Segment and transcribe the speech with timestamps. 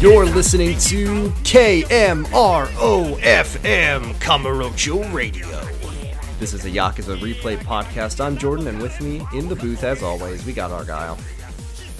[0.00, 2.24] You're listening to KMROFM
[4.20, 5.48] Kamurocho Radio.
[6.38, 8.24] This is a Yakuza Replay podcast.
[8.24, 11.18] I'm Jordan, and with me in the booth, as always, we got Argyle.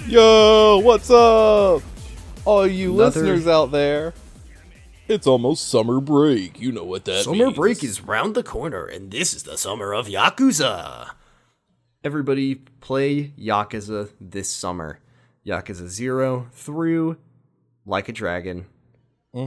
[0.06, 1.82] Yo, what's up?
[2.45, 4.14] All you Another- listeners out there.
[5.08, 6.60] It's almost summer break.
[6.60, 7.56] You know what that Summer means.
[7.56, 11.10] break is round the corner, and this is the summer of Yakuza.
[12.05, 15.00] Everybody play Yakuza this summer.
[15.44, 17.16] Yakuza 0 through
[17.88, 18.66] Like a Dragon.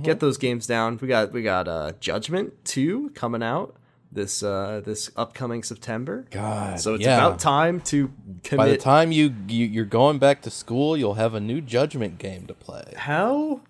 [0.04, 1.00] Get those games down.
[1.02, 3.76] We got we got uh Judgment 2 coming out
[4.12, 6.26] this uh this upcoming September.
[6.32, 7.18] God, So it's yeah.
[7.18, 8.12] about time to
[8.44, 11.62] commit By the time you, you you're going back to school, you'll have a new
[11.62, 12.94] Judgment game to play.
[12.96, 13.62] How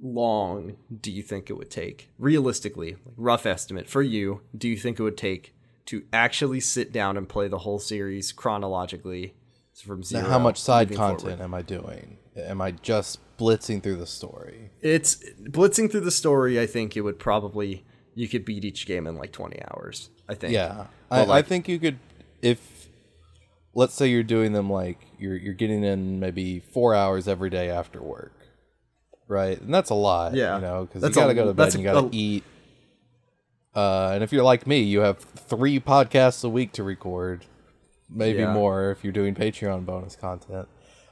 [0.00, 4.42] long do you think it would take, realistically, like rough estimate for you?
[4.56, 5.54] Do you think it would take
[5.86, 9.34] to actually sit down and play the whole series chronologically
[9.84, 10.22] from zero?
[10.22, 11.40] Now, how much side content forward?
[11.40, 12.18] am I doing?
[12.36, 14.70] Am I just blitzing through the story?
[14.82, 16.60] It's blitzing through the story.
[16.60, 20.10] I think it would probably you could beat each game in like twenty hours.
[20.28, 20.52] I think.
[20.52, 21.98] Yeah, I, like- I think you could
[22.42, 22.88] if
[23.74, 27.70] let's say you're doing them like you're you're getting in maybe four hours every day
[27.70, 28.32] after work,
[29.28, 29.60] right?
[29.60, 30.56] And that's a lot, Yeah.
[30.56, 32.44] you know, because you gotta go to bed and you gotta a- eat.
[33.74, 37.46] Uh, and if you're like me, you have three podcasts a week to record,
[38.08, 38.52] maybe Yeah.
[38.52, 40.68] more if you're doing Patreon bonus content.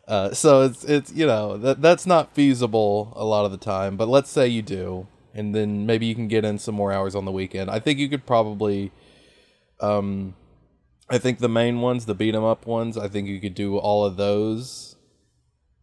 [0.08, 3.96] Uh, so it's it's you know that that's not feasible a lot of the time.
[3.98, 7.14] But let's say you do, and then maybe you can get in some more hours
[7.14, 7.70] on the weekend.
[7.70, 8.90] I think you could probably
[9.80, 10.34] um,
[11.10, 13.76] I think the main ones, the beat 'em up ones, I think you could do
[13.76, 14.96] all of those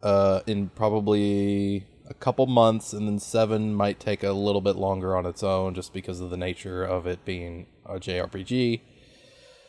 [0.02, 5.16] uh, in probably a couple months, and then seven might take a little bit longer
[5.16, 8.80] on its own, just because of the nature of it being a JRPG.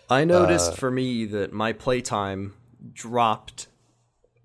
[0.10, 2.54] I noticed Uh, for me that my playtime
[2.94, 3.68] dropped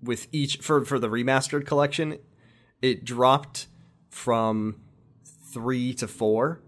[0.03, 2.19] with each for for the remastered collection.
[2.81, 3.67] It dropped
[4.09, 4.81] from
[5.53, 6.61] three to four,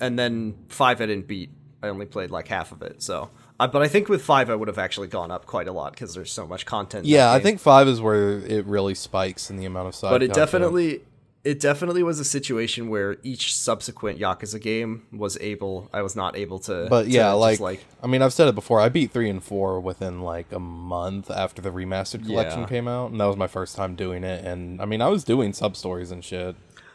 [0.00, 1.50] and then five I didn't beat.
[1.82, 3.02] I only played like half of it.
[3.02, 5.72] So, uh, but I think with five I would have actually gone up quite a
[5.72, 7.06] lot because there's so much content.
[7.06, 10.10] Yeah, I think five is where it really spikes in the amount of side.
[10.10, 10.46] but it content.
[10.46, 11.02] definitely
[11.44, 16.36] it definitely was a situation where each subsequent Yakuza game was able I was not
[16.36, 18.80] able to But to yeah, just, like, like I mean, I've said it before.
[18.80, 22.66] I beat three and four within like a month after the remastered collection Yeah.
[22.66, 24.44] came out, and that was my first time doing it.
[24.44, 26.54] And I mean, I was doing sub stories and shit.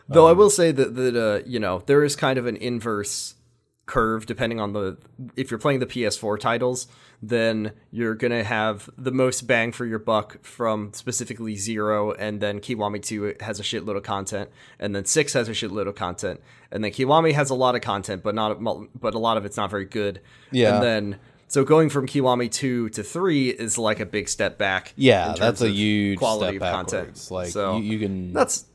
[0.10, 2.56] Though I Um, will say that that uh, you know there is kind of an
[2.56, 3.34] inverse
[3.88, 4.98] curve depending on the
[5.36, 6.88] if you're playing the PS4 titles,
[7.22, 12.60] then you're gonna have the most bang for your buck from specifically Zero, and then
[12.60, 16.42] Kiwami Two has a shitload of content, and then Six has a shitload of content,
[16.72, 18.60] and then Kiwami has a lot of content, but not
[19.00, 20.22] but a lot of it's not very good.
[20.52, 20.76] Yeah.
[20.76, 21.20] and then.
[21.50, 24.92] So going from Kiwami two to three is like a big step back.
[24.98, 27.04] Yeah, in terms that's a of huge quality step of content.
[27.06, 27.32] backwards.
[27.32, 28.66] Like so you, you can that's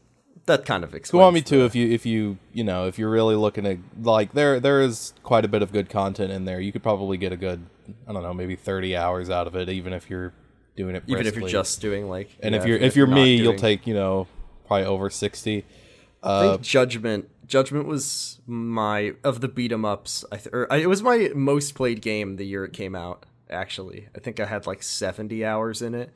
[0.47, 1.23] that kind of explains.
[1.23, 1.65] Kiwami the- too.
[1.65, 5.15] If you if you you know if you're really looking at like there there is
[5.23, 6.61] quite a bit of good content in there.
[6.61, 7.67] You could probably get a good
[8.09, 10.33] I don't know maybe thirty hours out of it, even if you're
[10.77, 11.05] doing it.
[11.07, 13.55] even if you're just doing like and yeah, if you're even if you're me, you'll
[13.55, 14.27] take you know
[14.67, 15.65] probably over sixty.
[16.23, 20.73] I think uh, judgment judgment was my of the beat 'em ups I th- or
[20.73, 24.41] I, it was my most played game the year it came out actually i think
[24.41, 26.11] i had like 70 hours in it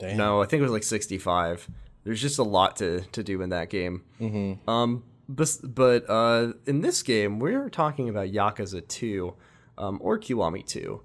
[0.00, 0.16] Damn.
[0.16, 1.68] no i think it was like 65
[2.04, 4.68] there's just a lot to to do in that game mm-hmm.
[4.68, 9.34] um but, but uh in this game we're talking about yakuza 2
[9.78, 11.00] um or kiwami 2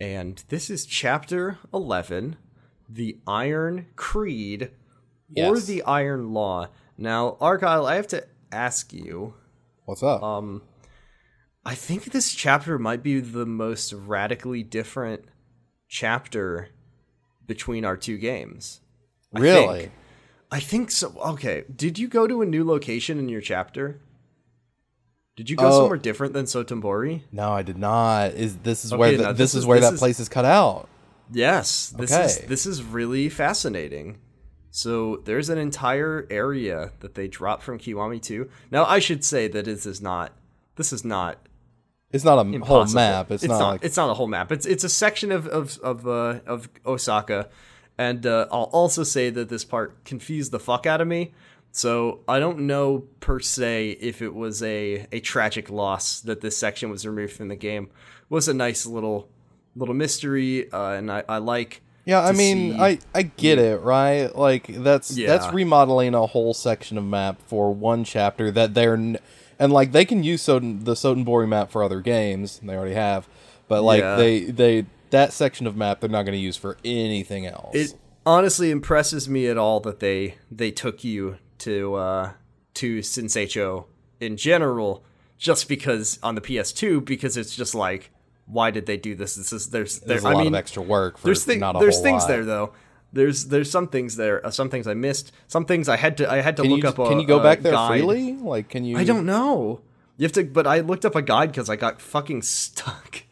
[0.00, 2.36] and this is chapter 11
[2.88, 4.70] the iron creed
[5.36, 9.34] or the iron law now argyle i have to ask you
[9.84, 10.22] What's up?
[10.22, 10.62] um,
[11.64, 15.24] I think this chapter might be the most radically different
[15.88, 16.68] chapter
[17.46, 18.80] between our two games.
[19.32, 19.90] Really?
[20.50, 21.14] I think so.
[21.18, 21.64] Okay.
[21.74, 24.00] Did you go to a new location in your chapter?
[25.36, 25.78] Did you go Oh.
[25.80, 27.22] somewhere different than Sotenbori?
[27.30, 28.32] No, I did not.
[28.32, 30.00] Is this is Okay, where the, now this, this is is- where this that is-
[30.00, 30.88] place is cut out?
[31.30, 31.90] Yes.
[31.96, 32.46] This is Okay.
[32.46, 34.18] this is really fascinating.
[34.70, 38.48] So there's an entire area that they dropped from Kiwami 2.
[38.70, 40.32] Now I should say that this is not
[40.76, 41.38] this is not
[42.10, 43.30] It's not a whole map.
[43.30, 44.50] It's, not, like it's not a whole map.
[44.50, 47.48] It's it's a section of of of uh, of Osaka,
[47.98, 51.32] and uh, I'll also say that this part confused the fuck out of me.
[51.72, 56.56] So I don't know per se if it was a a tragic loss that this
[56.56, 57.84] section was removed from the game.
[57.84, 59.28] It was a nice little
[59.76, 61.82] little mystery, uh, and I, I like.
[62.04, 64.34] Yeah, I mean, see- I I get it, right?
[64.34, 65.26] Like that's Yeah.
[65.28, 69.18] that's remodeling a whole section of map for one chapter that they're n-
[69.58, 72.94] and like they can use Soten, the Sotenbori map for other games, and they already
[72.94, 73.28] have.
[73.68, 74.16] But like Yeah.
[74.16, 77.74] they they that section of map they're not going to use for anything else.
[77.74, 77.94] It
[78.26, 82.32] honestly impresses me at all that they they took you to uh
[82.74, 83.86] to Shinseicho
[84.20, 85.04] in general
[85.38, 88.10] just because on the PS2 because it's just like
[88.46, 89.34] why did they do this?
[89.34, 91.60] This is there's There's there, a I lot mean, of extra work for there's thing,
[91.60, 92.28] not a there's things lot.
[92.28, 92.72] there though.
[93.12, 96.30] There's there's some things there, uh, some things I missed, some things I had to
[96.30, 96.98] I had to Can look you, up.
[96.98, 97.88] A, can you go back there guide.
[98.00, 98.34] freely?
[98.34, 98.98] Like, can you?
[98.98, 99.80] I don't know.
[100.18, 103.22] You have to, but I looked up a guide because I got fucking stuck,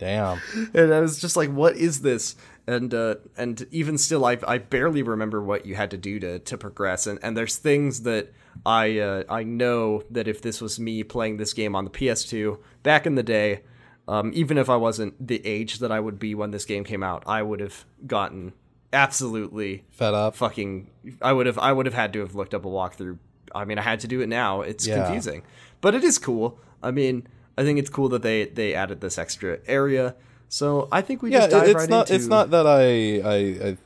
[0.00, 0.40] Damn.
[0.74, 2.34] and I was just like, "What is this?"
[2.66, 6.38] And uh, and even still, I I barely remember what you had to do to
[6.40, 7.06] to progress.
[7.06, 8.32] And and there's things that
[8.66, 12.58] I uh, I know that if this was me playing this game on the PS2
[12.82, 13.60] back in the day,
[14.08, 17.02] um, even if I wasn't the age that I would be when this game came
[17.02, 18.52] out, I would have gotten
[18.92, 20.34] absolutely Fed up.
[20.36, 20.90] fucking
[21.22, 23.18] I would have I would have had to have looked up a walkthrough.
[23.54, 24.60] I mean, I had to do it now.
[24.62, 25.02] It's Yeah.
[25.04, 25.42] confusing,
[25.80, 26.58] but it is cool.
[26.82, 27.26] I mean,
[27.60, 30.14] I think it's cool that they they added this extra area.
[30.48, 32.00] So I think we Yeah, just dive it's right not.
[32.10, 33.76] into It's not that I, I, I,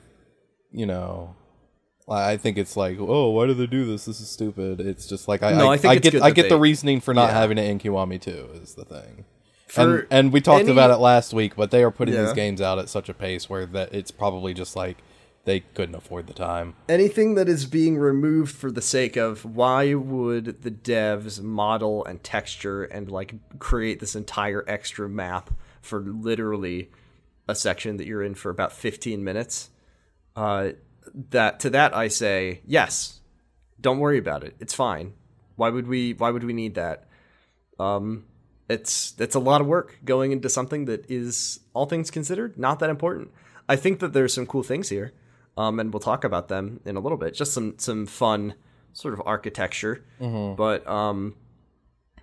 [0.72, 1.34] you know,
[2.08, 4.04] I I think it's like, oh, why do they do this?
[4.06, 4.80] This is stupid.
[4.80, 7.12] It's just like I, No, I, I think I get, I get the reasoning for
[7.12, 7.38] not Yeah.
[7.40, 8.30] having it in Kiwami 2.
[8.62, 9.24] Is the thing.
[9.68, 12.22] For and, and we talked any- about it last week, but they are putting Yeah.
[12.24, 14.98] these games out at such a pace where that it's probably just like
[15.44, 16.74] they couldn't afford the time.
[16.88, 22.22] anything that is being removed for the sake of why would the devs model and
[22.22, 25.50] texture and like create this entire extra map
[25.82, 26.90] for literally
[27.46, 29.70] a section that you're in for about 15 minutes
[30.36, 30.70] uh
[31.30, 33.20] that to that i say yes
[33.84, 34.56] don't worry about it.
[34.60, 35.12] It's fine.
[35.56, 37.06] Why would we why would we need that?
[37.78, 38.24] Um
[38.68, 42.78] it's it's a lot of work going into something that is all things considered not
[42.78, 43.30] that important.
[43.68, 45.12] I think that there's some cool things here
[45.56, 47.34] um and we'll talk about them in a little bit.
[47.34, 48.54] Just some some fun
[48.92, 50.04] sort of architecture.
[50.56, 51.34] But um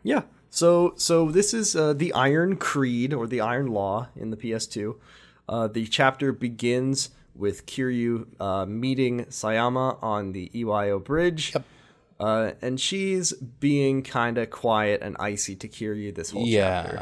[0.04, 0.24] yeah.
[0.50, 4.96] So so this is uh, the iron creed or the iron law in the ps2
[5.50, 11.54] uh, the chapter begins with kiryu uh, meeting sayama on the iwayo bridge.
[12.20, 16.46] Uh, and she's being kind of quiet and icy to Kiryu this whole
[16.84, 16.96] chapter.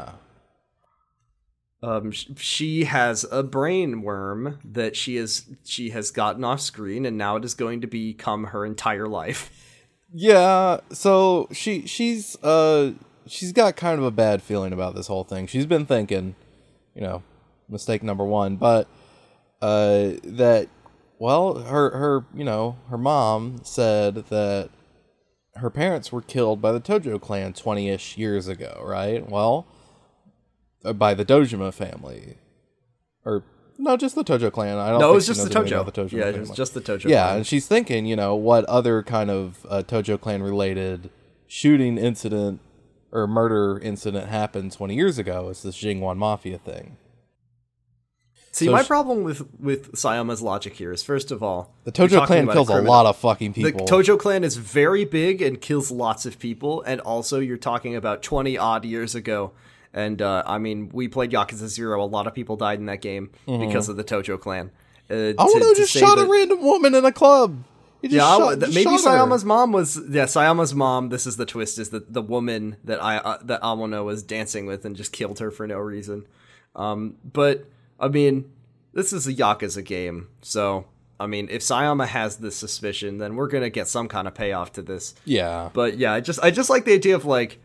[1.82, 7.16] Um, she has a brain worm that she is she has gotten off screen, and
[7.16, 9.50] now it is going to become her entire life.
[10.12, 10.80] yeah.
[10.92, 12.92] So she she's uh
[13.26, 15.46] she's got kind of a bad feeling about this whole thing.
[15.46, 16.34] She's been thinking,
[16.94, 17.22] you know,
[17.68, 18.86] mistake number one, but
[19.62, 20.68] uh that
[21.18, 24.70] well her her you know her mom said that
[25.56, 29.28] her parents were killed by the Tojo clan 20ish years ago, right?
[29.28, 29.66] Well,
[30.94, 32.36] by the Dojima family.
[33.24, 33.42] Or
[33.78, 34.76] no, just the Tojo clan.
[34.78, 35.84] I don't No, it was just the Tojo.
[35.84, 37.04] the Tojo yeah, it was just the Tojo.
[37.08, 37.36] Yeah, clan.
[37.38, 41.10] and she's thinking, you know, what other kind of uh, Tojo clan related
[41.46, 42.60] shooting incident
[43.12, 45.48] or murder incident happened 20 years ago?
[45.48, 46.96] It's this Jingwan Mafia thing.
[48.52, 52.26] See, so my problem with with Sayama's logic here is first of all, The Tojo
[52.26, 53.86] clan kills a criminal- lot of fucking people.
[53.86, 53.92] The.
[53.92, 58.22] Tojo clan is very big and kills lots of people, and also you're talking about
[58.22, 59.52] 20 odd years ago.
[59.92, 62.02] And uh, I mean, we played Yakuza Zero.
[62.02, 64.70] A lot of people died in that game because of the Tojo clan.
[65.10, 67.64] Uh, I want to just shot a random woman in a club.
[68.02, 69.10] Just Yeah, shot- maybe shot her.
[69.10, 70.00] Sayama's mom was.
[70.08, 71.08] Yeah, Sayama's mom.
[71.08, 74.66] This is the twist: is that the woman that I uh, that Amono was dancing
[74.66, 76.26] with and just killed her for no reason.
[76.76, 77.66] Um, but
[77.98, 78.50] I mean,
[78.94, 80.86] this is a Yakuza game, so
[81.18, 84.72] I mean, if Sayama has this suspicion, then we're gonna get some kind of payoff
[84.74, 85.14] to this.
[85.26, 85.68] Yeah.
[85.74, 87.60] But yeah, I just I just like the idea of like,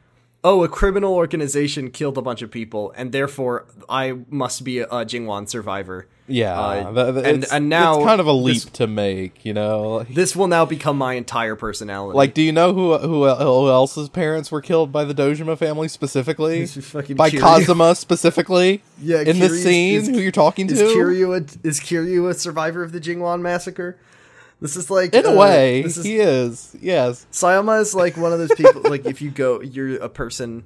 [0.45, 4.87] oh, a criminal organization killed a bunch of people, and therefore I must be a,
[4.91, 6.07] a Jingwan survivor.
[6.27, 6.59] Yeah.
[6.59, 9.45] Uh, Th- th- and it's- and now it's kind of a leap this- to make,
[9.45, 10.03] you know?
[10.09, 12.15] This will now become my entire personality.
[12.17, 15.87] Like, do you know who who who else's parents were killed by the Dojima family
[15.87, 16.61] specifically?
[16.61, 17.39] This is fucking by Kiryu.
[17.41, 18.81] Kazuma specifically?
[19.01, 20.73] Yeah, in this scene, is- who you're talking to?
[20.73, 23.97] Is Kiryu a, is Kiryu a survivor of the Jingwan massacre?
[24.61, 26.75] This is like in a uh, way, is, he is.
[26.81, 27.27] Yes.
[27.31, 28.81] Sayama is like one of those people.
[28.89, 30.63] like if you go, you're a person.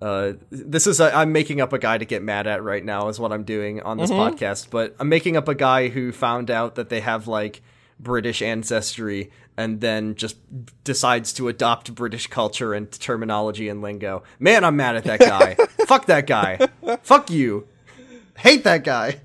[0.00, 3.08] Uh, this is i I'm making up a guy to get mad at right now.
[3.08, 4.36] Is what I'm doing on this Mm-hmm.
[4.36, 4.68] podcast.
[4.70, 7.62] But I'm making up a guy who found out that they have like
[8.00, 10.36] British ancestry and then just
[10.82, 14.22] decides to adopt British culture and terminology and lingo.
[14.40, 15.54] Man, I'm mad at that guy.
[15.86, 16.68] Fuck that guy.
[17.02, 17.68] Fuck you.
[18.38, 19.20] Hate that guy.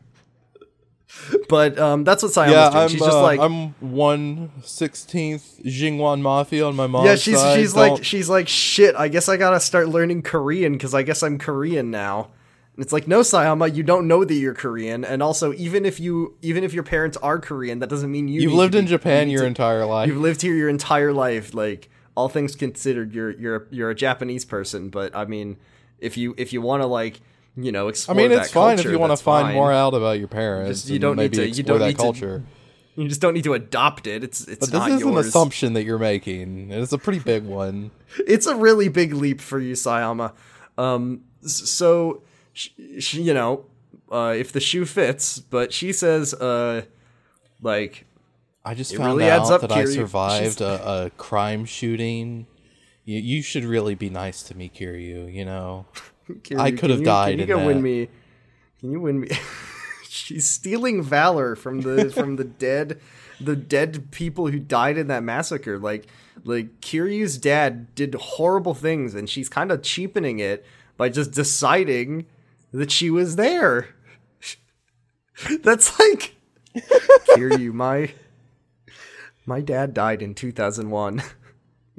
[1.49, 2.83] But um, that's what Sayama's Yeah, doing.
[2.83, 2.89] I'm.
[2.89, 7.57] she's just uh, like, I'm one sixteenth Jingwan Mafia on my mom's yeah, she's side.
[7.59, 8.95] she's Don't- like she's like shit.
[8.95, 12.29] I guess I gotta start learning Korean because I guess I'm Korean now.
[12.75, 15.99] And it's like no, Sayama, you don't know that you're Korean, and also even if
[15.99, 18.41] you even if your parents are Korean, that doesn't mean you.
[18.41, 20.07] You've lived in be- Japan you your to- entire life.
[20.07, 21.53] You've lived here your entire life.
[21.53, 24.89] Like all things considered, you're you're you're a Japanese person.
[24.89, 25.57] But I mean,
[25.99, 27.21] if you if you want to like
[27.57, 29.55] you know I explore mean, that it's fine if you want to find fine.
[29.55, 30.81] more out about your parents.
[30.81, 32.43] Just- you don't need to- you explore don't that need to- culture.
[32.95, 34.23] You just don't need to adopt it.
[34.23, 35.11] It's it's But this is yours.
[35.13, 36.71] an assumption that you're making.
[36.71, 37.91] and It's a pretty big one.
[38.27, 40.33] it's a really big leap for you, Sayama.
[40.79, 42.23] Um, so,
[42.53, 43.65] sh- sh- you know,
[44.11, 46.85] uh, if the shoe fits, but she says, uh,
[47.61, 48.05] like,
[48.65, 52.47] I just found really out adds up, that I survived a, a crime shooting.
[53.05, 55.31] You, you should really be nice to me, Kiryu.
[55.31, 55.85] You know,
[56.43, 58.09] Kiryu, I could have died Can you go win me?
[58.79, 59.29] Can you win me?
[60.09, 62.99] She's stealing valor from the from the dead,
[63.39, 65.77] the dead people who died in that massacre.
[65.77, 66.07] Like
[66.43, 70.65] like Kiryu's dad did horrible things, and she's kind of cheapening it
[70.97, 72.25] by just deciding
[72.71, 73.89] that she was there.
[75.61, 76.35] That's like
[77.29, 78.11] Kiryu, my
[79.45, 81.21] my dad died in 2001.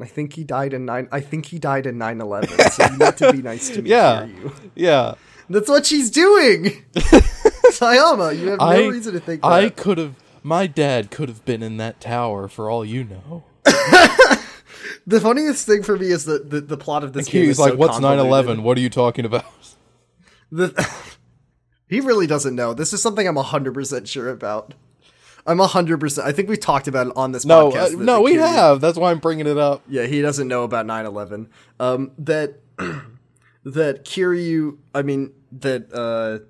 [0.01, 1.09] I think he died in nine.
[1.11, 2.71] I think he died in 9/11.
[2.73, 4.29] So you need to be nice to me, Yeah.
[4.75, 5.15] Yeah.
[5.51, 6.85] That's what she's doing.
[6.95, 9.49] Sayama, you have no I reason to think that.
[9.49, 10.15] I could have.
[10.43, 13.45] My dad could have been in that tower for all you know.
[15.07, 17.59] the funniest thing for me is that the, the plot of this game Kiryu's is
[17.59, 18.63] like, so "What's 9/11?
[18.63, 19.45] What are you talking about?"
[20.51, 20.89] The,
[21.89, 22.73] he really doesn't know.
[22.75, 24.75] This is something I'm 100% sure about.
[25.47, 26.23] I'm 100%.
[26.25, 27.77] I think we talked about it on this No, podcast.
[27.77, 28.81] uh, that- no, we have.
[28.81, 29.83] That's why I'm bringing it up.
[29.89, 31.47] Yeah, he doesn't know about 9/11.
[31.81, 32.61] Um that
[33.65, 36.45] that Kiryu, I mean that uh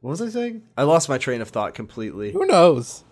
[0.00, 0.62] what was I saying?
[0.76, 2.32] I lost my train of thought completely.
[2.32, 3.04] Who knows?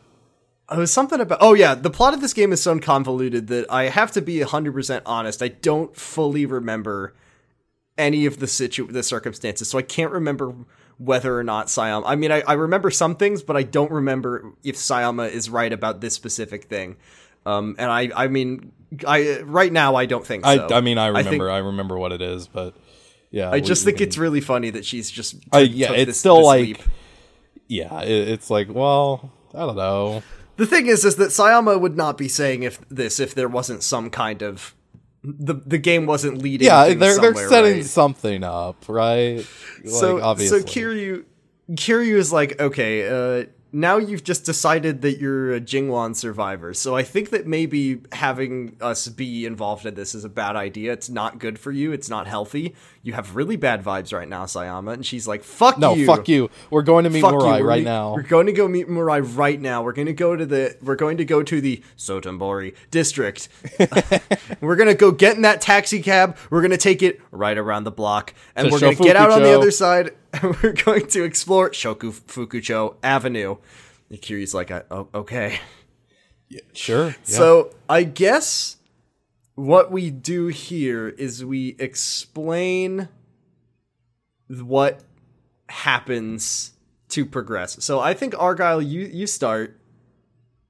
[0.70, 1.38] It was something about.
[1.40, 4.40] Oh yeah, the plot of this game is so convoluted that I have to be
[4.40, 5.42] hundred percent honest.
[5.42, 7.14] I don't fully remember
[7.98, 10.54] any of the situ the circumstances, so I can't remember
[11.04, 12.04] whether or not Sayama.
[12.06, 15.72] I mean, I, I remember some things, but I don't remember if Sayama is right
[15.72, 16.96] about this specific thing.
[17.44, 18.72] Um, and I, I mean,
[19.06, 20.68] I right now I don't think I, so.
[20.70, 21.50] I mean, I remember.
[21.50, 22.74] I, remember what it is, but
[23.30, 25.36] yeah, I just think it's really funny that she's just.
[25.50, 26.82] I, took- yeah, it's this- still this like, leap.
[27.66, 30.22] yeah, it, it's like, well, I don't know.
[30.56, 33.82] The thing is, is that Sayama would not be saying if this if there wasn't
[33.82, 34.74] some kind of
[35.24, 36.66] the the game wasn't leading.
[36.66, 37.84] Yeah, they're they're setting right?
[37.84, 39.46] something up, right?
[39.86, 40.60] so like, obviously.
[40.60, 41.24] so Kiryu
[41.72, 46.74] Kiryu is like okay, uh, now you've just decided that you're a Jingwan survivor.
[46.74, 50.92] So I think that maybe having us be involved in this is a bad idea.
[50.92, 51.92] It's not good for you.
[51.92, 52.74] It's not healthy.
[53.02, 54.92] You have really bad vibes right now, Sayama.
[54.92, 55.80] And she's like, "Fuck you.
[55.80, 56.50] no, you, fuck you.
[56.70, 57.34] We're going to meet Fuck.
[57.34, 58.14] Murai right me- now.
[58.14, 59.82] We're going to go meet Murai right now.
[59.82, 63.48] We're going to go to the we're going to go to the Sotenbori district.
[64.60, 66.36] we're going to go get in that taxi cab.
[66.50, 69.16] We're going to take it right around the block and To we're going to get
[69.16, 70.10] out on the other side
[70.42, 73.56] we're going to explore Shofukucho Avenue.
[74.10, 75.60] And Kiryu's like, oh, okay.
[76.72, 77.08] Sure.
[77.08, 77.14] yeah.
[77.24, 78.76] So I guess
[79.54, 83.08] what we do here is we explain
[84.48, 85.00] what
[85.68, 86.72] happens
[87.08, 87.82] to progress.
[87.84, 89.78] So I think Argyle, you you start,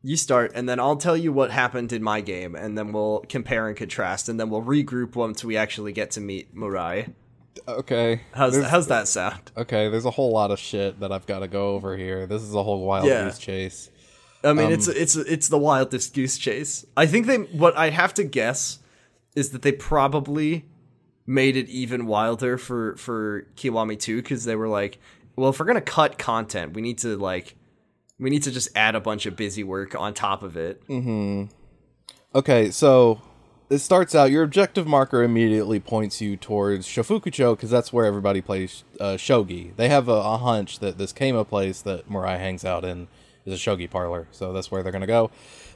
[0.02, 3.24] you start, and then I'll tell you what happened in my game, and then we'll
[3.28, 7.12] compare and contrast, and then we'll regroup once we actually get to meet Murai.
[7.68, 8.20] Okay.
[8.32, 9.52] How's There's- how's that sound?
[9.56, 12.26] Okay, there's a whole lot of shit that I've got to go over here.
[12.26, 13.24] This is a whole wild Yeah.
[13.24, 13.90] goose chase.
[14.44, 16.84] I mean, it's Um, it's it's the wildest goose chase.
[16.96, 18.80] I think they what I have to guess
[19.36, 20.64] is that they probably
[21.26, 24.98] made it even wilder for for Kiwami 2 because they were like,
[25.36, 27.54] well, if we're gonna cut content, we need to like
[28.18, 30.86] we need to just add a bunch of busy work on top of it.
[30.88, 31.44] Mm-hmm.
[32.34, 33.20] Okay, so
[33.72, 34.30] it starts out.
[34.30, 39.74] Your objective marker immediately points you towards Shofukucho because that's where everybody plays uh, shogi.
[39.76, 43.08] They have a, a hunch that this Kama place that Murai hangs out in
[43.46, 45.30] is a shogi parlor, so that's where they're gonna go.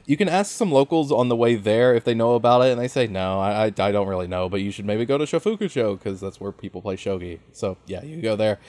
[0.05, 2.79] You can ask some locals on the way there if they know about it, and
[2.79, 5.97] they say no, I, I don't really know, but you should maybe go to Shofukucho
[5.97, 7.39] because that's where people play shogi.
[7.51, 8.59] So yeah, you go there.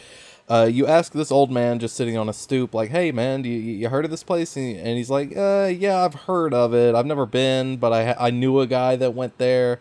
[0.49, 3.51] Uh, you ask this old man just sitting on a stoop, like, "Hey, man, do
[3.51, 6.95] you, you heard of this place?" And, he's like, "Uh, yeah, I've heard of it.
[6.95, 9.81] I've never been, but I I knew a guy that went there.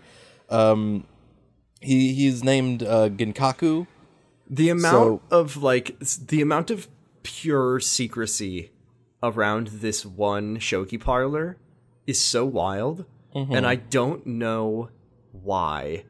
[0.49, 1.05] Um,
[1.79, 3.87] he he's named uh, Ginkaku.
[4.49, 6.87] The amount of like the amount of
[7.23, 8.71] pure secrecy
[9.23, 11.57] around this one shogi parlor
[12.05, 14.89] is so wild, and I don't know
[15.31, 16.03] why.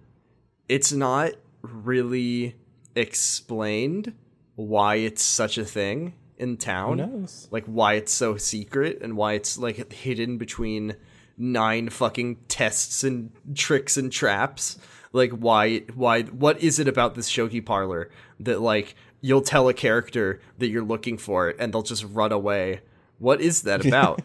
[0.67, 2.55] It's not really
[2.95, 4.13] explained
[4.57, 6.97] why it's such a thing in town.
[6.97, 7.47] knows?
[7.51, 10.95] Like why it's so secret and why it's like hidden between
[11.37, 14.77] nine fucking tests and tricks and traps.
[15.13, 18.09] Like why why what is it about this shogi parlor
[18.39, 22.31] that like you'll tell a character that you're looking for it and they'll just run
[22.31, 22.81] away?
[23.19, 24.21] What is that about?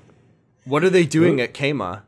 [0.65, 2.05] what are they doing at Kama?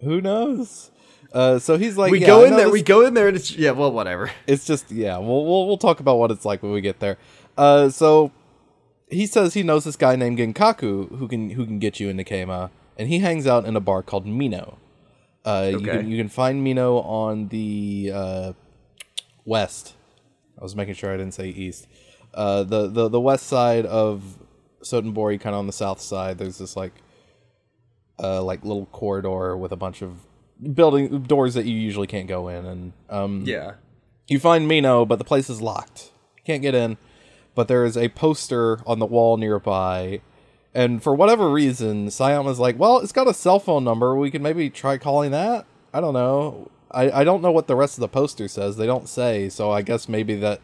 [0.00, 0.90] Who knows?
[1.32, 3.36] Uh, so he's like, We "Yeah, go in there, this we go in there and
[3.36, 4.30] it's yeah, well whatever.
[4.46, 7.18] it's just yeah we'll, we'll we'll talk about what it's like when we get there
[7.56, 8.32] uh so
[9.10, 12.24] he says he knows this guy named Genkaku who can who can get you into
[12.24, 14.78] Kama, and he hangs out in a bar called Mino.
[15.44, 18.52] Uh, you can you can find Mino on the uh,
[19.44, 19.94] west.
[20.58, 21.86] I was making sure I didn't say east.
[22.32, 24.38] Uh, the the the west side of
[24.82, 26.38] Sotenbori, kind of on the south side.
[26.38, 26.94] There's this like
[28.18, 30.26] uh, like little corridor with a bunch of
[30.74, 33.74] building doors that you usually can't go in, and um, Yeah.
[34.28, 36.10] you find Mino, but the place is locked.
[36.38, 36.96] You can't get in.
[37.54, 40.20] But there is a poster on the wall nearby.
[40.74, 44.16] And for whatever reason, Sayama's like, well, it's got a cell phone number.
[44.16, 45.66] We can maybe try calling that.
[45.92, 46.70] I don't know.
[46.90, 48.76] I, I don't know what the rest of the poster says.
[48.76, 49.48] They don't say.
[49.48, 50.60] So I guess maybe that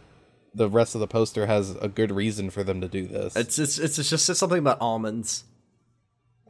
[0.53, 3.37] the rest of the poster has a good reason for them to do this.
[3.37, 5.45] It's it's it's just something about almonds.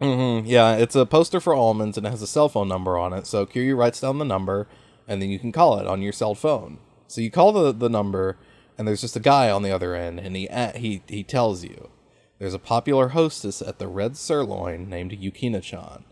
[0.01, 3.13] Mm, yeah, it's a poster for almonds and it has a cell phone number on
[3.13, 3.27] it.
[3.27, 4.67] So Kiryu writes down the number
[5.07, 6.79] and then you can call it on your cell phone.
[7.07, 8.39] So you call the, the number
[8.81, 11.91] and there's just a guy on the other end and he he he tells you
[12.39, 16.05] there's a popular hostess at the Red Sirloin named Yukina-chan.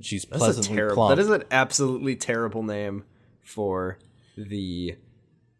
[0.00, 0.94] She's That's pleasantly terrible.
[0.94, 1.16] plump.
[1.16, 3.02] That is an absolutely terrible name
[3.42, 3.98] for
[4.36, 4.94] the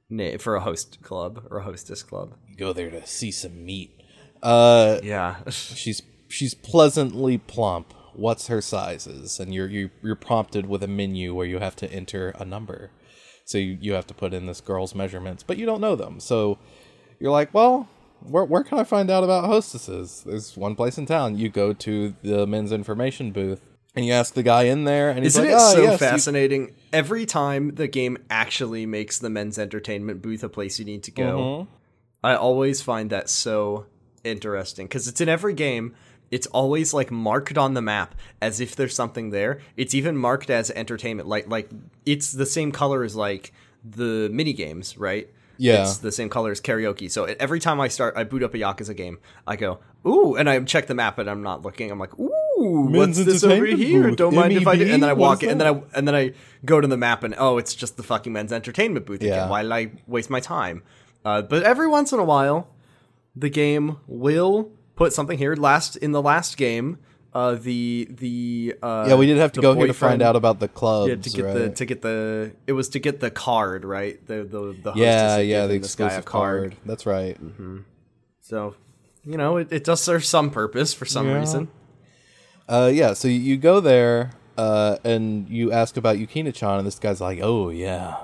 [0.08, 2.34] name for a host club or a hostess club.
[2.48, 4.00] You go there to see some meat.
[4.40, 5.38] Uh Yeah.
[5.50, 7.92] she's she's pleasantly plump.
[8.14, 9.40] What's her sizes?
[9.40, 12.92] And you're you're prompted with a menu where you have to enter a number.
[13.46, 16.20] So you, you have to put in this girl's measurements, but you don't know them.
[16.20, 16.58] So
[17.20, 17.88] you're like, well,
[18.20, 20.22] where where can I find out about hostesses?
[20.26, 21.38] There's one place in town.
[21.38, 23.62] You go to the men's information booth
[23.94, 25.92] and you ask the guy in there, and he's Isn't like, it "Ah, so yes,
[25.92, 26.74] you- fascinating?
[26.92, 31.10] Every time the game actually makes the men's entertainment booth a place you need to
[31.10, 31.70] go, Mm-hmm.
[32.24, 33.86] I always find that so
[34.24, 35.94] interesting because it's in every game.
[36.30, 39.60] It's always like marked on the map as if there's something there.
[39.76, 41.70] It's even marked as entertainment, like like
[42.04, 43.52] it's the same color as like
[43.84, 45.28] the mini games, right?
[45.58, 45.80] Yeah.
[45.82, 47.10] it's the same color as karaoke.
[47.10, 50.50] So every time I start, I boot up a Yakuza game, I go ooh, and
[50.50, 51.90] I check the map, and I'm not looking.
[51.90, 54.08] I'm like ooh, Men's what's this over here?
[54.08, 54.82] booth, Don't mind if I do.
[54.92, 56.32] And then I walk in, and then I and then I
[56.64, 59.32] go to the map, and oh, it's just the fucking men's entertainment booth Yeah.
[59.34, 59.48] again.
[59.48, 60.82] Why did I waste my time?
[61.24, 62.68] Uh, but every once in a while,
[63.34, 65.54] the game will put something here.
[65.54, 66.98] Last in the last game,
[67.32, 70.58] uh, the the uh, yeah, we did have to go here to find out about
[70.58, 71.54] the clubs, yeah, to get right?
[71.54, 74.96] the to get the it was to get the card right the the the hostess
[74.96, 76.76] yeah, yeah, the given this guy a exclusive card.
[76.84, 77.36] That's right.
[78.40, 78.74] So
[79.24, 81.38] you know it, it does serve some purpose for some Yeah.
[81.40, 81.68] reason.
[82.68, 86.98] Uh, yeah, so you- you go there, uh, and you ask about Yukina-chan, and this
[86.98, 88.16] guy's like, "Oh yeah,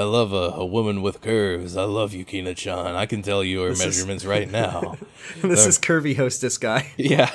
[0.00, 1.76] I love a, a woman with curves.
[1.76, 2.94] I love Yukina-chan.
[2.96, 4.96] I can tell you her is- measurements right now."
[5.42, 6.92] this is curvy hostess guy.
[6.96, 7.30] yeah,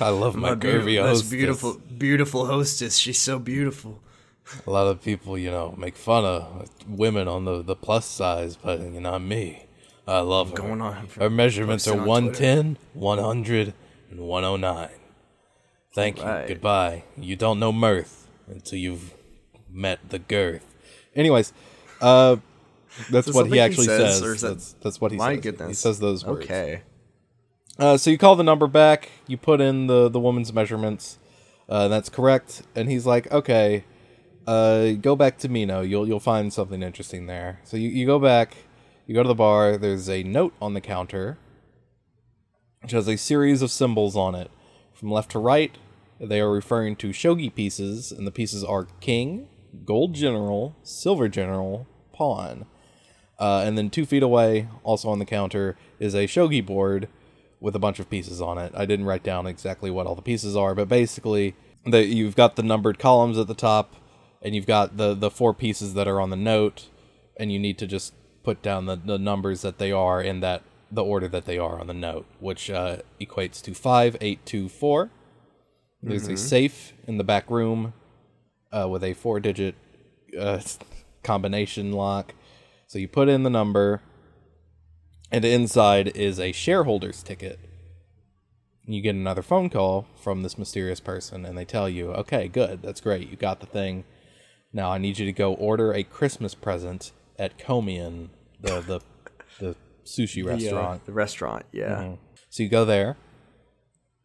[0.00, 1.20] I love my, curvy beautiful, hostess.
[1.22, 2.96] this beautiful beautiful hostess.
[2.96, 4.00] She's so beautiful.
[4.66, 8.56] A lot of people, you know, make fun of women on the, the plus size,
[8.56, 9.66] but you know, not me.
[10.08, 10.56] I love her.
[10.56, 13.74] Going on Her measurements are on 110, 100,
[14.10, 14.88] and 109.
[15.92, 16.44] Thank you.
[16.48, 17.04] Goodbye.
[17.16, 19.14] You don't know mirth until you've
[19.70, 20.66] met the girth.
[21.14, 21.52] Anyways,
[22.00, 22.36] uh,
[23.10, 24.40] that's that what he he actually says, says.
[24.40, 25.42] that- that's, that's what he My says.
[25.42, 25.68] goodness.
[25.68, 26.44] He says those words.
[26.44, 26.82] Okay.
[27.78, 31.18] Uh, so you call the number back, you put in the, the woman's measurements,
[31.68, 33.84] uh, that's correct, and he's like, okay,
[34.46, 37.60] uh, go back to Mino, you'll you'll find something interesting there.
[37.64, 38.56] So you, you go back,
[39.06, 41.38] you go to the bar, there's a note on the counter,
[42.82, 44.50] which has a series of symbols on it.
[44.92, 45.74] From left to right,
[46.18, 49.48] they are referring to shogi pieces, and the pieces are king,
[49.84, 52.66] gold general, silver general, pawn.
[53.38, 57.08] Uh, and then two feet away, also on the counter, is a shogi board
[57.58, 58.72] with a bunch of pieces on it.
[58.74, 61.54] I didn't write down exactly what all the pieces are, but basically,
[61.86, 63.94] the, you've got the numbered columns at the top,
[64.42, 66.88] and you've got the the four pieces that are on the note,
[67.36, 70.62] and you need to just put down the, the numbers that they are in that
[70.90, 74.68] the order that they are on the note, which uh, equates to five, eight, two,
[74.68, 75.10] four.
[76.02, 77.92] There's a safe in the back room
[78.72, 79.74] uh, with a four digit
[80.38, 80.60] uh,
[81.22, 82.34] combination lock.
[82.86, 84.02] So you put in the number,
[85.30, 87.58] and inside is a shareholder's ticket.
[88.84, 92.82] You get another phone call from this mysterious person, and they tell you, okay, good,
[92.82, 94.04] that's great, you got the thing.
[94.72, 98.30] Now I need you to go order a Christmas present at Komian,
[98.60, 99.00] the, the,
[99.60, 101.06] the sushi restaurant.
[101.06, 101.66] The restaurant.
[101.70, 101.90] Yeah.
[101.90, 102.14] Mm-hmm.
[102.48, 103.16] So you go there,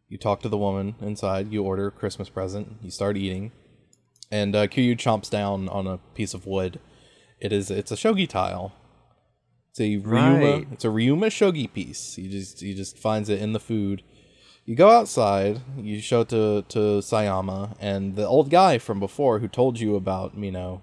[0.09, 3.51] you talk to the woman inside, you order a Christmas present, you start eating,
[4.31, 6.79] and uh, Kiryu chomps down on a piece of wood.
[7.39, 8.73] It is it's a shogi tile.
[9.71, 10.53] It's a Ryuma.
[10.53, 10.67] Right.
[10.71, 12.15] It's a Ryuma shogi piece.
[12.15, 14.03] He just he just finds it in the food.
[14.65, 15.61] You go outside.
[15.77, 19.95] You show it to to Sayama, and the old guy from before who told you
[19.95, 20.81] about Mino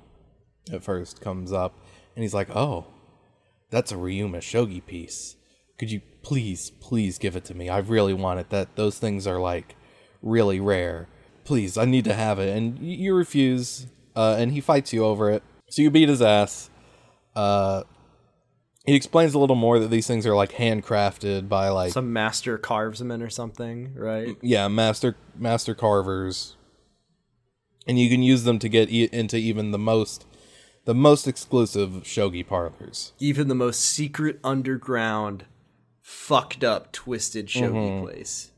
[0.72, 1.74] at first comes up,
[2.14, 2.86] and he's like, "Oh,
[3.70, 5.36] that's a Ryuma shogi piece.
[5.78, 7.68] could you please, please give it to me?
[7.68, 8.50] I really want it.
[8.50, 9.74] That those things are like
[10.20, 11.08] really rare.
[11.44, 15.30] Please, I need to have it." And you refuse, uh, and he fights you over
[15.30, 15.42] it.
[15.70, 16.70] So you beat his ass.
[17.34, 17.82] Uh,
[18.84, 22.58] he explains a little more that these things are like handcrafted by like Some master
[22.58, 24.36] carves them or something, right?
[24.42, 26.56] yeah master master carvers
[27.86, 30.24] and you can use them to get e- into even the most
[30.84, 35.44] the most exclusive shogi parlors Even the most secret underground,
[36.00, 38.50] fucked up, twisted shogi place.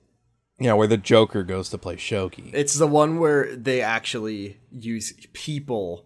[0.59, 5.13] Yeah where the joker goes to play shogi It's the one where they actually use
[5.33, 6.05] people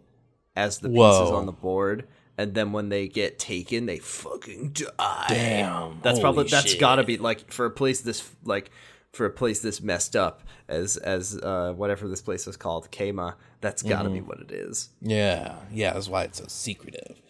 [0.57, 1.37] as the pieces Whoa.
[1.37, 5.27] on the board, and then when they get taken, they fucking die.
[5.29, 6.81] Damn, that's probably that's shit.
[6.81, 8.71] gotta be like for a place this like
[9.13, 13.37] for a place this messed up as as uh whatever this place was called, Kama.
[13.61, 14.15] That's gotta Mm-hmm.
[14.15, 14.89] be what it is.
[15.01, 17.21] yeah yeah that's why it's so secretive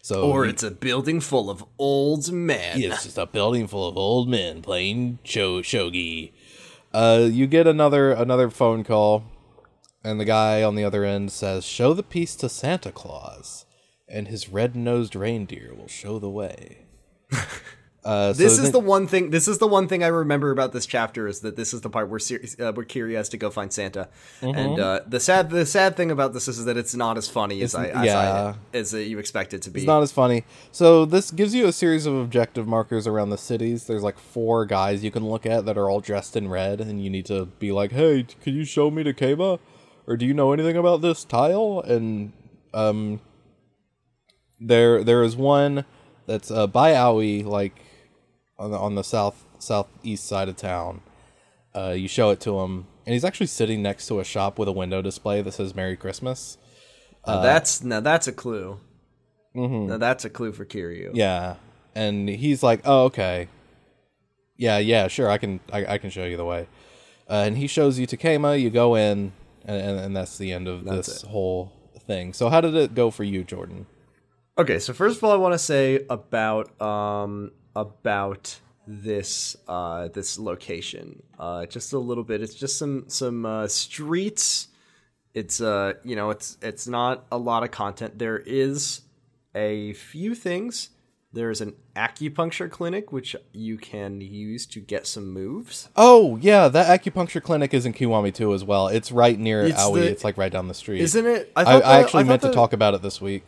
[0.00, 2.80] so Or he- it's a building full of old men.
[2.80, 6.32] it's just a building full of old men playing sho- shogi
[6.98, 9.22] uh you get another another phone call
[10.02, 13.64] and the guy on the other end says show the piece to santa claus
[14.08, 16.86] and his red-nosed reindeer will show the way
[18.08, 19.30] uh, so This is the one thing.
[19.30, 21.90] This is the one thing I remember about this chapter is that this is the
[21.90, 24.08] part where Sir, uh, where Kiri has to go find Santa,
[24.40, 24.58] Mm-hmm.
[24.58, 27.60] and uh, the sad the sad thing about this is that it's not as funny
[27.62, 28.54] as I as, yeah.
[28.72, 29.80] I, as you expect it to be.
[29.80, 30.44] It's not as funny.
[30.72, 33.86] So this gives you a series of objective markers around the cities.
[33.86, 37.02] There's like four guys you can look at that are all dressed in red, and
[37.04, 39.58] you need to be like, "Hey, could you show me to Kaba?
[40.06, 42.32] Or do you know anything about this tile?" And
[42.72, 43.20] um,
[44.60, 45.84] there there is one
[46.26, 47.74] that's uh, by Aoi, like
[48.58, 51.00] on the on the south southeast side of town.
[51.74, 54.68] Uh, you show it to him, and he's actually sitting next to a shop with
[54.68, 56.58] a window display that says "Merry Christmas."
[57.26, 58.80] Now that's now that's a clue.
[59.54, 61.08] Now that's a clue for Kiryu.
[61.08, 61.16] Mm-hmm.
[61.16, 61.56] Yeah,
[61.94, 63.48] and he's like, "Oh, okay,
[64.56, 66.68] yeah, yeah, sure, I can, I, I can show you the way."
[67.28, 68.56] Uh, and he shows you to Kama.
[68.56, 69.32] You go in,
[69.64, 71.28] and, and, and that's the end of That's this it.
[71.28, 71.72] whole
[72.06, 72.32] thing.
[72.32, 73.86] So, how did it go for you, Jordan?
[74.56, 80.38] Okay, so first of all, I want to say about um about this uh this
[80.38, 81.22] location.
[81.38, 82.40] Uh, just a little bit.
[82.42, 84.68] It's just some some uh, streets.
[85.34, 88.18] It's uh you know it's it's not a lot of content.
[88.18, 89.02] There is
[89.54, 90.90] a few things.
[91.30, 95.90] There's an acupuncture clinic which you can use to get some moves.
[95.94, 98.88] Oh, yeah, that acupuncture clinic is in Kiwami 2 as well.
[98.88, 100.00] It's right near It's Aoi.
[100.00, 101.02] the- it's like right down the street.
[101.02, 101.52] Isn't it?
[101.54, 103.44] I, I the- actually thought meant to talk about it this week.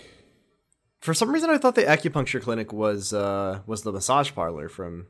[1.01, 5.07] For some reason, I thought the acupuncture clinic was uh was the massage parlor from.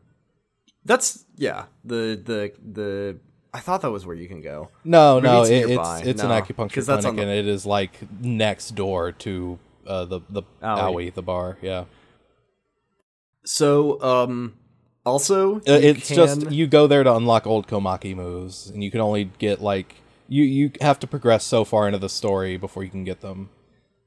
[0.84, 1.66] That's yeah.
[1.84, 3.18] The the the.
[3.52, 4.70] I thought that was where you can go.
[4.84, 7.66] No, Maybe no, it's it, it's it's No, an acupuncture clinic, the- and it is
[7.66, 10.78] like next door to uh, the the Aoi.
[10.78, 11.58] Aoi, the bar.
[11.60, 11.84] Yeah.
[13.44, 14.54] So um,
[15.04, 18.90] also Uh, you it's just you go there to unlock old Komaki moves, and you
[18.90, 19.96] can only get like
[20.28, 23.48] you you have to progress so far into the story before you can get them.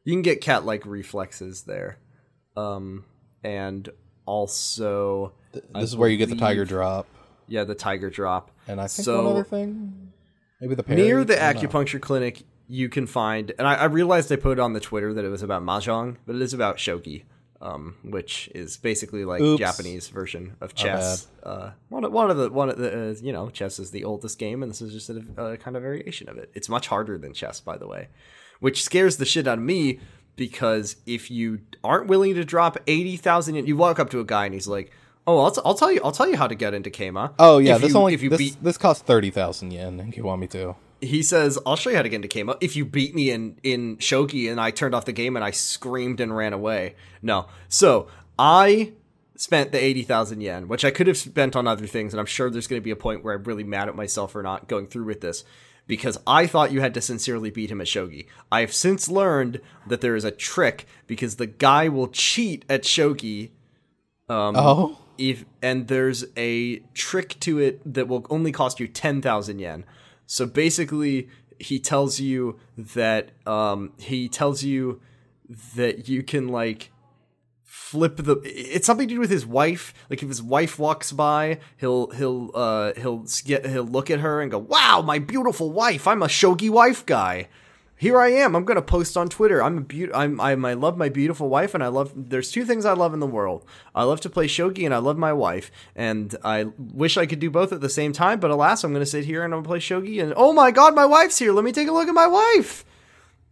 [0.04, 1.98] You can get cat like reflexes there,
[2.58, 3.06] um,
[3.44, 3.90] and
[4.26, 7.08] also This is where you get the tiger drop,
[7.48, 8.52] yeah the tiger drop.
[8.68, 10.12] and I think so one other thing,
[10.62, 11.02] maybe the parry?
[11.02, 11.70] near the I don't know.
[11.70, 15.26] acupuncture clinic you can find and I, I realized i put on the twitter that
[15.26, 17.24] it was about mahjong but it is about shogi
[17.62, 19.60] um, which is basically like Oops.
[19.60, 23.34] japanese version of chess uh, one, of, one of the one of the uh, you
[23.34, 26.30] know chess is the oldest game and this is just a, a kind of variation
[26.30, 28.08] of it it's much harder than chess by the way
[28.64, 30.00] which scares the shit out of me
[30.38, 34.46] because if you aren't willing to drop 80,000 yen- you walk up to a guy
[34.46, 34.90] and he's like
[35.28, 37.58] oh I'll, t- I'll tell you I'll tell you how to get into Kama Oh
[37.58, 40.40] yeah, if this you, only if you this beat this costs thirty thousand yen in
[40.40, 40.76] me to.
[41.02, 42.56] he says, "I'll show you how to get into Kama.
[42.62, 45.52] If you beat me in in Shogi and I turned off the game and I
[45.52, 47.48] screamed and ran away." No.
[47.68, 48.08] So
[48.40, 48.94] I
[49.36, 52.26] spent the eighty thousand yen, which I could have spent on other things, and I'm
[52.26, 54.68] sure there's going to be a point where I'm really mad at myself for not
[54.70, 55.44] going through with this.
[55.86, 58.26] Because I thought you had to sincerely beat him at Shogi.
[58.52, 62.84] I have since learned that there is a trick because the guy will cheat at
[62.84, 63.52] Shogi
[64.30, 69.86] oh, if and there's a trick to it that will only cost you 10,000 yen.
[70.26, 75.02] So basically he tells you that um he tells you
[75.76, 76.92] that you can like
[77.74, 81.58] flip the it's something to do with his wife like if his wife walks by
[81.78, 86.06] he'll he'll uh he'll get he'll look at her and go wow my beautiful wife
[86.06, 87.48] i'm a shogi wife guy
[87.96, 88.54] here I am.
[88.54, 89.64] I'm gonna post on Twitter.
[89.64, 92.12] I'm a beau- I'm, I'm I love my beautiful wife, and I love.
[92.14, 93.64] There's two things I love in the world.
[93.96, 95.72] I love to play shogi, and I love my wife.
[95.96, 99.06] And I wish I could do both at the same time, but alas, I'm gonna
[99.06, 100.22] sit here and I'm gonna play shogi.
[100.22, 101.54] And oh my god, my wife's here.
[101.54, 102.84] Let me take a look at my wife.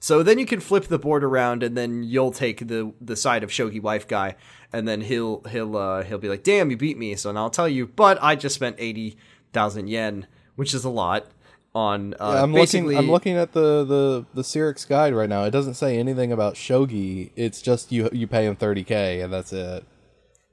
[0.03, 3.43] So then you can flip the board around, and then you'll take the the side
[3.43, 4.35] of Shogi wife guy,
[4.73, 7.49] and then he'll he'll uh, he'll be like, "Damn, you beat me!" So now I'll
[7.51, 9.15] tell you, but I just spent eighty
[9.53, 11.27] thousand yen, which is a lot.
[11.75, 12.97] On uh, I'm basically, looking.
[12.97, 15.43] I'm looking at the the the Cyrix guide right now.
[15.45, 17.31] It doesn't say anything about shogi.
[17.37, 19.85] It's just you you pay him 30k and that's it.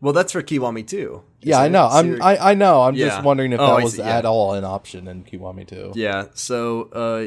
[0.00, 1.20] well, that's for Kiwami 2.
[1.42, 1.88] Yeah, I know.
[1.90, 2.82] I'm I, I know.
[2.82, 3.06] I'm Yeah.
[3.08, 4.18] just wondering if Oh, that was see, yeah.
[4.18, 5.92] at all an option in Kiwami 2.
[5.96, 7.26] Yeah, so uh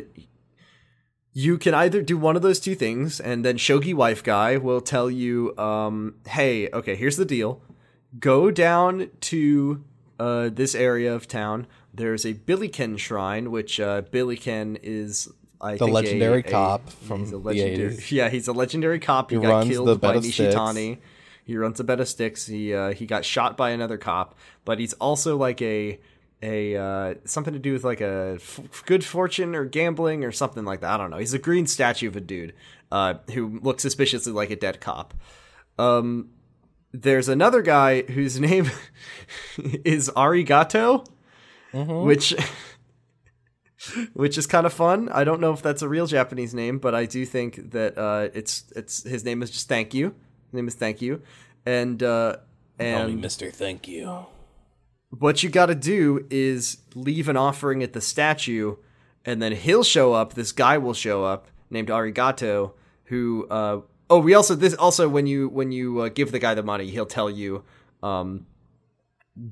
[1.33, 4.81] you can either do one of those two things and then Shogi wife guy will
[4.81, 7.61] tell you um hey, okay, here's the deal.
[8.19, 9.83] Go down to
[10.19, 11.67] uh this area of town.
[11.93, 15.29] There's a Billiken shrine which uh is
[15.63, 18.11] I The think a- legendary a- cop from he's a the legendary, 80s.
[18.11, 19.29] Yeah, he's a legendary cop.
[19.29, 20.55] He, He got killed by of sticks.
[20.55, 20.97] Nishitani.
[21.43, 22.45] He runs a bed of sticks.
[22.47, 25.99] He uh, he got shot by another cop, but he's also like a
[26.41, 30.65] a uh, something to do with like a f- good fortune or gambling or something
[30.65, 30.91] like that.
[30.91, 31.17] I don't know.
[31.17, 32.53] He's a green statue of a dude
[32.91, 35.13] uh, who looks suspiciously like a dead cop.
[35.77, 36.29] Um,
[36.91, 38.69] there's another guy whose name
[39.57, 41.05] is Arigato,
[42.05, 42.35] which
[44.13, 45.09] which is kind of fun.
[45.09, 48.29] I don't know if that's a real Japanese name, but I do think that uh,
[48.33, 50.15] it's it's his name is just thank you.
[50.47, 51.21] His name is thank you,
[51.65, 52.37] and uh,
[52.79, 53.53] and Mr.
[53.53, 54.25] Thank You.
[55.17, 58.77] What you got to do is leave an offering at the statue,
[59.25, 60.33] and then he'll show up.
[60.33, 62.73] This guy will show up named Arigato,
[63.05, 63.47] who.
[63.49, 66.63] Uh, oh, we also this also when you when you uh, give the guy the
[66.63, 67.63] money, he'll tell you
[68.01, 68.45] um,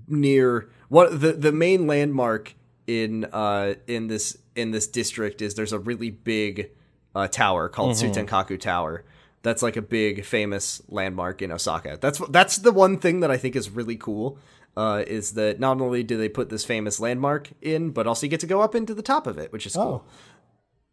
[0.08, 2.56] near what the the main landmark
[2.88, 6.72] in uh in this in this district is there's a really big
[7.16, 9.06] uh, tower called Tsutenkaku Tower.
[9.42, 11.98] That's like a big famous landmark in Osaka.
[12.00, 14.38] That's that's the one thing that I think is really cool.
[14.80, 18.30] Uh, is that not only do they put this famous landmark in, but also you
[18.36, 20.06] get to go up into the top of it, which is cool.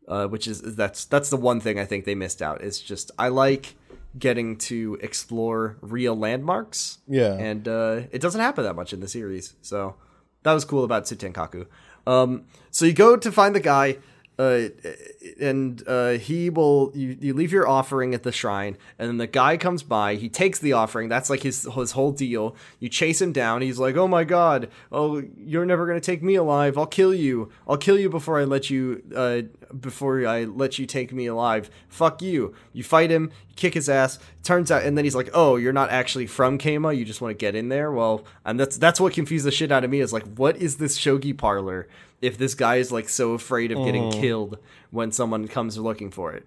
[0.08, 2.62] Uh, which is that's that's the one thing I think they missed out.
[2.66, 3.74] It's just I like
[4.18, 7.34] getting to explore real landmarks Yeah.
[7.48, 9.54] and uh, it doesn't happen that much in the series.
[9.62, 9.94] So
[10.44, 11.66] that was cool about Tsutenkaku.
[12.06, 12.30] Um,
[12.70, 13.98] so you go to find the guy,
[14.38, 14.68] uh,
[15.40, 16.92] and uh, he will.
[16.94, 20.16] You, you leave your offering at the shrine, and then the guy comes by.
[20.16, 21.08] He takes the offering.
[21.08, 22.54] That's like his his whole deal.
[22.78, 23.62] You chase him down.
[23.62, 24.68] He's like, "Oh my god!
[24.92, 26.76] Oh, you're never gonna take me alive.
[26.76, 27.50] I'll kill you.
[27.66, 29.02] I'll kill you before I let you.
[29.14, 29.42] Uh,
[29.74, 31.70] before I let you take me alive.
[31.88, 33.30] Fuck you." You fight him.
[33.56, 34.18] Kick his ass.
[34.42, 36.92] Turns out, and then he's like, "Oh, you're not actually from Kama.
[36.92, 39.72] You just want to get in there." Well, and that's that's what confused the shit
[39.72, 40.00] out of me.
[40.00, 41.88] Is like, what is this shogi parlor?
[42.22, 44.20] If this guy is like so afraid of getting mm.
[44.20, 44.58] killed
[44.90, 46.46] when someone comes looking for it,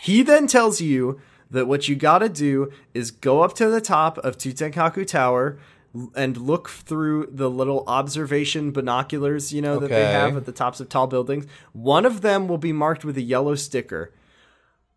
[0.00, 4.18] he then tells you that what you gotta do is go up to the top
[4.18, 5.58] of Tsutenkaku Tower
[6.14, 10.80] and look through the little observation binoculars, you know, that they have at the tops
[10.80, 11.46] of tall buildings.
[11.72, 14.12] One of them will be marked with a yellow sticker.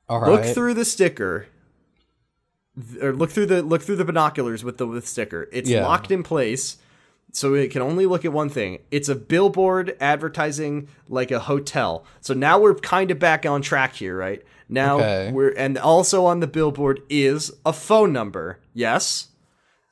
[0.10, 0.30] All right.
[0.30, 1.48] look through the sticker.
[2.76, 5.48] Th- or look through the look through the binoculars with the with sticker.
[5.54, 5.86] It's Yeah.
[5.86, 6.78] locked in place
[7.34, 12.06] so it can only look at one thing it's a billboard advertising like a hotel
[12.20, 15.32] so now we're kind of back on track here right now Okay.
[15.32, 19.30] we're and also on the billboard is a phone number yes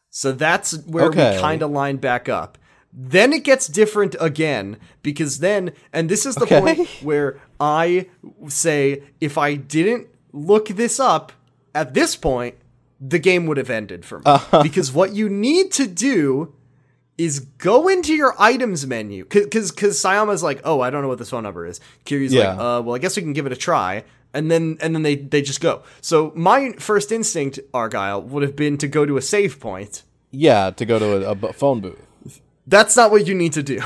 [0.09, 1.35] so that's where Okay.
[1.35, 2.57] we kind of line back up
[2.91, 6.59] then it gets different again because then and this is the Okay.
[6.59, 8.07] point where I
[8.47, 11.31] say if I didn't look this up
[11.75, 12.55] at this point,
[12.99, 14.23] the game would have ended for me.
[14.25, 14.63] Uh-huh.
[14.63, 16.55] Because what you need to do
[17.19, 19.25] is go into your items menu.
[19.25, 21.79] Because because Sayama's like, oh, I don't know what this phone number is.
[22.05, 22.53] Kiryu's Yeah.
[22.53, 24.03] like, uh, well, I guess we can give it a try.
[24.33, 25.83] And then and then they they just go.
[26.01, 30.03] So my first instinct, Argyle, would have been to go to a save point.
[30.31, 32.39] yeah, to go to a, a phone booth.
[32.67, 33.81] That's not what you need to do.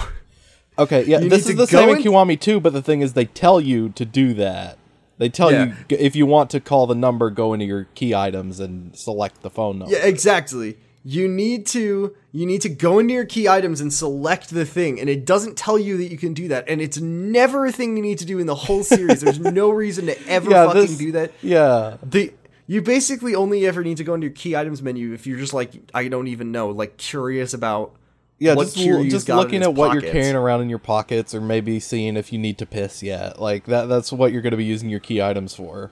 [0.77, 3.25] Okay, yeah, You this is the same in Kiwami 2, but the thing is they
[3.25, 4.77] tell you to do that.
[5.19, 5.65] They tell Yeah.
[5.87, 9.43] you if you want to call the number, go into your key items and select
[9.43, 9.93] the phone number.
[9.95, 10.77] Yeah, exactly.
[11.05, 14.99] You need to you need to go into your key items and select the thing,
[15.01, 17.97] and it doesn't tell you that you can do that, and it's never a thing
[17.97, 19.19] you need to do in the whole series.
[19.21, 21.33] There's no reason to ever Yeah, fucking this- do that.
[21.41, 21.97] Yeah.
[22.01, 22.33] The
[22.67, 25.53] you basically only ever need to go into your key items menu if you're just
[25.53, 27.97] like I don't even know, like curious about
[28.39, 31.41] Yeah, what just, just got looking at what you're carrying around in your pockets or
[31.41, 33.41] maybe seeing if you need to piss yet.
[33.41, 35.91] Like that that's what you're going to be using your key items for.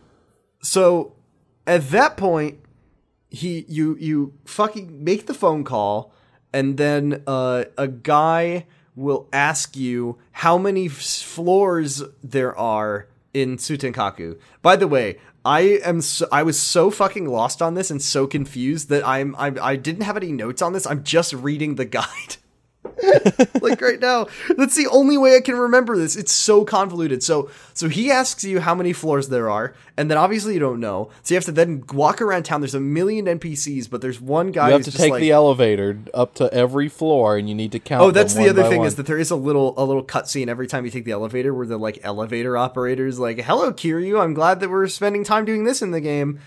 [0.64, 1.12] So
[1.68, 2.60] at that point,
[3.32, 6.14] he you you fucking make the phone call,
[6.54, 8.66] and then uh, a guy
[8.96, 14.38] will ask you how many floors there are in Tsutenkaku.
[14.62, 18.28] By the way, I am so, I was so fucking lost on this and so
[18.28, 20.86] confused that I'm I I didn't have any notes on this.
[20.86, 22.38] I'm just reading the guide.
[23.62, 24.28] like right now.
[24.58, 26.16] That's the only way I can remember this.
[26.16, 27.22] It's so convoluted.
[27.22, 30.80] So so he asks you how many floors there are, and then obviously you don't
[30.80, 31.12] know.
[31.22, 32.62] So you have to then walk around town.
[32.62, 36.00] There's a million NPCs, but there's one guy You have to take like, the elevator
[36.14, 38.02] up to every floor, and you need to count.
[38.02, 38.88] Oh, that's the other thing one.
[38.88, 41.54] is that there is a little a little cutscene every time you take the elevator
[41.54, 44.20] where the like elevator operators like, "Hello, Kiryu.
[44.20, 46.40] I'm glad that we're spending time doing this in the game.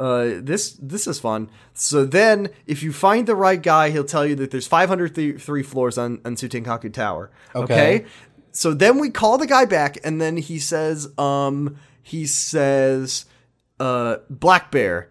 [0.00, 4.26] Uh, this this is fun." So then, if you find the right guy, he'll tell
[4.26, 7.30] you that there's 503 floors on on Tsutenkaku Tower.
[7.54, 7.74] Okay.
[7.74, 8.06] okay.
[8.52, 13.26] So then we call the guy back, and then he says, um, he says,
[13.78, 15.10] uh, Black Bear,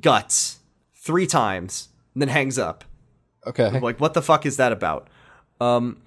[0.00, 0.58] guts,
[0.94, 2.84] three times, and then hangs up.
[3.46, 3.80] okay.
[3.80, 5.08] Like, what the fuck is that about?
[5.60, 6.02] Um,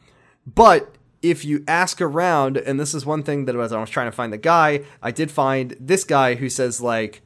[0.46, 4.08] but if you ask around, and this is one thing that as I was trying
[4.08, 7.22] to find the guy, I did find this guy who says like,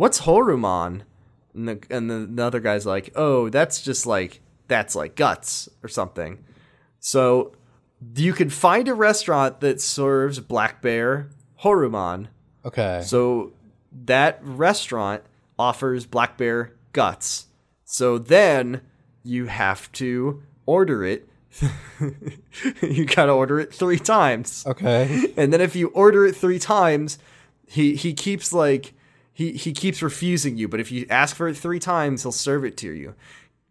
[0.00, 1.02] "What's Horuman?"
[1.52, 5.68] And the and the, the other guy's like, "Oh, that's just like that's like guts
[5.82, 6.42] or something."
[7.00, 7.52] So
[8.16, 11.28] you can find a restaurant that serves black bear
[11.62, 12.28] Horuman.
[12.64, 13.02] okay.
[13.04, 13.52] So
[14.06, 15.22] that restaurant
[15.58, 17.48] offers black bear guts.
[17.84, 18.80] So then
[19.22, 21.28] you have to order it.
[22.80, 24.64] you gotta order it three times.
[24.66, 25.32] okay.
[25.36, 27.18] And then if you order it three times,
[27.66, 28.94] he he keeps like
[29.32, 30.68] he he keeps refusing you.
[30.68, 33.14] But if you ask for it three times, he'll serve it to you.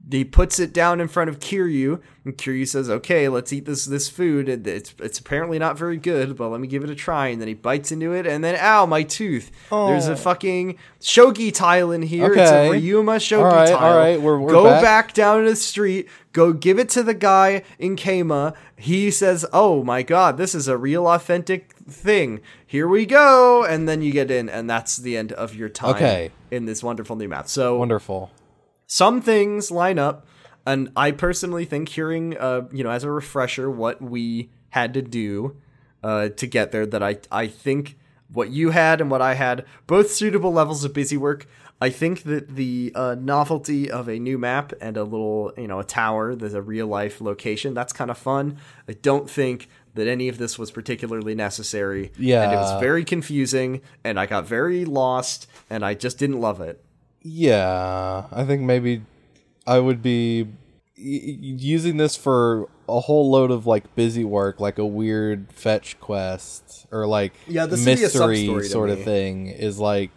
[0.10, 3.84] He puts it down in front of Kiryu, and Kiryu says, "Okay, let's eat this
[3.84, 4.48] this food.
[4.48, 7.50] It's it's apparently not very good, but let me give it a try." And then
[7.50, 9.52] he bites into it, and then ow, my tooth!
[9.70, 10.16] There's a Oh.
[10.16, 12.32] fucking shogi tile in here.
[12.32, 13.78] It's a Ryuma shogi All right, tile.
[13.78, 14.82] all right, we're- we're Go back.
[14.82, 16.08] back down to the street.
[16.32, 18.54] Go give it to the guy in Kama.
[18.78, 22.40] He says, "Oh my god, this is a real authentic thing.
[22.70, 25.96] Here we go." And then you get in, and that's the end of your time
[25.96, 26.32] Okay.
[26.52, 27.48] in this wonderful new map.
[27.48, 28.30] So Wonderful.
[28.86, 30.28] some things line up,
[30.68, 35.02] and I personally think hearing, uh, you know, as a refresher, what we had to
[35.02, 35.56] do
[36.04, 37.98] uh, to get there, that I I think
[38.32, 41.48] what you had and what I had, both suitable levels of busy work.
[41.82, 45.80] I think that the uh, novelty of a new map and a little, you know,
[45.80, 48.58] a tower, there's a real life location, that's kind of fun.
[48.88, 49.70] I don't think
[50.00, 52.12] that any of this was particularly necessary.
[52.18, 52.44] Yeah.
[52.44, 56.60] And it was very confusing, and I got very lost, and I just didn't love
[56.62, 56.84] it.
[57.22, 59.04] Yeah, I think maybe
[59.68, 60.48] I would be
[60.96, 66.88] using this for a whole load of like busy work, like a weird fetch quest
[66.92, 69.48] or like Yeah, this would be a mystery sort of thing.
[69.48, 70.12] Is like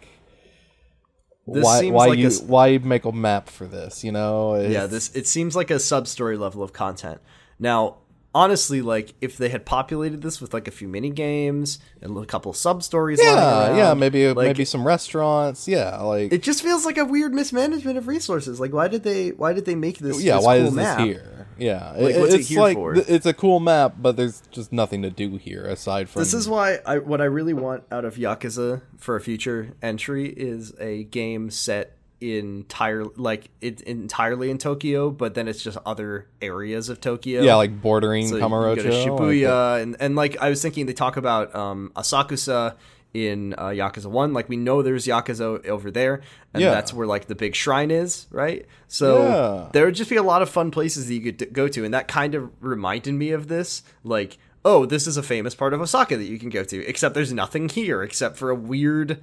[1.47, 4.03] This why seems why like you s- why make a map for this?
[4.03, 4.55] You know?
[4.59, 7.21] Yeah, this it seems like a sub story level of content.
[7.59, 7.97] Now,
[8.35, 12.25] honestly, like if they had populated this with like a few mini games and a
[12.25, 15.67] couple sub stories, Yeah, yeah, maybe like, maybe some restaurants.
[15.67, 18.59] Yeah, like It just feels like a weird mismanagement of resources.
[18.59, 20.21] Like, why did they why did they make this?
[20.21, 20.35] yeah.
[20.37, 20.97] this why cool is map?
[20.97, 21.29] this here?
[21.55, 24.73] Yeah, Like, it- it it's here like th- it's a cool map, but there's just
[24.73, 28.05] nothing to do here aside from This is why I what I really want out
[28.05, 31.95] of Yakuza for a future entry is a game set
[32.31, 37.41] entire like it's entirely in Tokyo, but then it's just other areas of Tokyo.
[37.43, 38.75] yeah, like bordering So Kamurocho.
[38.83, 42.75] To like Shibuya, and, and like I was thinking, they talk about um, Asakusa
[43.13, 44.33] in uh, Yakuza One.
[44.33, 46.21] Like we know there's Yakuza over there,
[46.53, 46.71] and Yeah.
[46.71, 48.65] that's where like the big shrine is, right?
[48.87, 49.69] So Yeah.
[49.73, 51.93] there would just be a lot of fun places that you could go to, and
[51.93, 53.83] that kind of reminded me of this.
[54.03, 57.13] Like, oh, this is a famous part of Osaka that you can go to, except
[57.15, 59.21] there's nothing here except for a weird,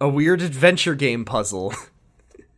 [0.00, 1.74] a weird adventure game puzzle.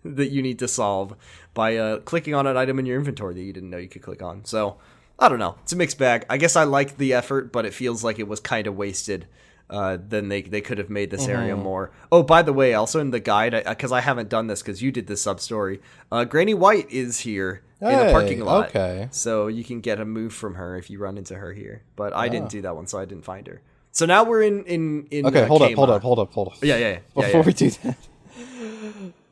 [0.04, 1.14] that you need to solve
[1.54, 4.02] by uh, clicking on an item in your inventory that you didn't know you could
[4.02, 4.44] click on.
[4.44, 4.76] So
[5.18, 5.56] I don't know.
[5.62, 6.24] It's a mixed bag.
[6.28, 9.26] I guess I like the effort, but it feels like it was kind of wasted.
[9.70, 11.62] Uh, then they they could have made this area Mm-hmm.
[11.62, 11.90] more.
[12.10, 14.92] Oh, by the way, also in the guide, because I, haven't done this because you
[14.92, 15.80] did this sub story.
[16.10, 18.68] Uh, Granny White is here in the parking lot.
[18.68, 19.08] okay.
[19.12, 21.82] so you can get a move from her if you run into her here.
[21.96, 22.28] But I Ah.
[22.28, 23.62] didn't do that one, so I didn't find her.
[23.92, 25.26] So now we're in in in.
[25.26, 26.54] Okay, uh, hold up, hold up, hold up, hold up.
[26.60, 26.88] Yeah, yeah, yeah.
[27.16, 27.46] yeah, Before yeah.
[27.46, 27.96] we do that,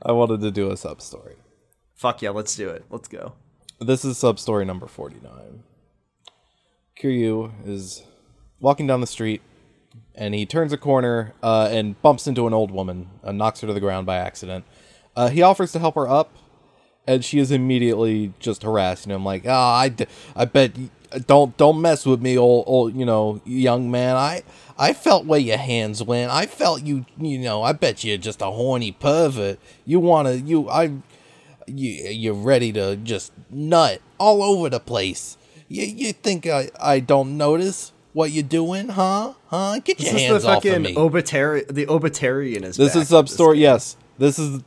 [0.02, 1.36] I wanted to do a sub story.
[1.94, 2.84] Fuck yeah, let's do it.
[2.90, 3.34] Let's go.
[3.80, 5.62] This is sub story number 49.
[7.00, 8.02] Kiryu is
[8.60, 9.42] walking down the street
[10.14, 13.66] and he turns a corner uh, and bumps into an old woman, and knocks her
[13.66, 14.64] to the ground by accident.
[15.16, 16.30] Uh, he offers to help her up,
[17.06, 20.72] and she is immediately just harassing him, like, "Ah, I, d- I bet
[21.26, 24.16] don't don't mess with me, old old you know young man.
[24.16, 24.42] I
[24.78, 26.30] I felt where your hands went.
[26.32, 27.62] I felt you you know.
[27.62, 29.58] I bet you're just a horny pervert.
[29.84, 30.84] You wanna you I
[31.66, 35.36] you you're ready to just nut all over the place.
[35.68, 39.34] You you think I I don't notice what you're doing, huh?
[39.46, 39.78] Huh?
[39.84, 40.94] Get your This is hands the off of fucking me.
[40.94, 43.58] obitari- the obitarian is this is sub story.
[43.60, 44.62] Yes, this is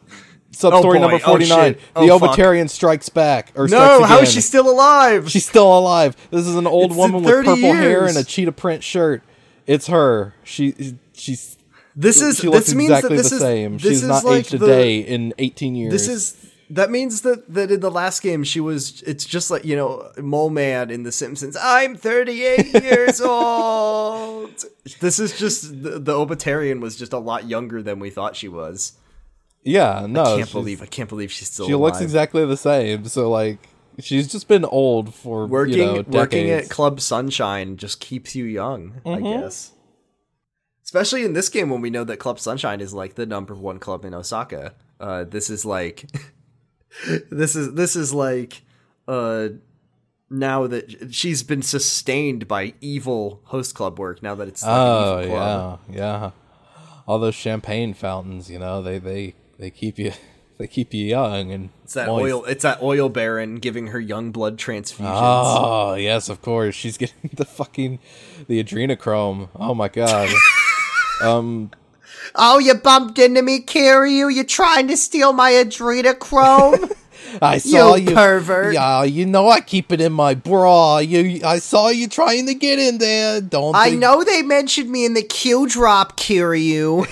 [0.54, 1.12] Sub story oh, boy.
[1.12, 1.74] number Oh, 49.
[1.74, 1.80] shit.
[1.96, 2.38] the Oh, fuck.
[2.38, 3.52] Obatarian strikes back.
[3.56, 5.30] Or No, how is she still alive?
[5.30, 6.16] She's still alive.
[6.32, 9.24] This is an old It's woman with 30 purple hair and a cheetah print shirt.
[9.66, 10.36] It's her.
[10.44, 11.58] She she's
[11.96, 13.74] this is she this means exactly that this the is, same.
[13.74, 15.92] This She's is not like aged a day in 18 years.
[15.92, 19.04] This is that means that that in the last game she was.
[19.04, 21.56] It's just like you know, Mole Man in The Simpsons.
[21.60, 24.66] I'm 38 years old.
[25.00, 28.48] This is just the, the Obatarian was just a lot younger than we thought she
[28.48, 28.94] was.
[29.64, 30.24] Yeah, no.
[30.24, 31.68] I can't believe I can't believe she's still.
[31.68, 33.06] she looks exactly the same.
[33.06, 33.60] So like
[34.00, 36.70] she's just been old for working you know, working at.
[36.70, 39.42] Club Sunshine just keeps you young, I Mm-hmm.
[39.42, 39.72] guess.
[40.84, 43.80] Especially in this game when we know that Club Sunshine is like the number one
[43.80, 44.74] club in Osaka.
[45.00, 46.06] Uh, this is like
[47.32, 48.62] this is this is like
[49.08, 49.50] uh
[50.30, 55.24] now that she's been sustained by evil host club work now that it's Oh an
[55.24, 55.82] evil club.
[55.90, 56.32] yeah, yeah.
[57.06, 60.12] All those champagne fountains, you know, they they they keep you
[60.58, 62.24] they keep you young and It's that moist.
[62.24, 65.02] oil it's that oil baron giving her young blood transfusions.
[65.14, 66.76] Oh yes, of course.
[66.76, 68.00] She's getting the fucking
[68.48, 69.50] the adrenochrome.
[69.56, 70.30] Oh my god.
[71.22, 71.72] um
[72.36, 74.34] Oh, you bumped into me, Kiryu.
[74.34, 76.92] You're trying to steal my adrenochrome.
[77.42, 78.74] I saw You you, pervert.
[78.74, 81.00] Yeah, you know I keep it in my bra.
[81.00, 83.42] You, I saw you trying to get in there.
[83.42, 87.06] Don't I know they mentioned me in the Q drop, Kiryu.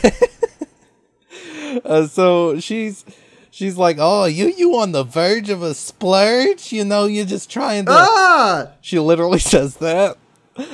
[1.86, 3.06] Uh, so she's
[3.50, 6.72] she's like, oh, you you on the verge of a splurge?
[6.72, 7.92] You know, you're just trying to.
[7.94, 8.68] ah!
[8.82, 10.18] She literally says that.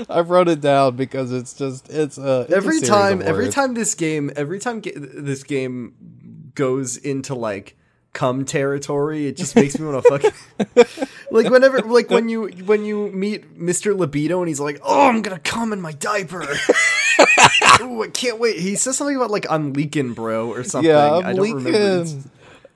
[0.09, 3.73] I wrote it down because it's just it's uh it's a Every time, every time
[3.75, 7.77] this game, every time ga- this game goes into like
[8.13, 10.97] cum territory, it just makes me want to fuck.
[11.31, 13.95] like whenever, like when you when you meet Mr.
[13.97, 16.41] Libido and he's like, "Oh, I'm gonna come in my diaper."
[17.81, 18.59] Ooh, I can't wait.
[18.59, 20.89] He says something about like I'm leaking, bro, or something.
[20.89, 22.01] Yeah, I I'm don't remember.
[22.01, 22.27] It's, it's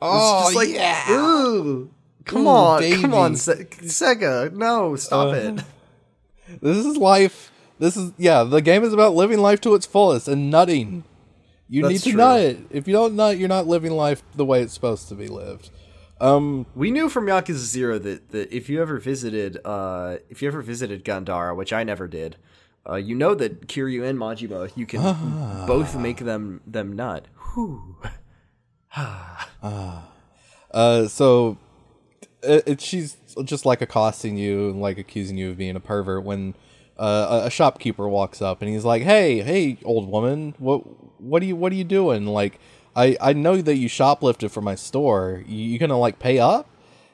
[0.02, 1.12] Oh just like, yeah.
[1.12, 1.90] ooh,
[2.26, 3.02] come Ooh, on, baby.
[3.02, 5.64] come on, Se- Sega, no, stop Uh, it.
[6.62, 7.52] This is life.
[7.80, 8.44] This is yeah.
[8.44, 11.04] The game is about living life to its fullest and nutting.
[11.74, 12.18] You That's need to true.
[12.18, 12.58] nut.
[12.70, 15.70] If you don't nut, you're not living life the way it's supposed to be lived.
[16.20, 20.50] Um, We knew from Yakuza Zero that, that if you ever visited uh if you
[20.50, 22.36] ever visited Gandhara, which I never did,
[22.88, 25.64] uh, you know that Kiryu and Majima, you can Ah.
[25.66, 27.26] both make them them nut.
[27.54, 27.96] Whew.
[29.64, 31.58] uh, so
[32.44, 33.16] it, it, she's
[33.46, 36.54] just like accosting you and like accusing you of being a pervert when
[37.00, 40.84] uh, a, a shopkeeper walks up and he's like, "Hey, hey, old woman, what
[41.22, 42.26] what are you what are you doing?
[42.26, 42.60] Like,
[42.96, 45.44] I I know that you shoplifted from my store.
[45.48, 46.70] You, you gonna like pay up?"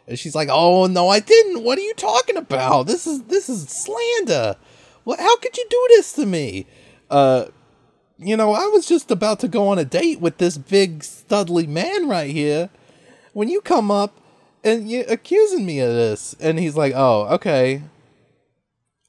[0.08, 1.64] And she's like, "Oh no, I didn't.
[1.64, 2.88] What are you talking about?
[2.88, 4.56] This is this is slander.
[5.04, 5.20] What?
[5.20, 6.66] How could you do this to me?"
[7.10, 7.46] Uh,
[8.18, 11.68] you know, I was just about to go on a date with this big studly
[11.68, 12.70] man right here
[13.34, 14.20] when you come up
[14.64, 17.82] and you're accusing me of this and he's like oh okay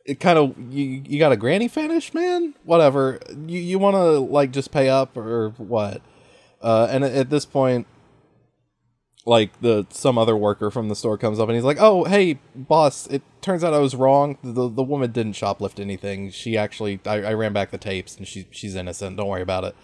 [0.08, 2.54] it kind of you, you got a granny fetish man?
[2.64, 3.20] Whatever.
[3.46, 6.00] You, you want to like just pay up or what?
[6.62, 7.86] Uh and at, this point
[9.26, 12.38] like the some other worker from the store comes up and he's like oh hey
[12.54, 14.38] boss it turns out i was wrong.
[14.42, 16.30] The, the woman didn't shoplift anything.
[16.30, 19.18] She actually I, I ran back the tapes and she she's innocent.
[19.18, 19.76] Don't worry about it.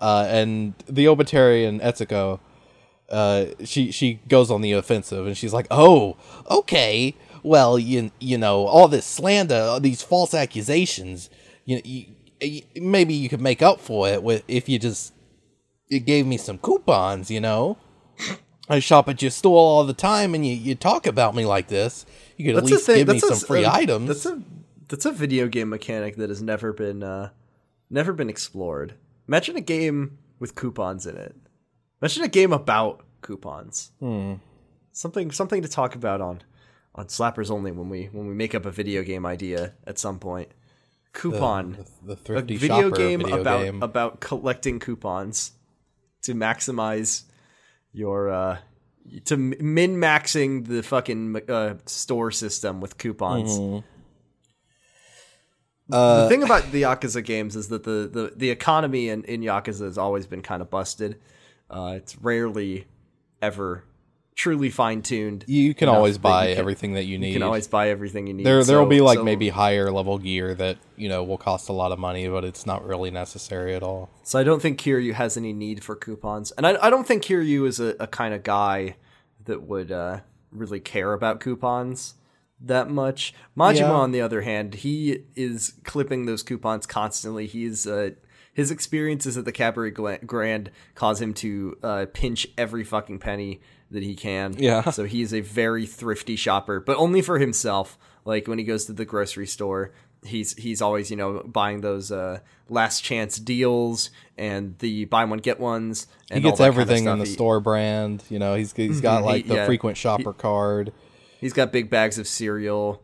[0.00, 2.38] Uh and the obatarian etsuko
[3.08, 6.16] uh, she she goes on the offensive and she's like, "Oh,
[6.50, 7.14] okay.
[7.46, 11.30] Well, you you know all this slander, these false accusations.
[11.64, 12.06] You, you,
[12.40, 15.14] you maybe you could make up for it with if you just
[15.86, 17.30] you gave me some coupons.
[17.30, 17.78] You know,
[18.68, 21.68] I shop at your store all the time, and you, you talk about me like
[21.68, 22.04] this.
[22.36, 24.08] You could at least give me some free a, items.
[24.08, 24.42] That's a
[24.88, 27.30] that's a video game mechanic that has never been uh
[27.88, 28.94] never been explored.
[29.28, 31.36] Imagine a game with coupons in it.
[32.02, 33.92] Imagine a game about coupons.
[34.00, 34.34] Hmm.
[34.90, 36.42] Something something to talk about on
[36.96, 40.18] on Slappers only when we when we make up a video game idea at some
[40.18, 40.48] point.
[41.12, 41.84] Coupon.
[42.02, 43.82] the a thrifty video shopper game video about game.
[43.82, 45.52] about collecting coupons
[46.22, 47.24] to maximize
[47.92, 48.58] your uh
[49.24, 53.58] to min maxing the fucking uh, store system with coupons.
[53.58, 53.86] Mm-hmm.
[55.90, 59.82] the thing about the Yakuza games is that the, the, the economy in, in Yakuza
[59.82, 61.20] has always been kind of busted.
[61.70, 62.86] Uh, it's rarely
[63.40, 63.84] ever
[64.36, 65.44] truly fine tuned.
[65.48, 67.28] you can always buy can- everything that you need.
[67.28, 68.44] You can always buy everything you need.
[68.46, 71.38] there there will So- be like so- maybe higher level gear that you know will
[71.38, 74.10] cost a lot of money, but it's not really necessary at all.
[74.22, 77.22] So I don't think Kiryu has any need for coupons, and I, I don't think
[77.24, 78.96] Kiryu is a, a kind of guy
[79.46, 80.20] that would uh,
[80.52, 82.14] really care about coupons
[82.60, 83.32] that much.
[83.56, 83.90] Majima, Yeah.
[83.92, 87.46] on the other hand, he is clipping those coupons constantly.
[87.46, 88.10] He's uh,
[88.52, 93.60] his experiences at the Cabaret Grand cause him to uh, pinch every fucking penny
[93.90, 94.54] that he can.
[94.58, 94.90] Yeah.
[94.90, 97.98] So he is a very thrifty shopper, but only for himself.
[98.24, 99.92] Like when he goes to the grocery store,
[100.24, 105.38] he's he's always you know buying those uh, last chance deals and the buy one
[105.38, 106.08] get ones.
[106.30, 108.24] And He all gets that kind of everything in the He- store brand.
[108.28, 109.66] You know, he's he's got He- like the yeah.
[109.66, 110.92] frequent shopper card.
[111.40, 113.00] He's got big bags of cereal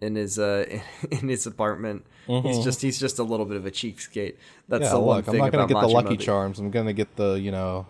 [0.00, 0.80] in his uh
[1.12, 2.04] in his apartment.
[2.26, 4.36] He's just he's just a little bit of a cheapskate.
[4.68, 4.82] That's Mm-hmm.
[4.82, 6.58] Yeah, the one look, I'm not gonna about get the Lucky Charms.
[6.58, 7.86] I'm gonna get the you know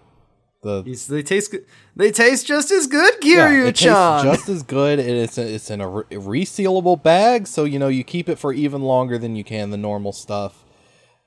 [0.64, 1.64] the He's, they taste good.
[1.94, 4.24] They taste just as good, Yeah, it tastes Kiryu-chan.
[4.24, 4.98] just as good.
[4.98, 8.36] and It's a, it's in a re- resealable bag, so you know you keep it
[8.40, 10.64] for even longer than you can the normal stuff,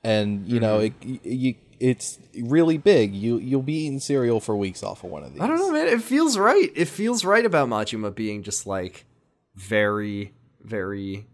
[0.04, 1.16] and you know it Mm-hmm.
[1.22, 3.14] you, it's really big.
[3.14, 5.40] You you'll be eating cereal for weeks off of one of these.
[5.40, 5.86] I don't know, man.
[5.86, 6.70] It feels right.
[6.74, 9.06] It feels right about Majima being just like
[9.54, 11.26] very, very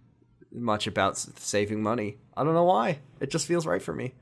[0.53, 2.19] much about saving money.
[2.37, 2.99] I don't know why.
[3.21, 4.13] It just feels right for me.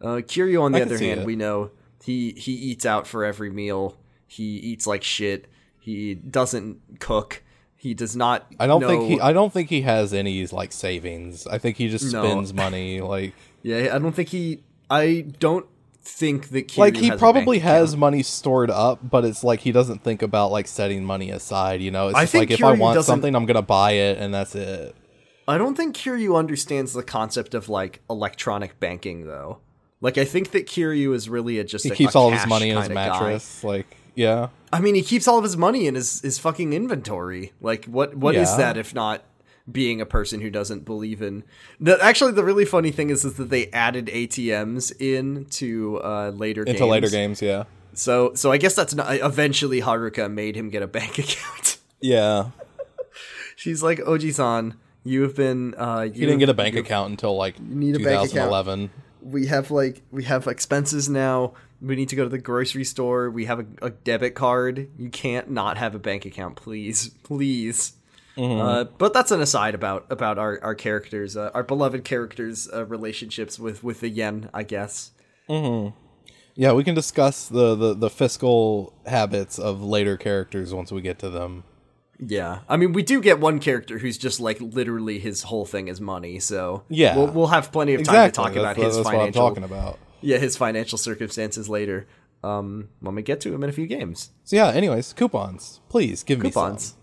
[0.00, 1.26] Uh, Kiryu, on the I other hand, it.
[1.26, 1.70] we know
[2.02, 3.96] he he eats out for every meal.
[4.26, 5.46] He eats like shit.
[5.78, 7.42] He doesn't cook.
[7.76, 8.46] He does not.
[8.60, 9.20] I don't know- think he.
[9.20, 11.46] I don't think he has any like savings.
[11.46, 12.24] I think he just No.
[12.24, 13.00] spends money.
[13.00, 14.62] Like yeah, I don't think he.
[14.90, 15.66] I don't
[16.02, 20.02] think that Kiryu like he probably has money stored up, but it's like he doesn't
[20.02, 21.80] think about like setting money aside.
[21.80, 24.32] You know, it's I just like if I want something, I'm gonna buy it, and
[24.32, 24.94] that's it.
[25.48, 29.58] I don't think Kiryu understands the concept of like electronic banking though.
[30.00, 32.34] Like I think that Kiryu is really a, just He a, keeps a all of
[32.34, 33.08] his money in his kinda guy.
[33.10, 33.62] mattress.
[33.64, 34.48] Like yeah.
[34.72, 37.52] I mean, he keeps all of his money in his his fucking inventory.
[37.60, 38.56] Like what what is Yeah.
[38.58, 39.24] that if not
[39.70, 41.44] being a person who doesn't believe in
[41.78, 46.62] the, actually the really funny thing is, is that they added ATMs into uh later
[46.62, 46.90] Into games.
[46.90, 47.64] later games, yeah.
[47.92, 51.76] So so I guess that's not eventually Haruka made him get a bank account.
[52.00, 52.50] Yeah.
[53.56, 54.74] She's like, "Oji-san,
[55.04, 57.98] you have been uh you He didn't get a bank account until like need a
[57.98, 58.50] bank account.
[58.50, 58.90] 2011.
[59.22, 61.54] We have like we have expenses now.
[61.80, 63.30] We need to go to the grocery store.
[63.30, 64.90] We have a, a debit card.
[64.98, 67.94] You can't not have a bank account, please, please.
[68.60, 72.86] Uh, but that's an aside about about our our characters, uh, our beloved characters' uh,
[72.86, 75.10] relationships with with the yen, I guess.
[76.54, 81.18] Yeah, we can discuss the, the, the fiscal habits of later characters once we get
[81.20, 81.64] to them.
[82.24, 85.88] Yeah, I mean, we do get one character who's just like literally his whole thing
[85.88, 86.38] is money.
[86.38, 87.16] So Yeah.
[87.16, 88.30] we'll, we'll have plenty of time Exactly.
[88.30, 89.98] to talk that's about that's his what I'm financial, talking about.
[90.20, 92.06] yeah, his financial circumstances later.
[92.42, 95.80] Um, when we get to him in a few games, So yeah, anyways, coupons.
[95.90, 96.94] Please give me coupons.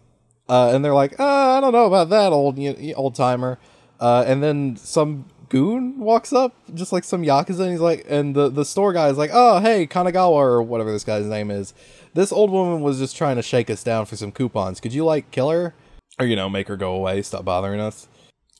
[0.49, 2.57] Uh, and they're like, uh, I don't know about that old
[2.95, 3.59] old timer.
[3.99, 8.35] Uh, and then some goon walks up, just like some yakuza, and he's like, and
[8.35, 11.73] the the store guy is like, oh hey Kanagawa or whatever this guy's name is.
[12.17, 14.79] This old woman was just trying to shake us down for some coupons.
[14.79, 15.75] Could you like kill her,
[16.19, 18.07] or you know, make her go away, stop bothering us?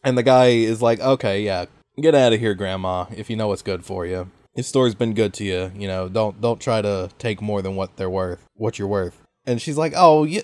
[0.03, 1.65] And the guy is like, okay, yeah,
[1.99, 3.05] get out of here, grandma.
[3.09, 4.29] If you know what's good for you.
[4.55, 5.71] This store's been good to you.
[5.75, 9.23] You know, don't don't try to take more than what they're worth, what you're worth.
[9.47, 10.43] And she's like, oh, you,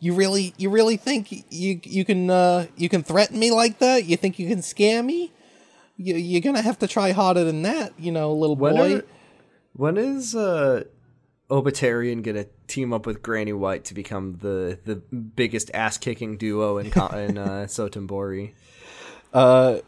[0.00, 4.04] you really, you really think you you can uh, you can threaten me like that?
[4.06, 5.30] You think you can scam me?
[5.96, 8.96] You, you're gonna have to try harder than that, you know, little When boy.
[8.96, 9.04] are-
[9.74, 10.82] when is uh
[11.50, 16.78] Obitarian gonna team up with Granny White to become the the biggest ass kicking duo
[16.78, 18.52] in in uh, Sotenbori?
[19.32, 19.78] Uh,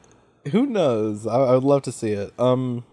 [0.51, 1.27] who knows?
[1.27, 2.33] I, I would love to see it.
[2.39, 2.85] Um,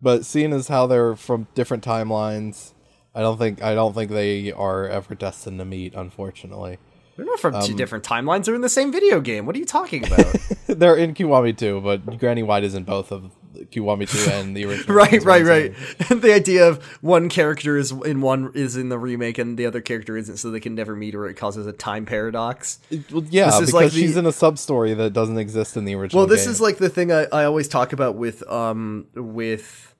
[0.00, 2.72] but seeing as how they're from different timelines,
[3.14, 5.94] I don't think I don't think they are ever destined to meet.
[5.94, 6.78] Unfortunately,
[7.16, 8.44] They're not from Um, two different timelines.
[8.44, 9.46] They're in the same video game.
[9.46, 10.26] What are you talking about?
[10.66, 13.30] they're in Kiwami 2, but Granny White is in both of
[13.70, 14.94] Kiwami two and the original.
[14.96, 15.74] right, right, right.
[16.08, 19.80] the idea of one character is in one is in the remake and the other
[19.80, 22.78] character isn't, so they can never meet, or it causes a time paradox.
[22.90, 23.04] saying.
[23.12, 25.76] Well, yeah, This because is like the- she's in a sub story that doesn't exist
[25.76, 26.20] in the original.
[26.20, 26.52] Well, this game.
[26.52, 29.94] is like the thing I, I always talk about with um with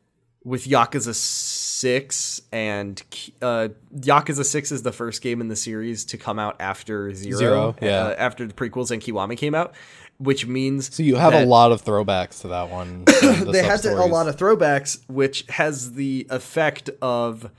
[0.44, 3.02] with Yakuza Six and
[3.42, 7.38] uh Yakuza Six is the first game in the series to come out after Zero,
[7.38, 8.04] Zero, yeah.
[8.06, 9.74] uh, after the prequels and Kiwami came out,
[10.18, 13.04] which means so you have a lot of throwbacks to that one.
[13.06, 17.50] the they had to, a lot of throwbacks, which has the effect of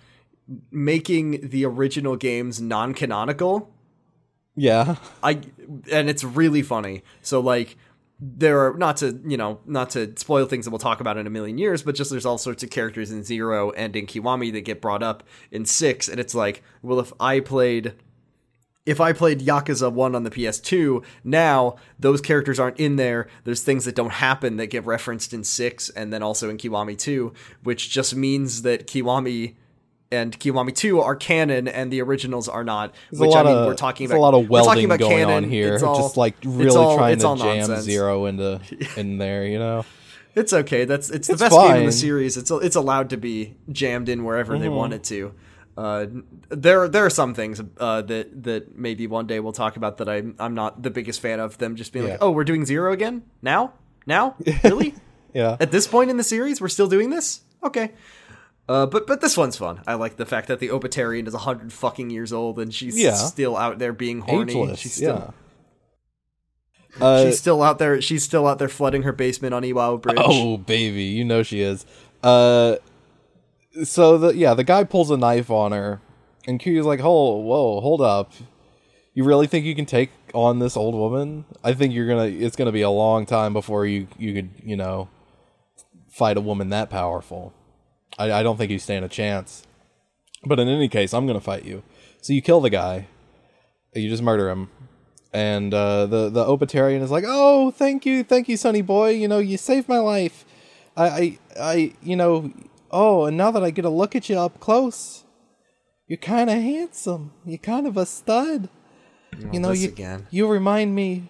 [0.72, 3.72] making the original games non-canonical.
[4.56, 4.96] yeah.
[5.24, 5.42] I
[5.92, 7.04] and it's really funny.
[7.22, 7.78] So like
[8.20, 11.28] there are not to you know not to spoil things that we'll talk about in
[11.28, 14.52] a million years, but just there's all sorts of characters in Zero and in Kiwami
[14.54, 17.94] that get brought up in six, and it's like, well, if I played.
[18.86, 23.28] If I played Yakuza 1 on the PS2, now those characters aren't in there.
[23.44, 26.96] There's things that don't happen that get referenced in 6 and then also in Kiwami
[26.98, 27.34] 2,
[27.64, 29.56] which just means that Kiwami
[30.12, 32.94] and Kiwami 2 are canon and the originals are not.
[33.10, 35.00] There's which I mean, of we're talking about a lot of we're talking welding about
[35.00, 35.74] going canon, on here.
[35.74, 37.86] it's all- just like it's really all- trying it's to jam nonsense.
[37.86, 38.62] zero into
[38.98, 39.84] in there, you know.
[40.36, 40.86] It's okay.
[40.86, 42.38] That's it's the It's best game in the series.
[42.38, 44.76] It's it's allowed to be jammed in wherever they Mm-hmm.
[44.76, 45.34] want it to.
[45.78, 46.06] Uh,
[46.50, 50.08] there there are some things uh, that that maybe one day we'll talk about that
[50.08, 52.12] I'm I'm not the biggest fan of them just being Yeah.
[52.14, 53.74] like, oh, we're doing zero again now
[54.06, 54.96] now really
[55.34, 55.58] Yeah.
[55.60, 57.92] at this point in the series we're still doing this okay.
[58.70, 59.82] Uh, but but this one's fun.
[59.86, 62.98] I like the fact that the Obitarian is a hundred fucking years old and she's
[62.98, 63.14] Yeah.
[63.14, 64.54] still out there being horny.
[64.54, 64.80] Ageless.
[64.80, 65.32] she's still yeah.
[67.02, 68.02] Uh, she's still out there.
[68.02, 70.16] She's still out there flooding her basement on Iwao Bridge.
[70.18, 71.86] Oh baby, you know she is.
[73.84, 76.02] So the yeah, the guy pulls a knife on her,
[76.48, 78.32] and Kiryu's like, "Oh, whoa, hold up!
[79.14, 81.46] You really think you can take on this old woman?
[81.64, 82.28] I think you're gonna.
[82.28, 85.10] It's gonna be a long time before you you could you know
[86.10, 87.54] fight a woman that powerful.
[88.18, 89.68] I, I don't think you stand a chance.
[90.46, 91.84] But in any case, I'm gonna fight you.
[92.22, 93.08] So you kill the guy.
[93.94, 94.70] You just murder him.
[95.34, 99.10] And uh, the the Obitarian is like, "Oh, thank you, thank you, Sonny boy.
[99.10, 100.46] You know, you saved my life.
[100.96, 102.54] I, I, I, you know,
[102.96, 105.24] oh, and now that I get a look at you up close,
[106.08, 107.34] you're kind of handsome.
[107.46, 108.70] You're kind of a stud.
[109.52, 110.28] you know, you again.
[110.32, 111.30] you remind me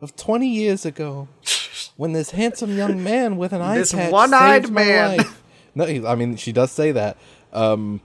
[0.00, 1.28] of 20 years ago
[1.96, 5.16] when this handsome young man with an eye This patch one-eyed saved my man.
[5.18, 5.42] life."
[5.74, 7.16] No, I mean she does say that.
[7.52, 8.00] Um,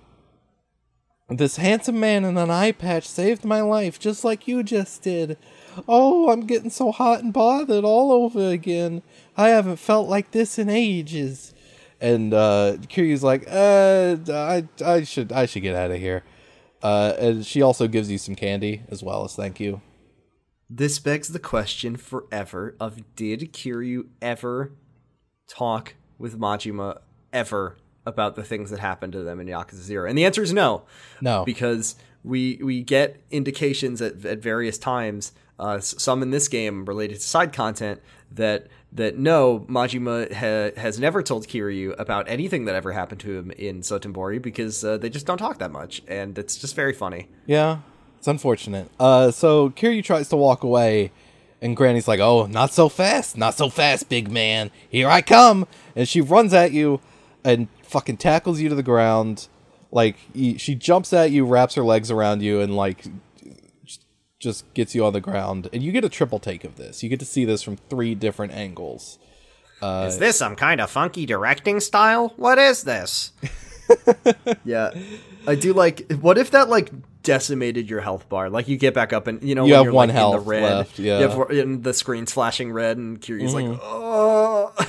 [1.29, 5.37] this handsome man in an eye patch saved my life, just like you just did.
[5.87, 9.01] Oh, I'm getting so hot and bothered all over again.
[9.37, 11.53] I haven't felt like this in ages.
[12.01, 16.23] And uh, Kiryu's like, uh, I, I should, I should get out of here.
[16.81, 19.81] Uh, and she also gives you some candy as well as thank you.
[20.69, 24.71] This begs the question forever of did Kiryu ever
[25.47, 26.99] talk with Majima
[27.31, 30.09] ever about the things that happened to them in Yakuza 0?
[30.09, 30.83] And the answer is no.
[31.21, 36.85] No, Because we we get indications at, at various times, uh, some in this game
[36.85, 42.65] related to side content, that that no, Majima ha- has never told Kiryu about anything
[42.65, 46.01] that ever happened to him in Sotenbori because uh, they just don't talk that much,
[46.07, 47.27] and it's just very funny.
[47.45, 47.79] Yeah,
[48.17, 48.89] it's unfortunate.
[48.99, 51.11] Uh, so Kiryu tries to walk away,
[51.61, 54.71] and Granny's like, "Oh, not so fast, not so fast, big man.
[54.89, 56.99] Here I come!" And she runs at you,
[57.43, 59.47] and fucking tackles you to the ground.
[59.93, 63.05] Like she jumps at you, wraps her legs around you, and like
[64.41, 65.69] just- just gets you on the ground.
[65.71, 67.03] And you get a triple take of this.
[67.03, 69.19] You get to see this from three different angles.
[69.83, 72.33] Is this some kind of funky directing style?
[72.37, 73.31] What is this?
[74.63, 74.91] yeah,
[75.47, 76.11] I do like.
[76.21, 76.91] What if that like
[77.23, 78.49] decimated your health bar?
[78.49, 80.35] Like you get back up and you know You when have you're, one like, health
[80.35, 81.19] in the red, left, yeah.
[81.19, 83.71] you have, and the screen's flashing red, and Kiryu's Mm-hmm.
[83.71, 84.73] like, oh.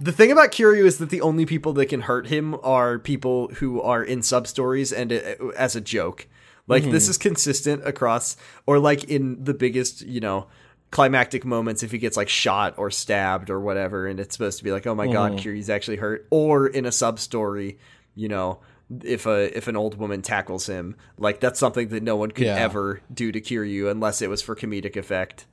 [0.00, 3.48] The thing about Kiryu is that the only people that can hurt him are people
[3.54, 6.28] who are in sub stories and uh, as a joke.
[6.68, 6.92] Like Mm-hmm.
[6.92, 10.46] this is consistent across, or like in the biggest, you know,
[10.90, 14.64] climactic moments if he gets like shot or stabbed or whatever, and it's supposed to
[14.64, 15.48] be like, oh my god, Mm-hmm.
[15.48, 16.26] Kiryu's actually hurt.
[16.30, 17.78] Or in a sub story,
[18.14, 18.60] you know,
[19.02, 22.46] if a if an old woman tackles him, like that's something that no one could
[22.46, 22.56] Yeah.
[22.56, 25.46] ever do to Kiryu unless it was for comedic effect.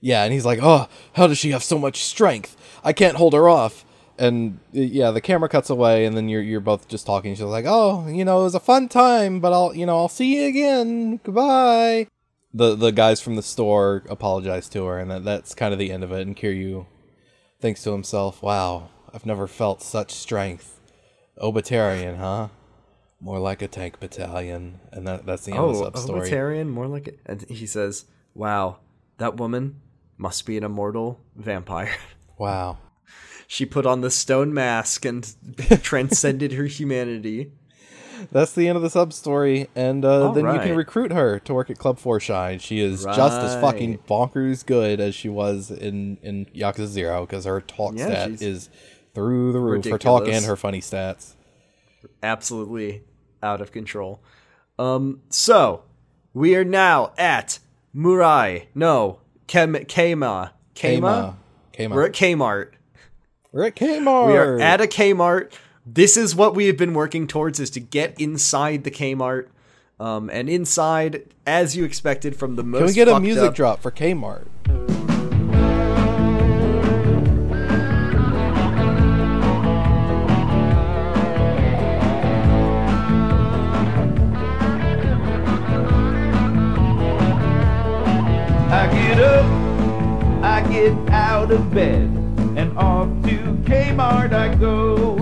[0.00, 2.56] Yeah, and he's like, "Oh, how does she have so much strength?
[2.82, 3.84] I can't hold her off."
[4.18, 7.34] And yeah, the camera cuts away, and then you're you're both just talking.
[7.34, 10.08] She's like, "Oh, you know, it was a fun time, but I'll you know I'll
[10.08, 11.20] see you again.
[11.24, 12.06] Goodbye."
[12.54, 15.90] The the guys from the store apologize to her, and that, that's kind of the
[15.90, 16.26] end of it.
[16.26, 16.86] And Kiryu
[17.60, 20.78] thinks to himself, "Wow, I've never felt such strength.
[21.38, 22.48] Obitarian, huh?
[23.18, 25.98] More like a tank battalion." And that that's the end of oh, the Oh, sub
[25.98, 26.28] story.
[26.28, 27.18] Obitarian, more like it.
[27.24, 28.04] And he says,
[28.34, 28.76] "Wow,
[29.16, 29.80] that woman
[30.18, 31.96] must be an immortal vampire."
[32.38, 32.78] Wow.
[33.52, 35.34] She put on the stone mask and
[35.82, 37.52] transcended her humanity.
[38.30, 41.52] That's the end of the sub story, and uh, then you can recruit her to
[41.52, 42.60] work at Club Four Shine.
[42.60, 47.44] She is just as fucking bonkers good as she was in in Yakuza Zero because
[47.44, 48.70] her talk Yeah, stat is
[49.14, 49.84] through the roof.
[49.84, 51.34] Her talk and her funny stats.
[52.22, 53.02] Absolutely
[53.42, 54.22] out of control.
[54.78, 55.82] Um, so
[56.32, 57.58] we are now at
[57.94, 58.66] Murai.
[58.74, 60.52] No, Kem- Kema.
[60.74, 61.34] Kema.
[61.74, 61.90] Kmart.
[61.90, 62.72] We're at Kmart.
[63.52, 64.26] We're at Kmart.
[64.28, 65.52] We are at a Kmart.
[65.84, 69.48] This is what we have been working towards: is to get inside the Kmart.
[70.00, 72.78] Um, and inside, as you expected, from the most.
[72.80, 74.46] Can we get a music up- drop for Kmart?
[88.74, 89.44] I get up,
[90.42, 92.21] I get out of bed, and
[92.76, 95.16] off to Kmart I go.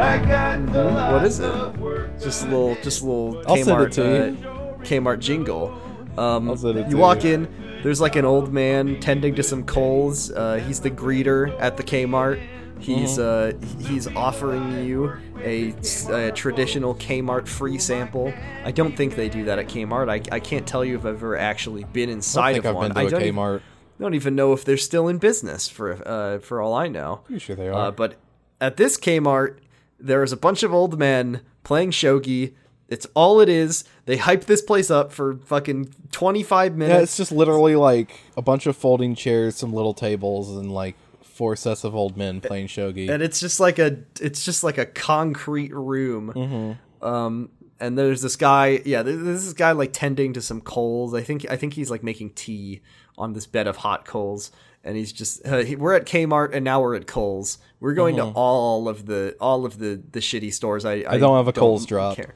[0.00, 2.20] I got the What is it?
[2.20, 5.80] Just a little, just a little I'll send Kmart, it to uh, Kmart jingle.
[6.16, 7.34] Um, I'll send it you to walk you.
[7.34, 7.80] in.
[7.82, 10.30] There's like an old man tending to some coals.
[10.30, 12.40] Uh, he's the greeter at the Kmart.
[12.78, 13.84] He's Mm-hmm.
[13.84, 15.12] uh, he's offering you
[15.42, 15.74] a,
[16.10, 18.32] a traditional Kmart free sample.
[18.64, 20.08] I don't think they do that at Kmart.
[20.10, 22.76] I, I can't tell you if I've ever actually been I inside think of I've
[22.76, 22.88] one.
[22.88, 23.60] been to I a don't even- Kmart.
[24.00, 27.20] Don't even know if they're still in business for uh, for all I know.
[27.24, 27.88] Pretty sure they are.
[27.88, 28.16] Uh, but
[28.60, 29.58] at this Kmart,
[29.98, 32.54] there is a bunch of old men playing shogi.
[32.88, 33.84] It's all it is.
[34.06, 37.02] They hype this place up for fucking 25 yeah, minutes.
[37.04, 41.54] it's just literally like a bunch of folding chairs, some little tables, and like four
[41.54, 43.08] sets of old men playing shogi.
[43.08, 46.32] and it's just like a it's just like a concrete room.
[46.34, 47.06] Mm-hmm.
[47.06, 51.14] Um and there's this guy, yeah, there's this guy like tending to some coals.
[51.14, 52.82] I think I think he's like making tea
[53.20, 54.50] on this bed of hot coals
[54.82, 57.58] and he's just uh, he, we're at Kmart and now we're at Kohl's.
[57.80, 60.84] We're going to all of the all of the the shitty stores.
[60.84, 61.20] I I, Mm-hmm.
[61.20, 62.16] don't have a Kohl's drop.
[62.16, 62.34] care.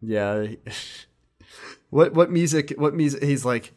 [0.00, 0.46] Yeah.
[1.90, 3.72] what what music what music he's like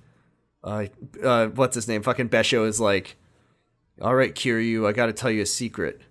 [0.64, 0.86] uh,
[1.24, 2.02] uh what's his name?
[2.02, 3.18] Fucking Besho is like
[4.02, 6.02] all right, Kiryu, I got to tell you a secret.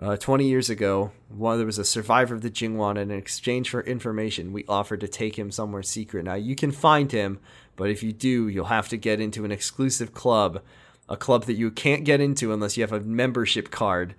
[0.00, 3.68] Uh, 20 years ago, while there was a survivor of the Jingweon, and in exchange
[3.68, 6.24] for information, we offered to take him somewhere secret.
[6.24, 7.38] Now, you can find him,
[7.76, 10.60] but if you do, you'll have to get into an exclusive club,
[11.08, 14.14] a club that you can't get into unless you have a membership card.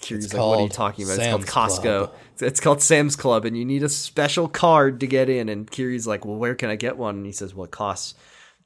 [0.00, 1.16] Kiryu's like, what are you talking about?
[1.16, 1.82] Sam's it's called Costco.
[1.82, 2.14] Club.
[2.40, 5.48] It's, called Sam's Club, and you need a special card to get in.
[5.48, 7.16] And Kiryu's like, well, where can I get one?
[7.16, 8.14] And he says, well, it costs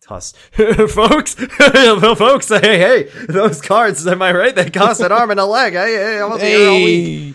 [0.07, 0.39] costs
[0.93, 1.35] folks
[2.16, 5.72] folks hey hey those cards am i right they cost an arm and a leg
[5.72, 7.35] hey hey I'm here all week.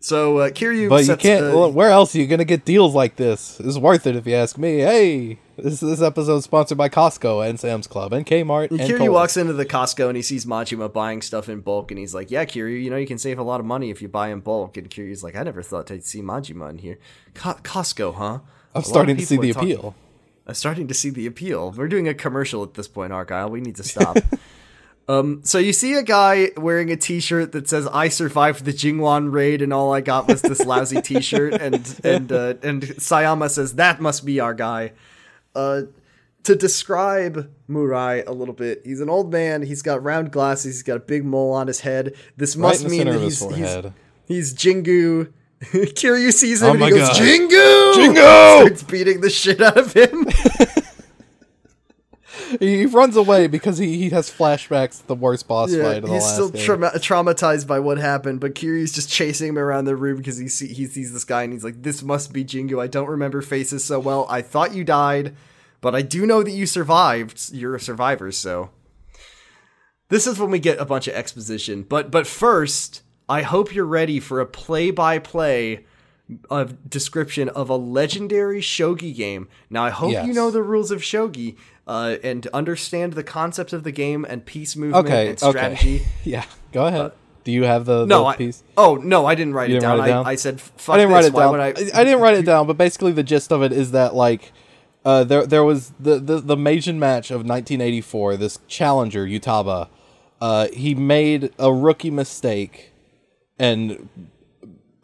[0.00, 1.46] so uh kiryu but you can't.
[1.46, 3.60] the- well, where else are you gonna get deals like this?
[3.60, 4.78] It's worth it if you ask me.
[4.78, 8.70] Hey, this this episode is sponsored by Costco and Sam's Club and Kmart.
[8.70, 9.10] And Kiryu Kohl's.
[9.10, 12.30] walks into the Costco and he sees Majima buying stuff in bulk and he's like,
[12.30, 14.40] "Yeah, Kiryu, you know you can save a lot of money if you buy in
[14.40, 16.98] bulk." And Kiryu's like, "I never thought I'd see Majima in here.
[17.34, 18.38] Co- Costco, huh?"
[18.74, 19.94] I'm of starting to see the are talking- appeal.
[20.46, 21.72] I'm starting to see the appeal.
[21.76, 23.50] We're doing a commercial at this point, Argyle.
[23.50, 24.16] We need to stop.
[25.08, 29.32] um, so you see a guy wearing a T-shirt that says "I survived the Jingweon
[29.32, 33.74] raid, and all I got was this lousy T-shirt," and and uh, and Sayama says
[33.74, 34.92] that must be our guy.
[35.54, 35.82] Uh,
[36.44, 39.62] to describe Murai a little bit, he's an old man.
[39.62, 40.76] He's got round glasses.
[40.76, 42.14] He's got a big mole on his head.
[42.36, 43.76] This Right must mean that he's, he's
[44.26, 45.32] he's Jingu.
[45.60, 47.16] Kiryu sees him Oh and he goes, God.
[47.20, 47.92] Jingu!
[47.94, 48.60] Jingu!
[48.60, 50.26] Starts beating the shit out of him.
[52.58, 56.08] He he runs away because he, he has flashbacks to the worst boss Yeah, fight
[56.08, 60.16] he's still trauma- traumatized by what happened, but Kiryu's just chasing him around the room
[60.16, 62.82] because he see- he sees this guy and he's like, "This must be Jingu.
[62.82, 64.26] I don't remember faces so well.
[64.28, 65.34] I thought you died,
[65.80, 67.52] but I do know that you survived.
[67.52, 68.70] You're a survivor, so."
[70.08, 73.84] This is when we get a bunch of exposition, but but first, I hope you're
[73.84, 75.84] ready for a play-by-play
[76.48, 79.48] of description of a legendary shogi game.
[79.68, 81.56] Now, I hope you know the rules of shogi
[81.86, 85.96] uh, and understand the concept of the game and piece movement Okay, and strategy.
[85.96, 86.06] okay.
[86.24, 87.12] yeah, go ahead.
[87.42, 88.62] Do you have the, Uh, No, the I, piece?
[88.76, 89.98] oh no, I didn't write it didn't down.
[89.98, 90.26] write it down?
[90.26, 91.14] I, I said, "Fuck I didn't this.
[91.16, 91.60] write it Why down.
[91.94, 94.52] I?" I didn't write it down, but basically the gist of it is that like
[95.04, 98.36] uh, there there was the the the Meijin match of 1984.
[98.36, 99.88] This challenger Utaba,
[100.42, 102.92] uh, he made a rookie mistake
[103.58, 104.08] and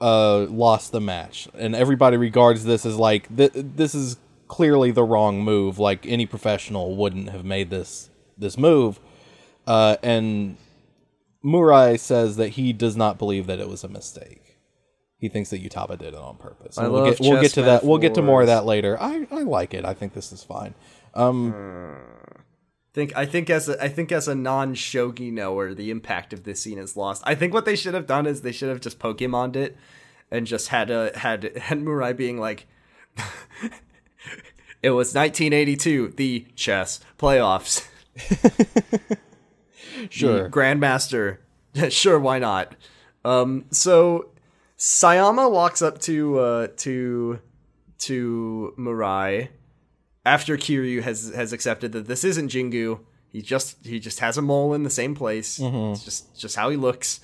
[0.01, 4.17] uh, lost the match, and everybody regards this as like th- this is
[4.49, 5.79] clearly the wrong move.
[5.79, 9.01] Like any professional wouldn't have made this this move,
[9.67, 10.57] uh, and
[11.45, 14.59] Murai says that he does not believe that it was a mistake.
[15.19, 16.77] He thinks that Utaba did it on purpose.
[16.77, 17.85] I we'll love get we'll get to that.
[17.85, 19.01] We'll get to more of that later.
[19.01, 19.85] I, I like it.
[19.85, 20.75] I think this is fine.
[22.97, 26.43] Think I think as a I think as a non shogi knower, the impact of
[26.43, 27.23] this scene is lost.
[27.25, 29.77] I think what they should have done is they should have just Pokemoned it
[30.31, 32.67] and just had a had had Murai being like.
[34.83, 37.89] It was 1982, the chess playoffs.
[40.11, 40.49] Sure.
[40.51, 41.39] Grandmaster.
[41.89, 42.75] sure, why not?
[43.25, 44.31] Um, so
[44.79, 47.41] Sayama walks up to uh, to
[47.99, 49.49] to Murai
[50.27, 53.01] after Kiryu has has accepted that this isn't Jingu.
[53.31, 55.59] He just he just has a mole in the same place.
[55.63, 57.21] It's just just how he looks.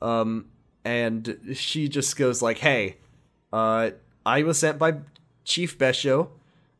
[0.00, 0.46] Um,
[0.84, 2.98] and she just goes like, "Hey,
[3.52, 3.90] uh,
[4.24, 4.98] I was sent by
[5.44, 6.28] Chief Besho.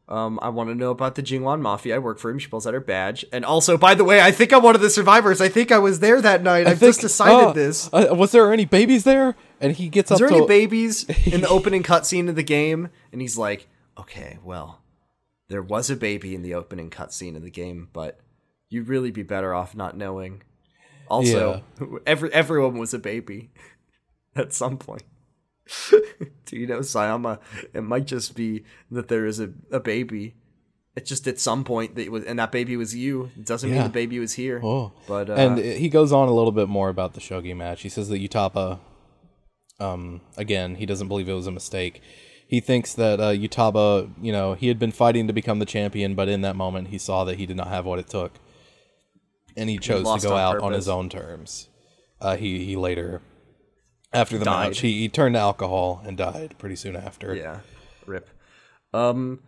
[0.08, 1.96] Um, I want to know about the Jingweon Mafia.
[1.96, 2.38] I work for him.
[2.38, 3.24] She pulls out her badge.
[3.32, 5.40] And also, by the way, I think I'm one of the survivors.
[5.40, 6.68] I think I was there that night.
[6.68, 7.90] I've just decided oh, this.
[7.92, 9.34] uh, was there any babies there?
[9.60, 10.16] And he gets up.
[10.16, 12.90] Is there to any babies in the opening cutscene of the game?
[13.10, 13.66] And he's like,
[13.98, 14.80] okay, well,
[15.48, 18.20] there was a baby in the opening cutscene of the game, but
[18.68, 20.42] you'd really be better off not knowing.
[21.08, 21.62] Also,
[22.06, 23.50] every everyone was a baby
[24.36, 25.04] at some point.
[26.46, 27.40] Do you know, Sayama?
[27.74, 30.34] It might just be that there is a, a baby
[30.94, 33.30] It's just at some point that was, and that baby was you.
[33.36, 34.60] It doesn't mean the baby was here.
[34.64, 34.92] Oh.
[35.06, 37.82] But uh, and he goes on a little bit more about the shogi match.
[37.82, 38.78] He says that Utaba,
[39.78, 42.00] um, again, he doesn't believe it was a mistake.
[42.48, 46.14] He thinks that uh, Utaba, you know, he had been fighting to become the champion,
[46.14, 48.32] but in that moment, he saw that he did not have what it took,
[49.56, 51.68] and he chose to go on out on his own terms.
[52.20, 53.20] Uh, he he later,
[54.12, 54.68] after the Died.
[54.68, 57.34] match, he, he turned to alcohol and died pretty soon after.
[57.34, 57.60] yeah,
[58.06, 58.30] rip.
[58.94, 59.40] Um,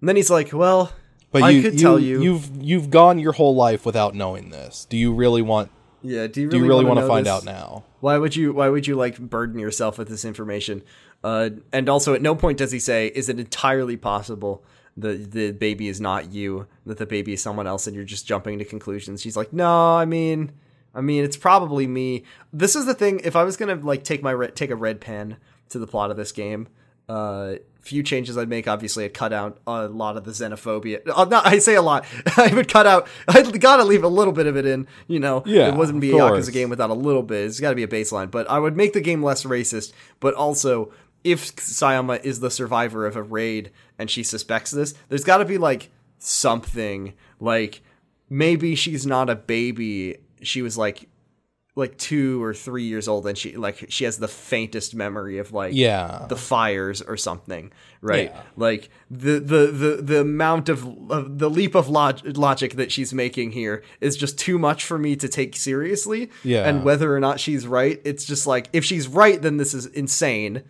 [0.00, 0.92] and then he's like, "Well,
[1.32, 2.22] But I you, could you, tell you.
[2.22, 4.84] you've you've gone your whole life without knowing this.
[4.84, 5.70] Do you really want?
[6.02, 7.32] yeah, do you Do really, you really want want to find this?
[7.32, 7.84] out now?
[8.00, 8.52] Why would you?
[8.52, 10.82] Why would you like burden yourself with this information?
[11.24, 14.64] Uh, and also, at no point does he say, "Is it entirely possible
[14.96, 18.26] that the baby is not you, that the baby is someone else, and you're just
[18.26, 20.52] jumping to conclusions?" She's like, "No, I mean,
[20.94, 23.20] I mean, it's probably me." This is the thing.
[23.24, 25.36] If I was gonna like take my re- take a red pen
[25.70, 26.68] to the plot of this game,
[27.08, 28.66] uh, few changes I'd make.
[28.68, 31.00] Obviously, I'd cut out a lot of the xenophobia.
[31.08, 32.04] Uh, not, I say a lot.
[32.36, 33.08] I would cut out.
[33.28, 34.86] I gotta leave a little bit of it in.
[35.06, 36.48] You know, Yeah, it of be course.
[36.48, 37.46] Yakuza game without a little bit.
[37.46, 38.30] It's got to be a baseline.
[38.30, 39.92] But I would make the game less racist.
[40.20, 40.92] But also,
[41.26, 45.44] if Sayama is the survivor of a raid and she suspects this, there's got to
[45.44, 47.82] be like something like
[48.30, 50.18] maybe she's not a baby.
[50.42, 51.08] She was like
[51.78, 55.52] like two or three years old and she like she has the faintest memory of
[55.52, 56.24] like Yeah.
[56.26, 57.70] the fires or something
[58.00, 58.42] right Yeah.
[58.56, 63.12] like the the the the amount of, of the leap of log- logic that she's
[63.12, 66.66] making here is just too much for me to take seriously Yeah.
[66.66, 69.84] and whether or not she's right it's just like if she's right then this is
[69.84, 70.62] insane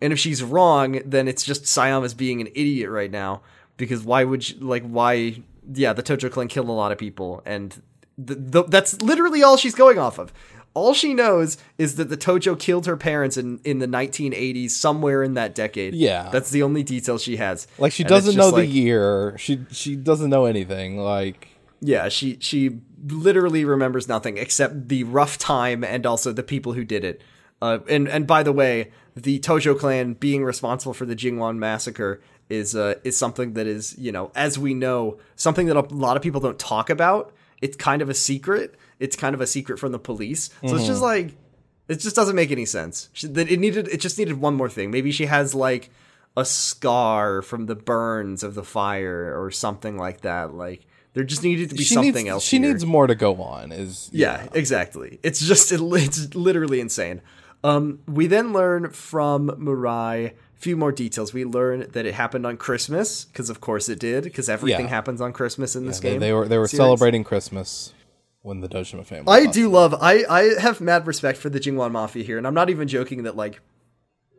[0.00, 3.42] and if she's wrong then it's just Sayama's being an idiot right now
[3.76, 5.42] because why would you like why
[5.72, 7.82] yeah the Tojo clan killed a lot of people and
[8.24, 10.32] th- th- that's literally all she's going off of
[10.76, 15.22] all she knows is that the Tojo killed her parents in, in the 1980s, somewhere
[15.22, 15.94] in that decade.
[15.94, 16.28] Yeah.
[16.30, 17.66] That's the only detail she has.
[17.78, 19.34] Like she And doesn't know the year.
[19.38, 20.98] She she doesn't know anything.
[20.98, 21.48] Like
[21.80, 26.84] Yeah, she she literally remembers nothing except the rough time and also the people who
[26.84, 27.22] did it.
[27.62, 32.20] Uh, and and by the way, the Tojo clan being responsible for the Jingweon massacre
[32.48, 36.16] is uh, is something that is you know as we know something that a lot
[36.16, 37.32] of people don't talk about.
[37.62, 38.74] It's kind of a secret.
[39.00, 40.50] It's kind of a secret from the police.
[40.66, 41.34] So it's just like
[41.88, 43.08] it just doesn't make any sense.
[43.12, 44.90] She, that it needed it just needed one more thing.
[44.90, 45.90] Maybe she has like
[46.36, 50.54] a scar from the burns of the fire or something like that.
[50.54, 52.44] Like there just needed to be she something needs else.
[52.44, 52.68] she here.
[52.68, 53.72] needs more to go on.
[53.72, 55.18] Is Yeah, exactly.
[55.22, 57.22] It's just it, it's literally insane.
[57.64, 61.32] Um, we then learn from Murai a few more details.
[61.32, 64.24] We learn that it happened on Christmas because, of course, it did.
[64.24, 64.90] Because everything Yeah.
[64.90, 66.20] happens on Christmas in this They, game.
[66.20, 66.78] they were they were series.
[66.78, 67.92] celebrating Christmas
[68.42, 69.24] when the Dojima family.
[69.32, 69.94] I do love.
[70.00, 73.24] I I have mad respect for the Jingweon Mafia here, and I'm not even joking
[73.24, 73.60] that like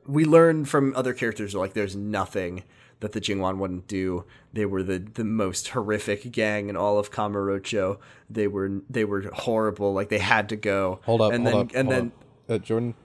[0.07, 2.63] we learn from other characters like there's nothing
[3.01, 4.24] that the Jingweon wouldn't do.
[4.53, 7.97] They were the the most horrific gang in all of Kamurocho.
[8.30, 9.93] They were they were horrible.
[9.93, 10.99] Like they had to go.
[11.03, 12.11] Hold up, and hold then up, and then
[12.49, 12.55] up.
[12.55, 12.95] Uh, Jordan.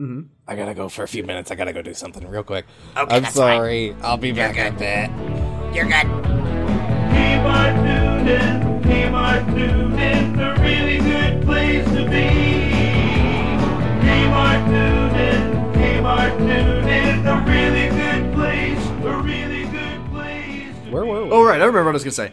[0.00, 0.22] Mm-hmm.
[0.48, 1.50] I gotta go for a few minutes.
[1.50, 2.64] I gotta go do something real quick.
[2.96, 3.58] Okay, I'm that's fine.
[3.58, 3.94] sorry.
[4.00, 5.10] I'll be back in a bit.
[5.76, 6.06] You're good.
[7.12, 12.28] Kmart Noonan, Kmart Noonan, a really good place to be.
[14.00, 21.24] Kmart Noonan, Kmart Noonan, a really good place, a really good place to Where were
[21.26, 21.30] we?
[21.30, 22.32] Oh right, I remember what I was gonna say.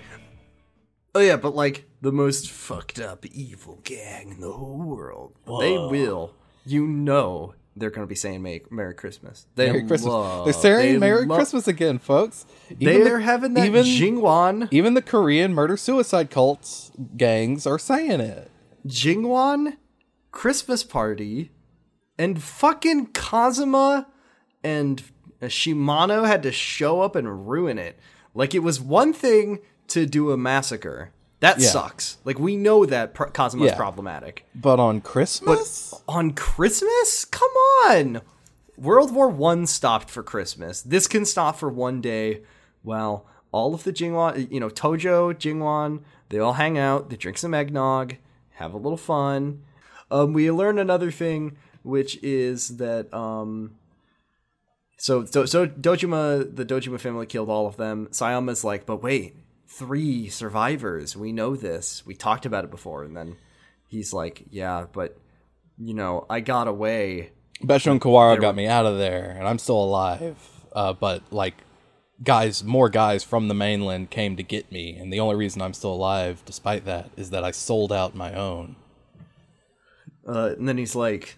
[1.13, 5.33] Oh yeah, but like the most fucked up evil gang in the whole world.
[5.45, 6.33] They will,
[6.67, 8.41] you know, they're gonna be saying
[8.71, 10.05] "Merry, Christmas." They Merry Christmas.
[10.11, 12.45] love- They're saying they Merry Christmas again, folks.
[12.79, 17.79] Even They're the- having that even Jingweon even the Korean murder suicide cults gangs are
[17.79, 18.49] saying it.
[18.87, 19.77] Jingweon
[20.31, 21.51] Christmas party,
[22.17, 24.07] and fucking Kazuma
[24.63, 25.03] and
[25.41, 27.97] Shimano had to show up and ruin it.
[28.33, 29.59] Like it was one thing
[29.89, 31.11] to do a massacre.
[31.39, 31.67] That Yeah.
[31.69, 32.17] sucks.
[32.25, 33.75] Like we know that pr- Kazuma's Yeah.
[33.75, 34.45] problematic.
[34.55, 37.25] But on Christmas, But On Christmas?
[37.25, 37.49] Come
[37.85, 38.21] on.
[38.77, 40.81] World War One stopped for Christmas.
[40.81, 42.41] This can stop for one day.
[42.83, 47.37] Well, all of the Jingweon, you know, Tojo, Jingweon, they all hang out, they drink
[47.37, 48.15] some eggnog,
[48.55, 49.63] have a little fun.
[50.11, 53.75] Um, we learn another thing, which is that um,
[54.97, 58.07] so so so Dojima, the Dojima family killed all of them.
[58.11, 59.35] Sayama's like, but wait,
[59.67, 61.15] three survivors.
[61.15, 62.05] We know this.
[62.05, 63.37] We talked about it before, and then
[63.87, 65.17] he's like, yeah, but
[65.77, 67.31] you know, I got away.
[67.61, 70.37] Besho and Kawara got me out of there, and I'm still alive.
[70.73, 71.55] Uh, but like,
[72.23, 75.73] guys, more guys from the mainland came to get me, and the only reason I'm
[75.73, 78.75] still alive, despite that, is that I sold out my own.
[80.27, 81.37] Uh, and then he's like,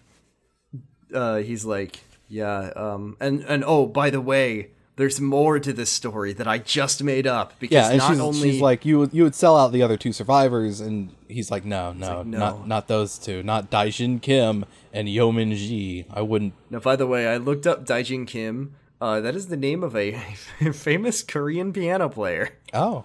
[1.14, 5.90] uh, he's like, yeah, um, and and oh, by the way, there's more to this
[5.90, 9.14] story that I just made up because Yeah, not she's, only she's like, you would
[9.14, 12.38] you would sell out the other two survivors, and he's like, no, no, like, no.
[12.38, 16.04] not not those two, not Daijin Kim and Yeomin Ji.
[16.10, 16.52] I wouldn't.
[16.68, 18.74] Now, by the way, I looked up Daijin Kim.
[19.00, 20.12] Uh, that is the name of a
[20.74, 22.50] famous Korean piano player.
[22.74, 23.04] Oh,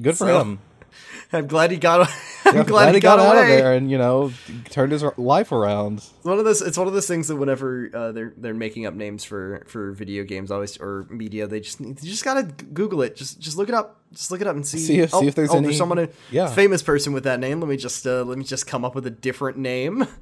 [0.00, 0.58] good for So, him.
[1.32, 2.08] I'm glad he got.
[2.44, 3.42] I'm Yeah, glad, he got, out away.
[3.42, 4.32] of there and you know
[4.70, 5.98] turned his life around.
[5.98, 6.60] It's one of those.
[6.60, 9.92] It's one of those things that whenever uh, they're they're making up names for for
[9.92, 13.16] video games, always or media, they just need, you just gotta Google it.
[13.16, 14.00] Just just look it up.
[14.12, 14.78] Just look it up and see.
[14.78, 16.48] See if- oh, see if there's oh, any- There's someone, a yeah.
[16.48, 17.60] famous person with that name.
[17.60, 20.06] Let me just uh, let me just come up with a different name.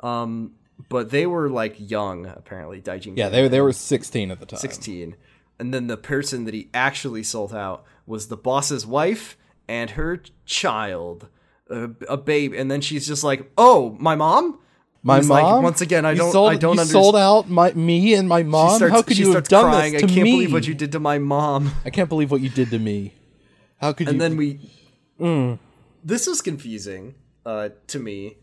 [0.00, 0.52] Um,
[0.88, 2.80] but they were like young, apparently.
[2.80, 3.16] Daijin.
[3.16, 4.58] Yeah, they they were 16 at the time.
[4.60, 5.14] 16.
[5.58, 9.36] And then the person that he actually sold out was the boss's wife
[9.70, 11.28] and her child,
[11.70, 12.52] a, a babe.
[12.56, 14.58] And then she's just like, "Oh, my mom."
[15.02, 15.28] My mom.
[15.28, 17.04] like, once again, I You don't, Sold, I don't you understand.
[17.04, 18.76] sold out my me and my mom.
[18.76, 19.92] starts, How could you have done crying.
[19.94, 20.32] this to I can't me?
[20.32, 21.72] believe what you did to my mom.
[21.86, 23.14] I can't believe what you did to me.
[23.80, 24.12] How could you?
[24.12, 24.60] And then we.
[25.18, 25.58] Mm.
[26.04, 27.14] This was confusing
[27.46, 28.36] uh, to me.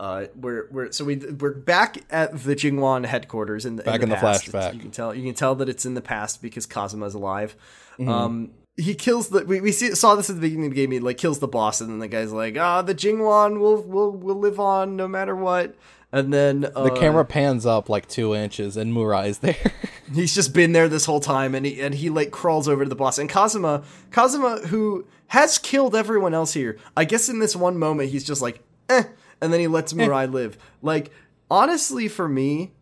[0.00, 4.02] Uh, we're we're so we we're back at the Jingweon headquarters in the Back in
[4.04, 4.50] in the, the past.
[4.50, 4.74] flashback.
[4.74, 7.54] You can tell you can tell that it's in the past because Kazama's alive.
[8.00, 8.08] Mm-hmm.
[8.08, 10.90] Um, he kills the we, we see, saw this at the beginning of the game.
[10.90, 14.12] He like kills the boss, and then the guy's like, "Ah, the Jingweon will will
[14.12, 15.74] will live on no matter what."
[16.12, 19.56] And then uh, the camera pans up like two inches, and murai is there.
[20.14, 22.88] He's just been there this whole time, and he and he like crawls over to
[22.88, 23.18] the boss.
[23.18, 28.10] And Kazama, Kazama, who has killed everyone else here, I guess in this one moment
[28.10, 29.04] he's just like, eh,
[29.40, 30.58] and then he lets Murai live.
[30.82, 31.10] Like
[31.50, 32.72] honestly, for me,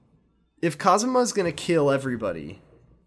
[0.61, 2.61] if Kazama's gonna kill everybody,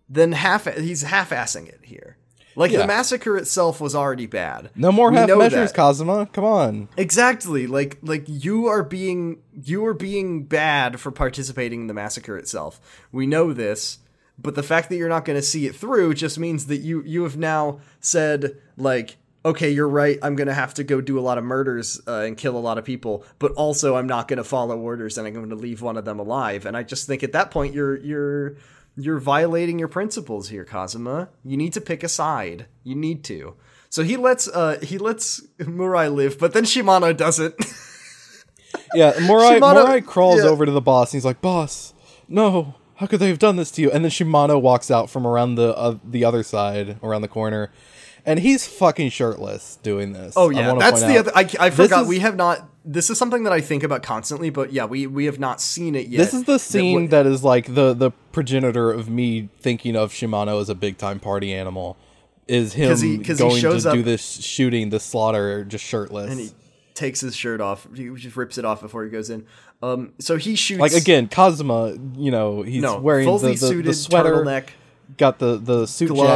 [0.10, 2.18] then half he's half-assing it here.
[2.58, 2.80] Like Yeah.
[2.80, 4.72] the massacre itself was already bad.
[4.76, 5.80] no more We half measures, that.
[5.80, 6.32] Kazama.
[6.34, 6.90] Come on.
[6.98, 7.68] Exactly.
[7.68, 12.82] Like like you are being you are being bad for participating in the massacre itself.
[13.12, 14.00] We know this,
[14.42, 17.04] but the fact that you're not going to see it through just means that you
[17.06, 20.20] you have now said like okay, you're right.
[20.22, 22.60] I'm going to have to go do a lot of murders uh, and kill a
[22.60, 25.56] lot of people, but also I'm not going to follow orders and I'm going to
[25.56, 26.66] leave one of them alive.
[26.66, 28.56] And I just think at that point you're you're
[28.98, 31.30] you're violating your principles here, Kazama.
[31.46, 32.66] You need to pick a side.
[32.84, 33.56] You need to.
[33.90, 37.56] So he lets uh he lets Murai live, but then Shimano doesn't.
[38.94, 40.50] Yeah, Murai, Shimano- Murai crawls yeah.
[40.50, 41.94] over to the boss and he's like, "Boss,
[42.28, 45.26] no, how could they have done this to you?" And then Shimano walks out from
[45.26, 47.72] around the uh, the other side, around the corner,
[48.28, 50.34] and he's fucking shirtless doing this.
[50.38, 51.32] oh yeah, that's the other.
[51.36, 52.70] I, I forgot is- we have not.
[52.86, 55.96] This is something that I think about constantly, but yeah, we we have not seen
[55.96, 56.20] it yet.
[56.20, 60.14] This is the That scene that is like the the progenitor of me thinking of
[60.14, 61.98] Shimano as a big time party animal.
[62.48, 66.32] Is him 'Cause he- 'cause going to do this shooting, the slaughter, just shirtless?
[66.32, 66.52] and he
[66.94, 67.86] takes his shirt off.
[67.94, 69.46] He just rips it off before he goes in.
[69.84, 73.58] Um, so he shoots like again, Kazama, you know, he's No, wearing the, fully the,
[73.68, 74.68] suited the sweater, turtleneck.
[75.18, 76.30] Got the the suit Gloves.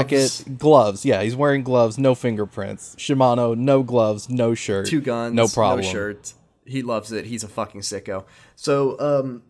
[0.44, 1.06] jacket, gloves.
[1.06, 2.96] Yeah, he's wearing gloves, no fingerprints.
[2.96, 5.86] Shimano, no gloves, no shirt, two guns, no problem.
[5.86, 6.34] no shirt.
[6.66, 7.26] He loves it.
[7.26, 8.24] He's a fucking sicko.
[8.56, 9.44] So, um,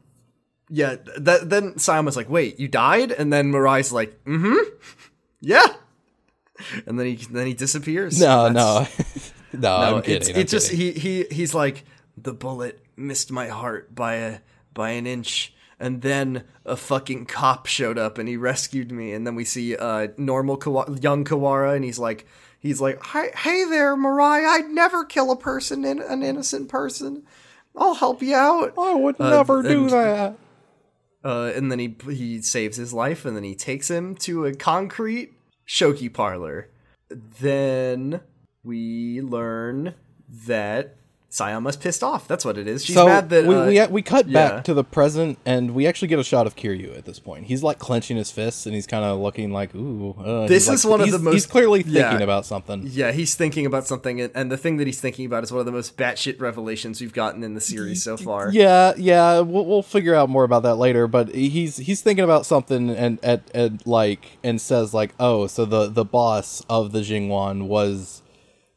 [0.69, 0.95] yeah.
[1.17, 4.75] That then Sayama's like, "Wait, you died?" And then Mirai's like, "Mm-hmm,
[5.41, 5.67] yeah."
[6.85, 8.19] And then he then he disappears.
[8.19, 8.87] No, no,
[9.53, 10.17] no, no, I'm kidding.
[10.21, 11.83] it's I'm it's just he he he's like
[12.17, 14.39] the bullet missed my heart by a
[14.73, 15.53] by an inch.
[15.81, 19.13] And then a fucking cop showed up and he rescued me.
[19.13, 22.25] And then we see uh normal Kawa- young Kawara and he's like
[22.59, 24.45] he's like, "Hi, hey there, Mirai.
[24.47, 27.23] I'd never kill a person, in, an innocent person.
[27.75, 30.35] I'll help you out." I would Uh, never do and- that.
[31.23, 34.53] Uh, and then he he saves his life, and then he takes him to a
[34.55, 35.33] concrete
[35.67, 36.69] shogi parlor.
[37.39, 38.21] Then
[38.63, 39.95] we learn
[40.47, 40.95] that
[41.31, 42.27] Sayama's pissed off.
[42.27, 42.83] That's what it is.
[42.83, 44.49] She's so mad that we, uh, we we cut yeah.
[44.49, 47.45] back to the present, and we actually get a shot of Kiryu at this point.
[47.45, 50.83] He's like clenching his fists, and he's kind of looking like, "Ooh." Uh, This is
[50.83, 52.19] like- one of the most- He's clearly thinking yeah.
[52.19, 52.81] about something.
[52.85, 55.61] yeah, he's thinking about something, and, and the thing that he's thinking about is one
[55.61, 58.51] of the most batshit revelations we've gotten in the series so far.
[58.51, 61.07] Yeah, yeah, we'll, we'll figure out more about that later.
[61.07, 65.63] But he's he's thinking about something, and at, at like and says like, "Oh, so
[65.63, 68.21] the the boss of the Jingweon was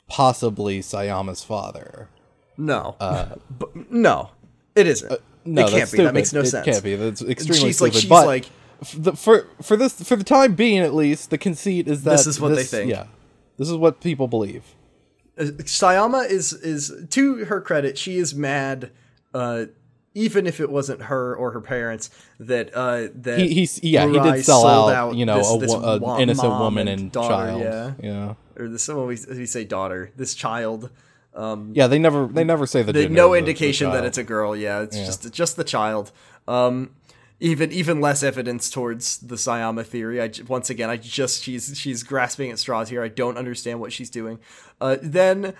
[0.08, 2.10] possibly Sayama's father."
[2.56, 4.30] No, but, no,
[4.74, 5.10] it isn't.
[5.12, 5.86] Uh, No, it can't be.
[5.86, 6.06] stupid.
[6.06, 6.66] That makes no it sense.
[6.66, 6.96] It can't be.
[6.96, 8.00] That's extremely she's like, stupid.
[8.02, 8.46] she's but like,
[8.96, 12.26] the, for for this for the time being, at least, the conceit is that This
[12.26, 12.90] is what they think.
[12.90, 13.06] Yeah,
[13.58, 14.62] this is what people believe.
[15.38, 18.90] uh, Sayama is is to her credit, she is mad.
[19.32, 19.66] Uh,
[20.16, 24.12] even if it wasn't her or her parents, that uh, that He, he's yeah, he
[24.18, 27.60] did sell sold out, you know, this- a, this wa- innocent woman and, daughter, child.
[27.62, 30.90] Yeah, yeah, or this well, we we say daughter, this child.
[31.36, 31.86] Yeah.
[31.86, 34.24] They never they never say the There's gender no the- the indication that it's a
[34.24, 34.54] girl.
[34.56, 36.12] Yeah, it's just just the child.
[36.46, 36.90] Um,
[37.40, 40.22] even even less evidence towards the Sayama theory.
[40.22, 43.02] I once again, I just she's she's grasping at straws here.
[43.02, 44.38] I don't understand what she's doing.
[44.80, 45.54] Uh, then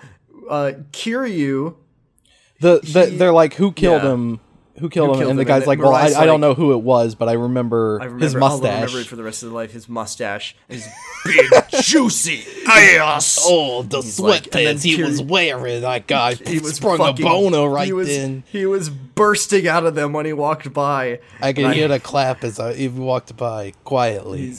[0.49, 1.75] uh, Kiryu,
[2.61, 4.13] The, the He- they're like, who killed yeah.
[4.13, 4.39] him?
[4.79, 5.19] Who killed him?
[5.19, 7.15] killed and the guy's And like, well, I, Mirai's I don't know who it was,
[7.15, 8.81] but I remember, I remember his I'll mustache.
[8.81, 9.71] remember it for the rest of the life.
[9.71, 10.87] His mustache, his
[11.25, 11.45] big
[11.81, 13.39] juicy ass.
[13.43, 15.81] Oh, the He's like- sweatpants he was wearing.
[15.81, 18.43] That guy he was sprung fucking, a boner right he was, then.
[18.47, 21.19] He was bursting out of them when he walked by.
[21.41, 24.55] I could hear the clap as I he walked by quietly.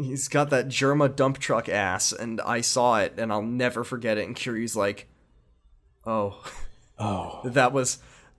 [0.00, 4.16] He's got that Germa dump truck ass, and I saw it, and I'll never forget
[4.18, 4.26] it.
[4.28, 5.08] And Kiryu's like,
[6.06, 6.44] "Oh,
[7.00, 7.98] Oh, that was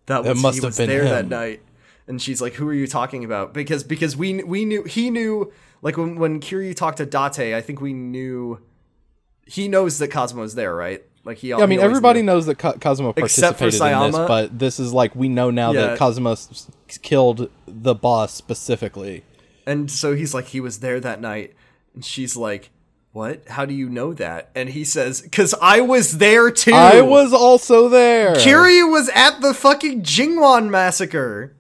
[0.10, 1.62] that That was must he have was been there that night."
[2.08, 5.52] And she's like, "Who are you talking about?" Because because we we knew he knew
[5.82, 8.60] like when when Kiryu talked to Date, I think we knew
[9.46, 11.02] he knows that Kazama's there, right?
[11.26, 11.50] Like he.
[11.50, 12.28] yeah, I mean, everybody knew.
[12.28, 12.56] knows that
[13.18, 15.96] Except for participated in this, but this is like we know now Yeah.
[15.96, 19.24] that s- s- killed the boss specifically.
[19.66, 21.54] And so he's like, he was there that night.
[21.94, 22.72] And she's like,
[23.20, 23.48] what?
[23.50, 24.50] How do you know that?
[24.56, 26.72] And he says, because I was there too.
[26.74, 28.36] I was also there.
[28.36, 31.54] Kiryu was at the fucking Jingweon massacre.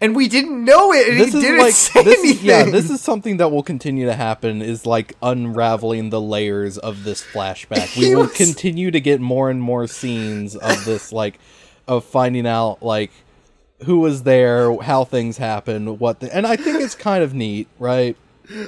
[0.00, 2.46] And we didn't know it, and this he is didn't like say this is, anything.
[2.46, 7.04] yeah this is something that will continue to happen is like unraveling the layers of
[7.04, 11.12] this flashback we He will was- continue to get more and more scenes of this
[11.12, 11.38] like
[11.86, 13.12] of finding out like
[13.84, 17.68] who was there how things happened what the, and i think it's kind of neat
[17.78, 18.16] right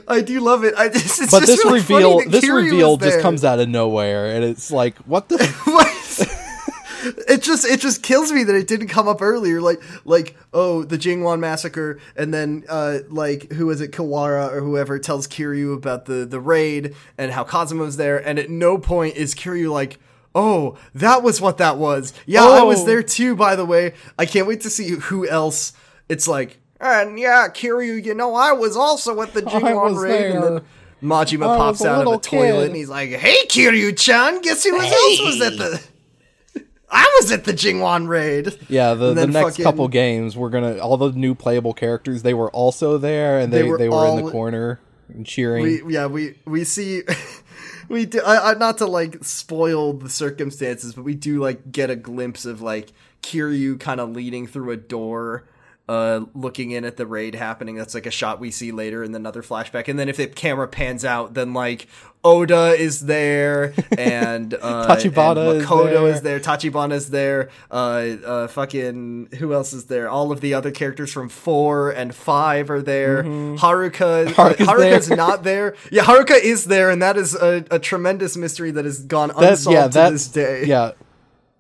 [0.09, 0.75] I do love it.
[0.77, 3.69] I just, it's but just this really reveal this Kiryu reveal just comes out of
[3.69, 5.37] nowhere and it's like what the
[7.29, 9.61] it just it just kills me that it didn't come up earlier.
[9.61, 14.61] Like like oh the Jingweon massacre, and then uh like who is it Kawara or
[14.61, 19.17] whoever tells Kiryu about the the raid and how Kazama's there, and at no point
[19.17, 19.99] is Kiryu like.
[20.39, 22.13] Oh, that was what that was.
[22.27, 22.85] Yeah, I was Oh.
[22.85, 23.95] there too, by the way.
[24.19, 25.73] I can't wait to see who else.
[26.11, 30.35] It's like, and yeah, Kiryu, you know, I was also at the Jingweon was raid.
[30.35, 30.51] And there.
[30.51, 30.61] then
[31.03, 34.79] Majima I pops out of a little toilet and he's like, hey, Kiryu-chan, guess who
[34.81, 35.83] else was at the...
[36.91, 38.57] I was at the Jingweon raid.
[38.69, 42.33] yeah the, the next fucking- couple games we're gonna all the new playable characters they
[42.33, 45.95] were also there and they, They they were were, in the corner and cheering We
[45.95, 47.03] yeah we we see
[47.89, 51.91] we do I, I, not to like spoil the circumstances, but we do like get
[51.91, 55.45] a glimpse of like Kiryu kind of leading through a door.
[55.89, 57.77] Uh, looking in at the raid happening.
[57.77, 59.87] That's like a shot we see later in another flashback.
[59.87, 61.87] And then if the camera pans out, then like
[62.25, 66.07] Oda is there and uh, Tachibana and is there.
[66.09, 66.41] is there.
[66.41, 67.51] Tachibana is there.
[67.71, 70.09] Uh, uh, fucking who else is there?
[70.09, 73.23] All of the other characters from four and five are there.
[73.23, 75.17] Haruka, Haruka's Haruka's there.
[75.17, 75.77] not there.
[75.93, 79.95] Yeah, Haruka is there, and that is a, a tremendous mystery that has gone unsolved
[79.95, 80.65] yeah, to this day.
[80.67, 80.93] yeah.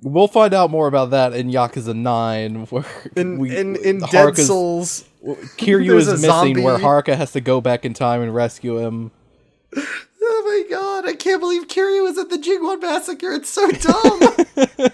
[0.07, 2.84] We'll find out more about that in Yakuza Nine, where
[3.16, 6.84] In we, in, in Dead Souls, Kiryu is missing, where zombie.
[6.84, 9.11] Haruka has to go back in time and rescue him.
[9.76, 9.82] oh
[10.22, 13.32] my god, I can't believe Kiryu was at the Jingweon massacre.
[13.32, 13.68] It's so
[14.78, 14.90] dumb.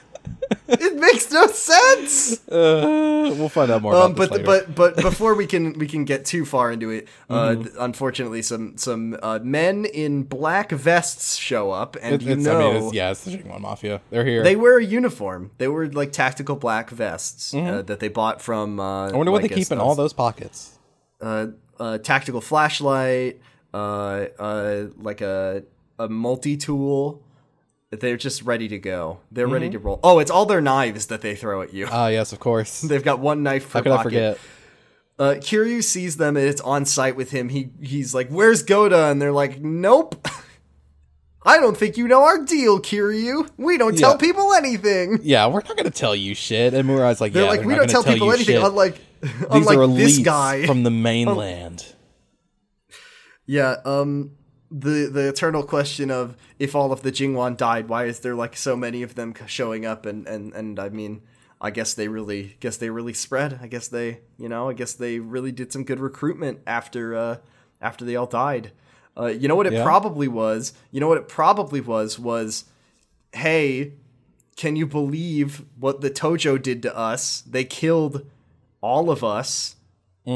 [0.68, 2.48] it makes no sense.
[2.48, 4.44] Uh, we'll find out more Um, about but later.
[4.44, 7.62] but but before we can we can get too far into it, uh, Mm-hmm.
[7.62, 12.60] th- unfortunately, some some uh, men in black vests show up, and It- you know,
[12.60, 14.00] I mean, it's, yeah, it's the Jingweon Mafia.
[14.10, 14.42] They're here.
[14.42, 15.50] They wear a uniform.
[15.58, 18.78] They were like tactical black vests uh, that they bought from.
[18.80, 19.14] Uh, Mm-hmm.
[19.14, 20.78] I wonder what like, they keep in all those pockets.
[21.20, 21.46] Uh,
[21.80, 23.40] a tactical flashlight,
[23.74, 25.64] uh, uh, like a
[25.98, 27.22] a multi tool.
[27.92, 29.20] They're just ready to go.
[29.30, 29.72] They're ready Mm-hmm.
[29.74, 30.00] to roll.
[30.02, 31.86] Oh, it's all their knives that they throw at you.
[31.90, 32.80] Ah, yes, of course.
[32.90, 34.04] They've got one knife per How could I pocket.
[34.04, 34.38] forget?
[35.18, 37.50] Uh, Kiryu sees them and it's on site with him.
[37.50, 40.26] He he's like, "Where's Goda?" And they're like, "Nope."
[41.44, 43.48] I don't think you know our deal, Kiryu.
[43.58, 44.16] We don't tell Yeah.
[44.16, 45.18] people anything.
[45.22, 46.72] Yeah, we're not gonna tell you shit.
[46.72, 48.54] And Murai's like, They're yeah, like, we not don't gonna tell people anything.
[48.56, 48.64] shit.
[48.64, 50.66] Unlike, These unlike are this guy.
[50.66, 51.84] from the mainland.
[53.46, 53.76] yeah.
[53.84, 54.32] Um.
[54.74, 58.56] The the eternal question of if all of the Jingweon died, why is there like
[58.56, 60.06] so many of them showing up?
[60.06, 61.20] And and and I mean,
[61.60, 63.58] I guess they really guess they really spread.
[63.62, 67.36] I guess they you know I guess they really did some good recruitment after uh
[67.82, 68.72] after they all died.
[69.14, 69.82] Uh, you know what it Yeah.
[69.84, 70.72] probably was.
[70.90, 72.64] You know what it probably was was,
[73.34, 73.92] hey,
[74.56, 77.42] can you believe what the Tojo did to us?
[77.42, 78.24] They killed
[78.80, 79.76] all of us.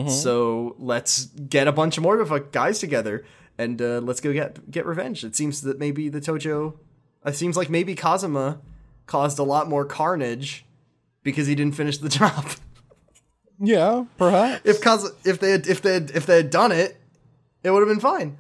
[0.09, 3.25] So let's get a bunch of more of uh, guys together
[3.59, 5.25] and uh, let's go get get revenge.
[5.25, 6.75] It seems that maybe the Tojo.
[7.25, 8.59] It seems like maybe Kazama
[9.07, 10.65] caused a lot more carnage
[11.23, 12.51] because he didn't finish the job.
[13.59, 14.63] Yeah, perhaps.
[14.65, 17.01] if Kaz if they had if they had, if they had done it,
[17.63, 18.39] it would have been fine.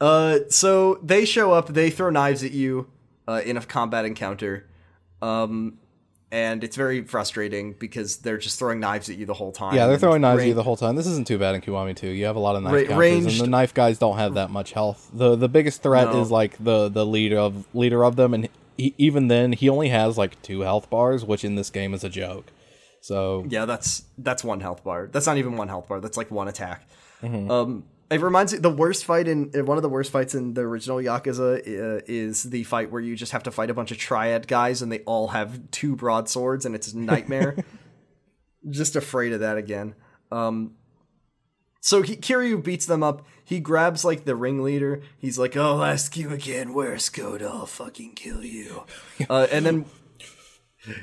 [0.00, 1.68] Uh, so they show up.
[1.68, 2.88] They throw knives at you
[3.26, 4.66] uh, in a combat encounter.
[5.22, 5.78] Um,
[6.32, 9.74] and it's very frustrating because they're just throwing knives at you the whole time.
[9.74, 10.96] Yeah, they're throwing knives at you the whole time.
[10.96, 12.08] This isn't too bad in Kiwami too.
[12.08, 14.34] You have a lot of knife Ra- counters, ranged- and the knife guys don't have
[14.34, 15.10] that much health.
[15.12, 16.20] the The biggest threat No.
[16.20, 19.88] is like the the leader of leader of them, and he, even then, he only
[19.90, 22.46] has like two health bars, which in this game is a joke.
[23.00, 25.08] So Yeah, that's that's one health bar.
[25.12, 26.00] That's not even one health bar.
[26.00, 26.88] That's like one attack.
[27.22, 27.50] Mm-hmm.
[27.50, 30.54] Um, it reminds me the worst fight in uh, one of the worst fights in
[30.54, 33.90] the original Yakuza uh, is the fight where you just have to fight a bunch
[33.90, 37.56] of triad guys and they all have two broadswords and it's a nightmare.
[38.70, 39.94] just afraid of that again.
[40.30, 40.72] Um,
[41.80, 43.24] so he, Kiryu beats them up.
[43.44, 45.02] He grabs like the ringleader.
[45.18, 46.74] He's like, "Oh, I'll ask you again.
[46.74, 47.42] Where's Skoda?
[47.42, 48.82] I'll fucking kill you."
[49.30, 49.84] uh, and then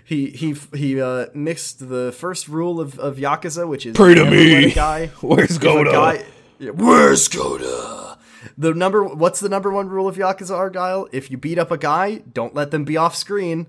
[0.04, 4.30] he he he uh, mixed the first rule of, of Yakuza, which is Pray to
[4.30, 4.72] me.
[4.72, 5.08] guy.
[5.22, 5.92] Where's if a Skoda?
[5.92, 6.26] guy-
[6.64, 8.18] Yeah, Where's Skoda?
[8.58, 11.08] The number what's the number one rule of Yakuza Argyle?
[11.12, 13.68] If you beat up a guy, don't let them be off screen.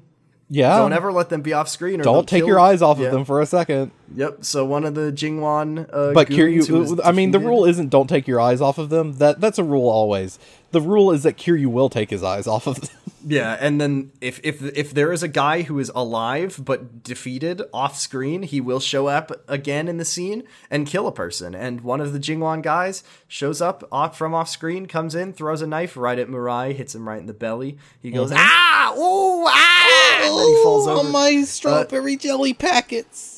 [0.50, 2.00] yeah, Don't ever let them be off screen.
[2.00, 3.06] Or don't take kill- your eyes off Yeah.
[3.06, 3.90] of them for a second.
[4.14, 4.44] Yep.
[4.44, 7.64] So one of the Jingweon, uh, But goons who was Kiryu, I mean, the rule
[7.64, 9.14] isn't don't take your eyes off of them.
[9.14, 10.38] That that's a rule always.
[10.72, 12.90] The rule is that Kiryu will take his eyes off of them.
[13.26, 17.62] Yeah, and then if if if there is a guy who is alive but defeated
[17.72, 21.54] off screen, he will show up again in the scene and kill a person.
[21.54, 25.62] And one of the Jingweon guys shows up off from off screen, comes in, throws
[25.62, 27.78] a knife right at Murai, hits him right in the belly.
[28.00, 31.08] He goes ah, ooh, ah, and he falls over.
[31.08, 33.33] Oh, my strawberry jelly packets.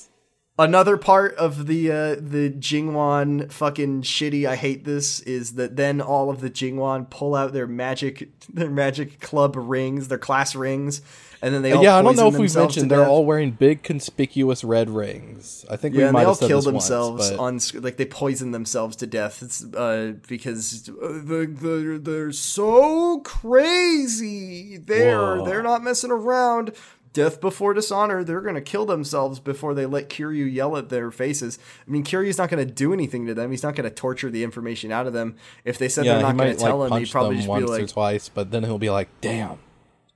[0.58, 4.46] Another part of the uh, the Jingweon fucking shitty.
[4.48, 8.70] I hate this is that then all of the Jingweon pull out their magic their
[8.70, 11.02] magic club rings, their class rings,
[11.42, 13.08] and then they all yeah, I don't know if we've mentioned they're death.
[13.08, 15.66] all wearing big conspicuous red rings.
[15.68, 18.06] I think Yeah, we might they all kill this once, themselves but- on like they
[18.06, 19.42] poison themselves to death.
[19.42, 20.92] It's uh, because uh,
[21.22, 24.78] the, the, they're so crazy.
[24.78, 25.44] They're Whoa.
[25.44, 26.72] they're not messing around.
[27.16, 28.22] Death before dishonor.
[28.22, 31.58] They're gonna kill themselves before they let Kiryu yell at their faces.
[31.86, 33.50] I mean, Kiryu's not gonna do anything to them.
[33.50, 35.36] He's not gonna torture the information out of them.
[35.64, 37.70] If they said yeah, they're not gonna tell like him, he'd probably them just once
[37.70, 39.58] be or twice, but then he'll be like, "Damn."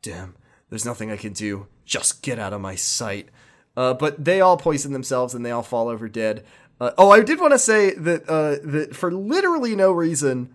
[0.02, 0.34] damn,
[0.68, 1.66] there's nothing I can do.
[1.84, 3.28] Just get out of my sight.
[3.76, 6.44] Uh, but they all poison themselves and they all fall over dead.
[6.80, 10.52] Uh, oh, I did want to say that uh, that for literally no reason,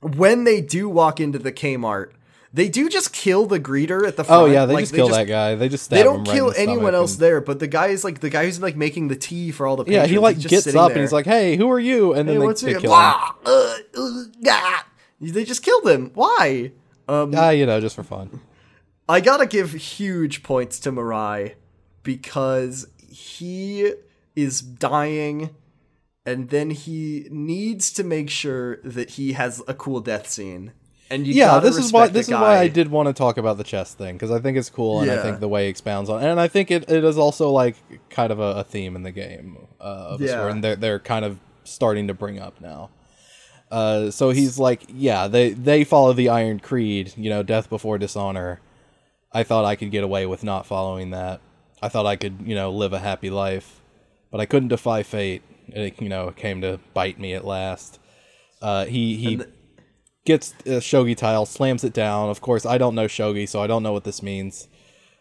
[0.00, 2.12] when they do walk into the Kmart,
[2.58, 4.42] they do just kill the greeter at the front.
[4.42, 5.54] Oh yeah, they Like, just kill that guy.
[5.54, 7.86] They just stab They don't right kill the anyone else and- there, but the guy
[7.86, 9.94] is like the guy who's like making the tea for all the people.
[10.00, 10.96] Yeah, he like he's just gets up there.
[10.96, 13.14] and he's like, "Hey, who are you?" And then "Hey, they, what's they kill him.
[13.46, 14.82] Uh, uh, gah!"
[15.20, 16.10] They just killed him.
[16.14, 16.72] Why?
[17.06, 18.40] Um, Ah, you know, just for fun.
[19.08, 21.54] I gotta give huge points to Mirai
[22.02, 23.92] because he
[24.34, 25.50] is dying
[26.26, 30.72] and then he needs to make sure that he has a cool death scene.
[31.10, 32.40] And you yeah, this is why this is guy.
[32.42, 35.00] why I did want to talk about the chess thing because I think it's cool
[35.00, 37.50] and I think the way he expounds on, and I think it, it is also
[37.50, 37.76] like
[38.10, 40.32] kind of a, a theme in the game uh, of Yeah.
[40.32, 42.90] sort, and they're they're kind of starting to bring up now.
[43.70, 47.96] Uh, so he's like, yeah, they they follow the Iron Creed, you know, death before
[47.98, 48.60] dishonor.
[49.32, 51.40] I thought I could get away with not following that.
[51.82, 53.80] I thought I could, you know, live a happy life,
[54.30, 55.42] but I couldn't defy fate.
[55.68, 57.98] It, you know, came to bite me at last.
[58.60, 59.48] Uh, he he the-
[60.28, 62.28] gets a shogi tile, slams it down.
[62.28, 64.68] Of course, I don't know shogi, so I don't know what this means.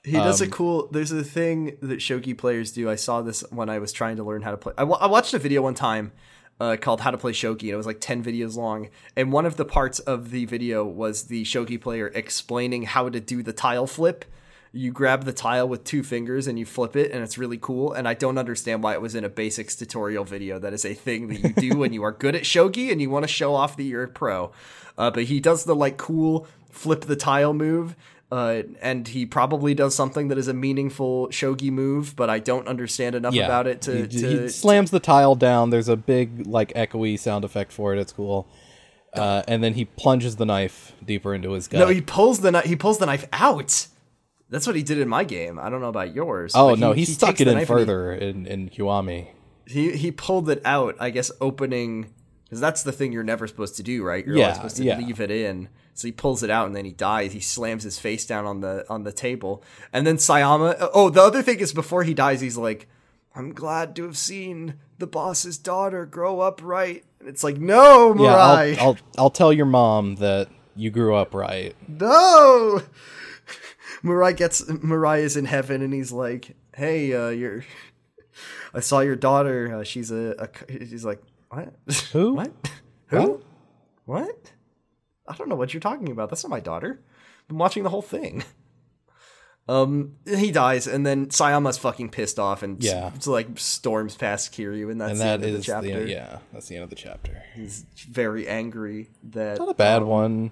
[0.03, 0.87] He does Um, a cool.
[0.91, 2.89] There's a thing that shogi players do.
[2.89, 4.73] I saw this when I was trying to learn how to play.
[4.77, 6.11] I, watched a video one time
[6.59, 8.89] uh, called "How to Play Shogi," and it was like ten videos long.
[9.15, 13.19] And one of the parts of the video was the shogi player explaining how to
[13.19, 14.25] do the tile flip.
[14.77, 17.93] You grab the tile with two fingers and you flip it, and it's really cool.
[17.93, 20.59] And I don't understand why it was in a basics tutorial video.
[20.59, 23.09] That is a thing that you do when you are good at shogi and you
[23.09, 24.51] want to show off that you're a pro.
[24.97, 27.95] Uh, but he does the like cool flip the tile move
[28.31, 32.67] uh, and he probably does something that is a meaningful shogi move, but I don't
[32.67, 34.01] understand enough Yeah, about it to.
[34.01, 35.69] he, to he slams the tile down.
[35.69, 37.99] There's a big like echoey sound effect for it.
[37.99, 38.47] It's cool.
[39.13, 41.79] Uh, and then he plunges the knife deeper into his gut.
[41.79, 42.65] no, he pulls the knife.
[42.65, 43.87] He pulls the knife out.
[44.49, 45.59] That's what he did in my game.
[45.59, 46.53] I don't know about yours.
[46.55, 49.27] oh but no, he, stuck it in he- further in in Kiwami.
[49.65, 50.95] He he pulled it out.
[50.99, 52.13] I guess opening
[52.45, 54.25] because that's the thing you're never supposed to do, right?
[54.25, 54.97] You're Yeah, supposed to yeah.
[54.97, 55.67] leave it in.
[55.93, 57.33] So he pulls it out and then he dies.
[57.33, 60.77] He slams his face down on the on the table, and then Sayama.
[60.79, 62.87] Oh, oh the other thing is before he dies, he's like,
[63.35, 68.15] "I'm glad to have seen the boss's daughter grow up right." And it's like, no,
[68.15, 71.75] Yeah, I'll, I'll I'll tell your mom that you grew up right.
[71.87, 72.81] no.
[74.07, 77.63] Mirai gets Mirai is in heaven, and he's like, "Hey, uh, you're."
[78.73, 79.77] I saw your daughter.
[79.77, 80.71] Uh, she's a, a.
[80.71, 81.73] He's like, what?
[82.13, 82.35] Who?
[82.35, 82.51] What?
[83.07, 83.41] Who?
[84.05, 84.51] What?
[85.27, 86.29] I don't know what you're talking about.
[86.29, 86.99] That's not my daughter.
[87.49, 88.43] I'm watching the whole thing.
[89.69, 93.11] Um, he dies, and then Sayama's fucking pissed off and Yeah.
[93.15, 96.03] s- like storms past Kiryu, and that's and the that end of the chapter.
[96.05, 97.43] the, yeah, that's the end of the chapter.
[97.53, 100.51] He's very angry that Not a bad one.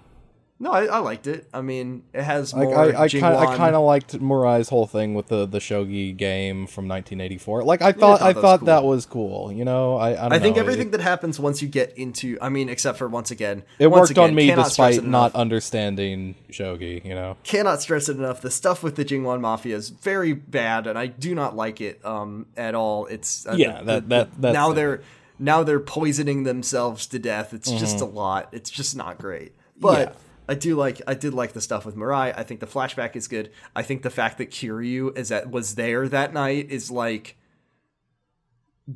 [0.57, 1.49] No, I, I liked it.
[1.53, 2.73] I mean, it has more.
[2.77, 6.65] I, I kind I kind of liked Murai's whole thing with the the shogi game
[6.65, 7.65] from 1984.
[7.65, 9.52] Like I thought I I thought thought, that was that was cool.
[9.52, 11.98] You know, I I, don't I think know, everything it, that happens once you get
[11.98, 16.36] into, I mean, except for once again, it once worked on me despite not understanding
[16.52, 17.03] shogi.
[17.03, 18.40] You know, cannot stress it enough.
[18.41, 21.99] The stuff with the Jingweon Mafia is very bad, and I do not like it
[22.06, 23.07] um, at all.
[23.07, 25.02] It's uh, Yeah, the- that- that- that's now the- they're
[25.38, 27.53] now they're poisoning themselves to death.
[27.53, 28.48] It's just a lot.
[28.53, 29.52] It's just not great.
[29.77, 30.11] But Mm-hmm.
[30.14, 30.19] Yeah.
[30.48, 32.34] I do like I did like the stuff with Mirai.
[32.38, 33.52] I think the flashback is good.
[33.76, 37.38] I think the fact that Kiryu is that was there that night is like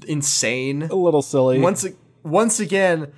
[0.08, 0.84] insane.
[0.84, 1.60] a little silly.
[1.60, 1.86] Once
[2.24, 3.12] once again,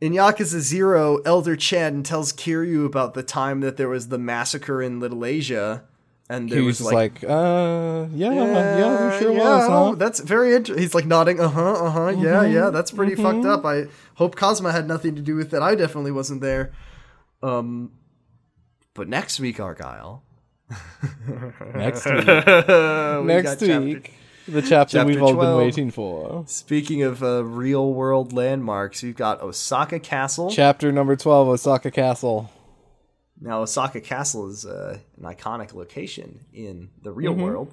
[0.00, 4.82] in Yakuza Zero, Elder Chen tells Kiryu about the time that there was the massacre
[4.82, 5.84] in Little Asia,
[6.28, 9.64] and there he was was just like, uh, yeah, yeah, yeah, there sure yeah, was.
[9.68, 9.94] oh, Huh?
[9.96, 10.82] that's very interesting.
[10.82, 12.54] He's like nodding, uh huh, uh huh, yeah, Mm-hmm.
[12.54, 13.64] yeah, that's pretty fucked up.
[13.64, 15.62] I hope Kazama had nothing to do with it.
[15.62, 16.72] I definitely wasn't there.
[17.42, 17.92] Um,
[18.94, 20.22] but next week, Argyle.
[21.74, 24.12] Next week, We got next chapter- week,
[24.46, 25.38] the chapter, chapter we've all 12.
[25.40, 26.44] been waiting for.
[26.46, 30.50] Speaking of uh, real world landmarks, we've got Osaka Castle.
[30.50, 32.50] Chapter number twelve, Osaka Castle.
[33.40, 37.72] Now, Osaka Castle is uh, an iconic location in the real world,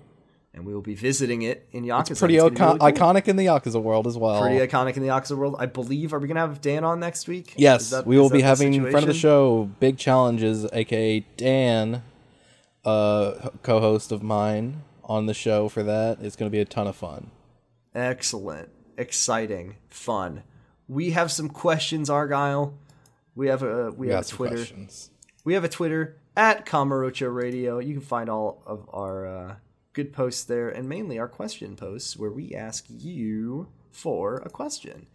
[0.55, 2.11] and we will be visiting it in Yakuza.
[2.11, 2.19] Mm-hmm.
[2.19, 3.07] Pretty It's icon- really cool.
[3.13, 4.41] iconic in the Yakuza world as well.
[4.41, 5.55] Pretty iconic in the Yakuza world.
[5.59, 6.13] I believe.
[6.13, 7.53] Are we gonna have Dan on next week?
[7.57, 12.01] Yes, that- we will be having friend of the show, Big Challenges, aka Dan,
[12.83, 16.17] uh, co-host of mine on the show for that.
[16.21, 17.29] It's going to be a ton of fun.
[17.93, 20.43] Excellent, exciting, fun.
[20.87, 22.73] We have some questions, Argyle.
[23.35, 24.55] We have a we, We have a Twitter.
[24.55, 25.09] questions.
[25.43, 27.79] We have a Twitter at Kamurocho Radio.
[27.79, 29.55] You can find all of our uh,
[29.95, 35.07] good posts there, and mainly our question posts where we ask you for a question.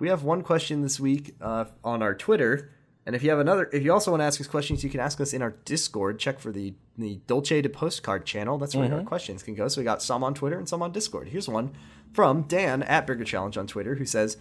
[0.00, 2.72] We have one question this week uh, on our Twitter,
[3.04, 4.98] and if you have another, if you also want to ask us questions, you can
[4.98, 6.18] ask us in our Discord.
[6.18, 8.56] Check for the the Dolce de Postcard channel.
[8.58, 9.68] That's where our questions can go.
[9.68, 11.28] So we got some on Twitter and some on Discord.
[11.28, 11.74] Here's one
[12.12, 14.36] from Dan at Burger Challenge on Twitter, who says.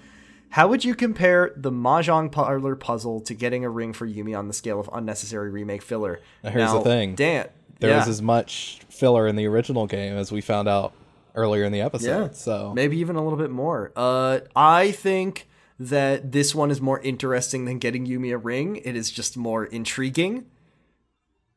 [0.50, 4.48] How would you compare the Mahjong parlor puzzle to getting a ring for Yumi on
[4.48, 6.22] the scale of unnecessary remake filler?
[6.44, 7.16] Now, here's the thing.
[7.16, 7.50] Dan.
[7.80, 10.94] There yeah, was as much filler in the original game as we found out
[11.36, 12.28] earlier in the episode.
[12.28, 12.32] yeah.
[12.32, 13.92] So maybe even a little bit more.
[13.96, 15.48] Uh, I think
[15.80, 18.78] that this one is more interesting than getting Yumi a ring.
[18.78, 20.46] It is just more intriguing,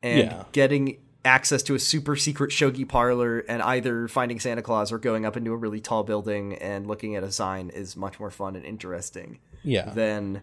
[0.03, 0.43] and Yeah.
[0.51, 5.25] getting access to a super secret shogi parlor and either finding Santa Claus or going
[5.25, 8.55] up into a really tall building and looking at a sign is much more fun
[8.55, 9.39] and interesting.
[9.63, 10.41] yeah, than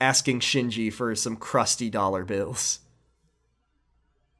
[0.00, 2.78] asking Shinji for some crusty dollar bills.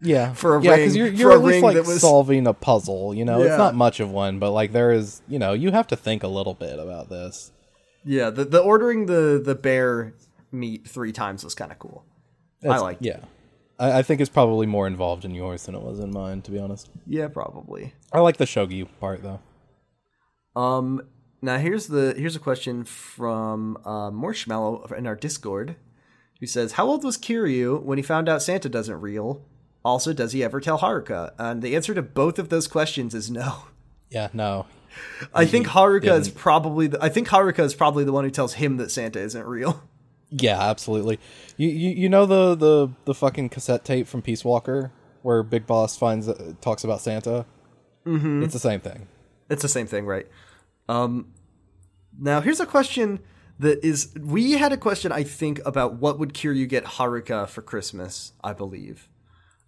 [0.04, 3.14] Yeah, for a yeah, ring- you're, you're at least like was- solving a puzzle.
[3.14, 3.46] You know, Yeah.
[3.46, 6.22] it's not much of one, but like there is, you know, you have to think
[6.22, 7.50] a little bit about this.
[8.04, 10.14] Yeah, the the ordering the the bear
[10.52, 12.04] meat three times was kind of cool.
[12.68, 12.98] I like.
[13.00, 13.20] Yeah,
[13.78, 16.50] I, I think it's probably more involved in yours than it was in mine, to
[16.50, 16.90] be honest.
[17.06, 17.94] Yeah, probably.
[18.12, 19.40] I like the shogi part though.
[20.54, 21.02] Um,
[21.42, 25.76] now here's the here's a question from uh, Marshmallow in our Discord,
[26.40, 29.42] who says, "How old was Kiryu when he found out Santa doesn't real?
[29.84, 33.30] Also, does he ever tell Haruka?" And the answer to both of those questions is
[33.30, 33.64] no.
[34.10, 34.66] Yeah, no,
[35.34, 36.38] I think Haruka is didn't.
[36.38, 39.44] probably the, I think Haruka is probably the one who tells him that Santa isn't
[39.46, 39.82] real.
[40.30, 41.18] yeah, absolutely.
[41.56, 44.92] You you, you know the, the the fucking cassette tape from Peace Walker
[45.22, 47.46] where Big Boss finds uh, talks about Santa.
[48.06, 48.42] Mm-hmm.
[48.42, 49.08] It's the same thing.
[49.48, 50.26] It's the same thing, right?
[50.88, 51.32] Um,
[52.18, 53.20] now here's a question
[53.58, 57.62] that is we had a question I think about what would Kiryu get Haruka for
[57.62, 59.08] Christmas, I believe.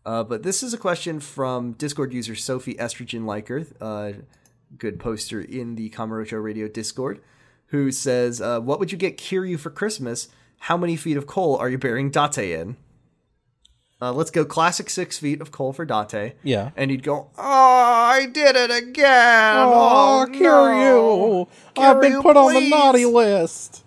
[0.06, 4.12] Uh, but this is a question from Discord user Sophie Estrogen Liker, uh,
[4.78, 7.20] good poster in the Kamurocho Radio Discord,
[7.66, 10.28] who says, uh, "What would you get Kiryu for Christmas?
[10.60, 12.76] How many feet of coal are you burying Date in?"
[14.00, 16.34] Uh, let's go classic six feet of coal for Date.
[16.42, 16.70] Yeah.
[16.76, 19.56] And he'd go, Oh, I did it again.
[19.56, 21.48] Oh, Oh, Kiryu!
[21.82, 23.82] I've been Kiryu, put on the naughty list.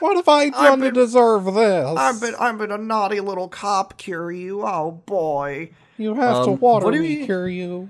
[0.00, 1.96] What have I done been- to deserve this?
[1.96, 4.62] I've been, I've been a naughty little cop, Kiryu.
[4.66, 5.70] Oh, boy.
[5.96, 7.88] you have to Um, water what do me, we- Kiryu.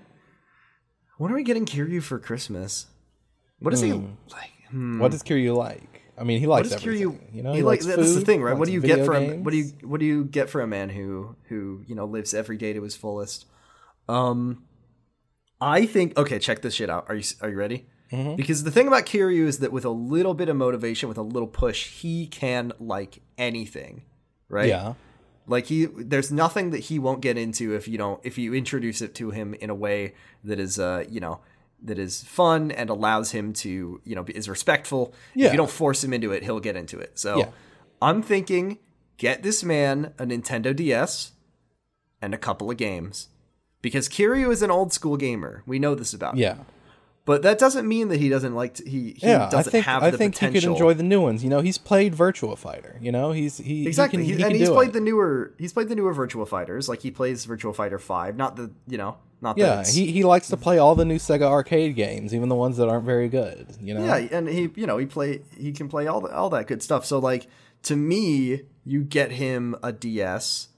[1.19, 2.87] What are we getting Kiryu for Christmas?
[3.59, 4.51] What is he like?
[4.71, 4.99] Hmm.
[5.01, 6.03] What does Kiryu like?
[6.19, 7.11] I mean, he What likes is everything.
[7.11, 7.35] Kiryu?
[7.35, 8.57] You know, he he like, likes that's the thing, right?
[8.57, 9.45] What do you get for a, games.
[9.45, 12.33] what do you what do you get for a man who who you know lives
[12.35, 13.47] every day to his fullest?
[14.09, 14.63] Um,
[15.61, 16.39] I think okay.
[16.39, 17.07] Check this shit out.
[17.09, 17.87] Are you are you ready?
[18.13, 18.37] Mm-hmm.
[18.37, 21.23] Because the thing about Kiryu is that with a little bit of motivation, with a
[21.23, 24.03] little push, he can like anything,
[24.49, 24.69] right?
[24.69, 24.95] Yeah,
[25.49, 29.03] Like he, there's nothing that he won't get into if you don't if you introduce
[29.03, 30.15] it to him in a way
[30.45, 31.41] that is, uh, you know,
[31.83, 35.13] that is fun and allows him to, you know, be- is respectful.
[35.35, 35.51] If Yeah.
[35.51, 37.19] you don't force him into it, he'll get into it.
[37.19, 37.49] So Yeah.
[38.01, 38.79] I'm thinking,
[39.19, 41.33] get this man a Nintendo DS
[42.23, 43.29] and a couple of games.
[43.83, 45.63] Because Kiryu is an old school gamer.
[45.67, 46.67] We know this about him.
[47.27, 49.85] But that doesn't mean that he doesn't like to, he, he Yeah, I doesn't think
[49.85, 50.55] have I the think potential.
[50.55, 51.43] he could enjoy the new ones.
[51.45, 52.97] You know, he's played Virtua Fighter.
[53.03, 54.93] You know, he's he Exactly, He can, he and he's played it.
[54.95, 55.53] the newer.
[55.59, 56.89] He's played the newer Virtua Fighters.
[56.89, 60.49] Like he plays Virtua Fighter Five, not the you know, not yeah, he he likes
[60.49, 63.67] to play all the new Sega arcade games, even the ones that aren't very good.
[63.83, 64.05] You know.
[64.05, 66.81] yeah, and he you know he play he can play all the, all that good
[66.83, 67.05] stuff.
[67.05, 67.49] So like
[67.83, 70.69] to me, you get him a DS.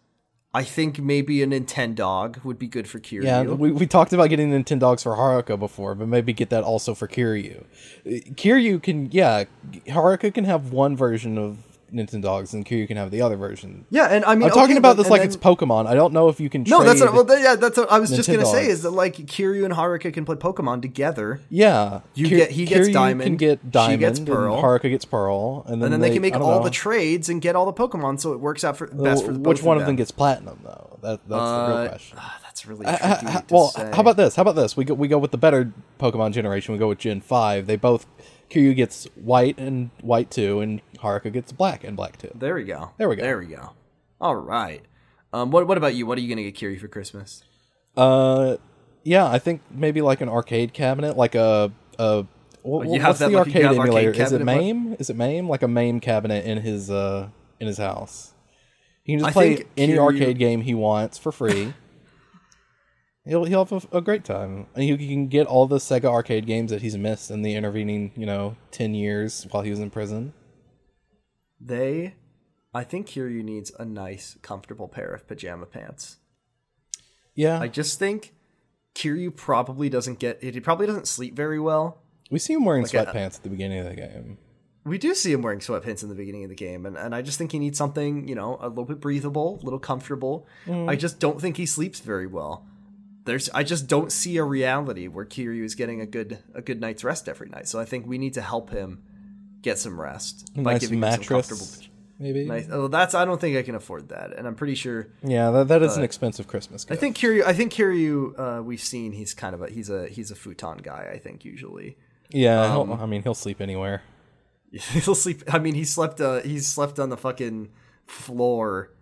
[0.55, 3.25] I think maybe a Nintendog would be good for Kiryu.
[3.25, 6.95] Yeah, we, we talked about getting Nintendogs for Haruka before, but maybe get that also
[6.95, 7.65] for Kiryu.
[8.07, 9.45] Kiryu can, yeah,
[9.87, 11.59] Haruka can have one version of
[11.93, 13.87] Nintendogs, and Kiryu can have the other version.
[13.91, 15.87] yeah, and I mean, I'm talking okay, about but- this like then- it's Pokemon.
[15.87, 16.65] I don't know if you can.
[16.65, 19.17] No, that's what, well, yeah, that's what I was just gonna say is that like
[19.17, 22.01] Kiryu and Haruka can play Pokemon together, yeah.
[22.15, 24.63] You get- he gets Kiryu Diamond, can get Diamond, she gets and Pearl.
[24.63, 26.65] Haruka gets Pearl, and then, and then they, can make all know.
[26.65, 29.41] the trades and get all the Pokemon, so it works out for best for Well,
[29.41, 30.99] both Which one of them them gets platinum though?
[31.03, 32.19] That, that's the Uh, real question.
[32.21, 33.91] ah, that's really Uh, uh, well, say.
[33.95, 34.35] how about this?
[34.37, 34.77] How about this?
[34.77, 36.73] We go we go with the better Pokemon generation.
[36.73, 37.67] We go with Gen Five.
[37.67, 38.07] They both
[38.51, 42.31] Kiryu gets white and white two, and Haruka gets black and black too.
[42.35, 42.91] There we go.
[42.99, 43.23] There we go.
[43.23, 43.71] There we go.
[44.21, 44.83] All right.
[45.33, 46.07] Um, what what about you?
[46.07, 47.45] What are you gonna get Kiryu for Christmas?
[47.97, 48.57] Uh,
[49.05, 52.25] yeah, I think maybe like an arcade cabinet, like a a.
[52.63, 54.23] What, you have what's that- the like, arcade have arcade emulator?
[54.23, 54.45] Is it?
[54.45, 54.97] MAME?
[54.99, 55.49] Is it MAME?
[55.49, 57.29] Like a MAME cabinet in his uh
[57.61, 58.33] in his house.
[59.05, 61.73] He can just I play any arcade game he wants for free.
[63.25, 66.47] he'll he'll have a, a great time, and he can get all the Sega arcade
[66.47, 69.91] games that he's missed in the intervening you know ten years while he was in
[69.91, 70.33] prison.
[71.61, 72.15] They,
[72.73, 76.19] I think Kiryu needs a nice, comfortable pair of pajama pants.
[77.35, 78.35] Yeah, I just think
[78.95, 80.43] Kiryu probably doesn't get.
[80.43, 82.03] He probably doesn't sleep very well.
[82.31, 84.39] we see him wearing a- sweatpants at the beginning of the game.
[84.85, 87.21] We do see him wearing sweatpants in the beginning of the game, and, and I
[87.21, 90.47] just think he needs something, you know, a little bit breathable, a little comfortable.
[90.67, 90.89] Mm.
[90.89, 92.67] I just don't think he sleeps very well.
[93.25, 96.81] There's, I just don't see a reality where Kiryu is getting a good a good
[96.81, 97.69] night's rest every night.
[97.69, 99.03] So I think we need to help him
[99.69, 101.67] get some rest A by nice giving him some comfortable.
[101.67, 101.89] mattress,
[102.19, 102.45] maybe.
[102.47, 102.69] Nice.
[102.71, 105.09] Oh, that's I don't think I can afford that, and I'm pretty sure.
[105.23, 106.97] Yeah, that, that is an expensive Christmas Gift.
[106.97, 107.45] I think Kiryu.
[107.45, 108.39] I think Kiryu.
[108.39, 111.11] Uh, we've seen he's kind of a he's a he's a futon guy.
[111.15, 111.97] I think usually.
[112.31, 114.03] Yeah, Um, I mean he'll sleep anywhere.
[114.71, 115.43] He'll sleep.
[115.51, 116.21] I mean, he slept.
[116.21, 117.71] Uh, he slept on the fucking
[118.07, 118.93] floor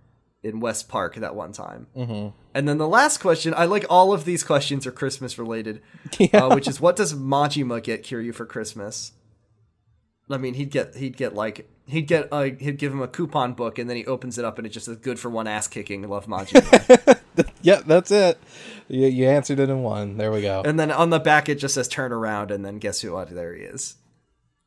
[0.45, 1.89] in West Park that one time.
[1.97, 2.29] Mm-hmm.
[2.55, 3.53] And then the last question.
[3.57, 5.83] I like all of these questions are Christmas related,
[6.33, 9.11] uh, which is what does Majima get Kiryu for Christmas?
[10.31, 13.53] I mean, he'd get he'd get like he'd get uh, he'd give him a coupon
[13.55, 15.69] book, and then he opens it up, and it just says "good for one ass
[15.69, 17.21] kicking." Love Majima.
[17.63, 18.39] yeah, that's it.
[18.89, 20.17] You, you answered it in one.
[20.17, 20.63] There we go.
[20.65, 23.13] and then on the back it just says "turn around," and then guess who?
[23.13, 23.31] What?
[23.31, 23.97] There he is.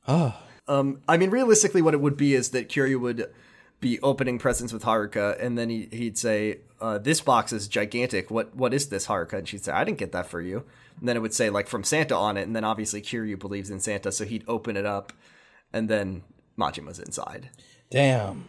[0.07, 3.29] Ah, Um, I mean, realistically, what it would be is that Kiryu would
[3.81, 8.31] be opening presents with Haruka, and then he, he'd say, uh, "This box is gigantic.
[8.31, 10.63] What what is this, Haruka?" And she'd say, "I didn't get that for you."
[10.99, 13.69] And then it would say like from Santa on it, and then obviously Kiryu believes
[13.69, 15.13] in Santa, so he'd open it up,
[15.73, 16.23] and then
[16.57, 17.49] Majima's inside.
[17.89, 18.45] damn.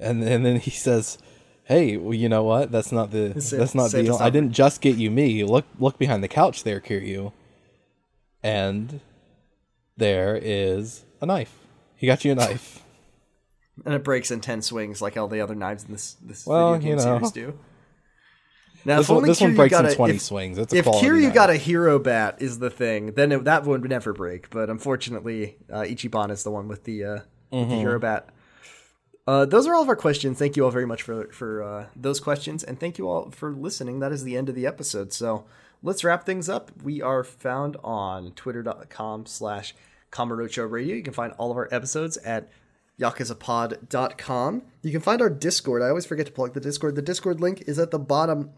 [0.00, 1.18] And and then he says,
[1.64, 2.70] "Hey, well, you know what?
[2.70, 4.16] That's not the that's not the.
[4.20, 5.42] I didn't just get you me.
[5.42, 7.32] Look look behind the couch there, Kiryu.
[8.42, 9.00] And
[9.96, 11.52] there is a knife.
[11.96, 12.84] He got you a knife.
[13.84, 16.74] And it breaks in ten swings, like all the other knives in this this Well,
[16.74, 17.18] video game you know.
[17.18, 17.58] series do.
[18.84, 20.56] Now, This if one- this one Kiryu breaks got in a- 20 if- swings.
[20.58, 23.80] It's a if Kiryu got a hero bat is the thing, then it, that one
[23.82, 24.48] would never break.
[24.50, 27.70] But unfortunately, uh, Ichiban is the one with the, uh, with the Mm-hmm.
[27.74, 28.28] hero bat.
[29.26, 30.38] Uh, those are all of our questions.
[30.38, 33.50] Thank you all very much for for uh, those questions, and thank you all for
[33.52, 34.00] listening.
[34.00, 35.12] That is the end of the episode.
[35.12, 35.44] So
[35.82, 36.70] let's wrap things up.
[36.82, 39.74] We are found on twitter.com slash
[40.10, 40.96] Kamurocho Radio.
[40.96, 42.48] You can find all of our episodes at
[42.98, 44.62] yakuzapod.com.
[44.82, 45.82] You can find our Discord.
[45.82, 46.94] I always forget to plug the Discord.
[46.94, 48.50] The Discord link is at the bottom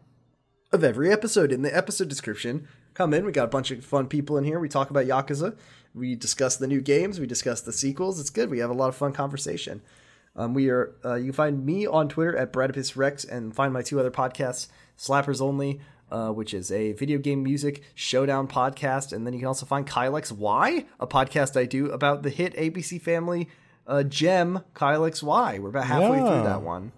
[0.72, 2.68] of every episode in the episode description.
[2.94, 3.24] Come in.
[3.24, 4.59] We got a bunch of fun people in here.
[4.60, 5.56] We talk about Yakuza.
[5.94, 7.18] We discuss the new games.
[7.18, 8.20] We discuss the sequels.
[8.20, 8.51] It's good.
[8.51, 9.82] We have a lot of fun conversation.
[10.36, 10.92] Um, we are.
[11.05, 14.10] Uh, you can find me on Twitter at Bradipus Rex and find my two other
[14.12, 15.80] podcasts, Slappers Only,
[16.12, 19.86] uh, which is a video game music showdown podcast, and then you can also find
[19.86, 23.48] Kyle XY, a podcast I do about the hit ABC Family
[23.88, 25.59] uh, gem Kyle XY.
[25.59, 26.26] We're about halfway Yeah.
[26.26, 26.92] through that one.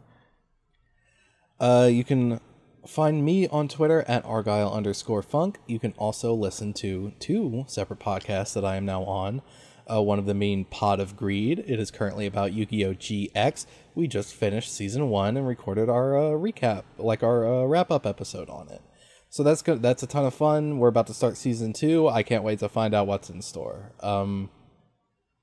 [1.59, 2.39] Uh, you can
[2.87, 5.59] find me on Twitter at argyle underscore funk.
[5.67, 9.43] You can also listen to two separate podcasts that I am now on.
[9.91, 11.59] uh, one of them being Pot of Greed.
[11.67, 12.95] It is currently about Yu Gi Oh!
[12.95, 13.67] GX.
[13.97, 18.07] We just finished season one and recorded our uh, recap, like our uh, wrap up
[18.07, 18.81] episode on it.
[19.29, 19.83] So that's good.
[19.83, 20.79] That's a ton of fun.
[20.79, 22.09] We're about to start season two.
[22.09, 23.93] I can't wait to find out what's in store.
[24.01, 24.51] Um,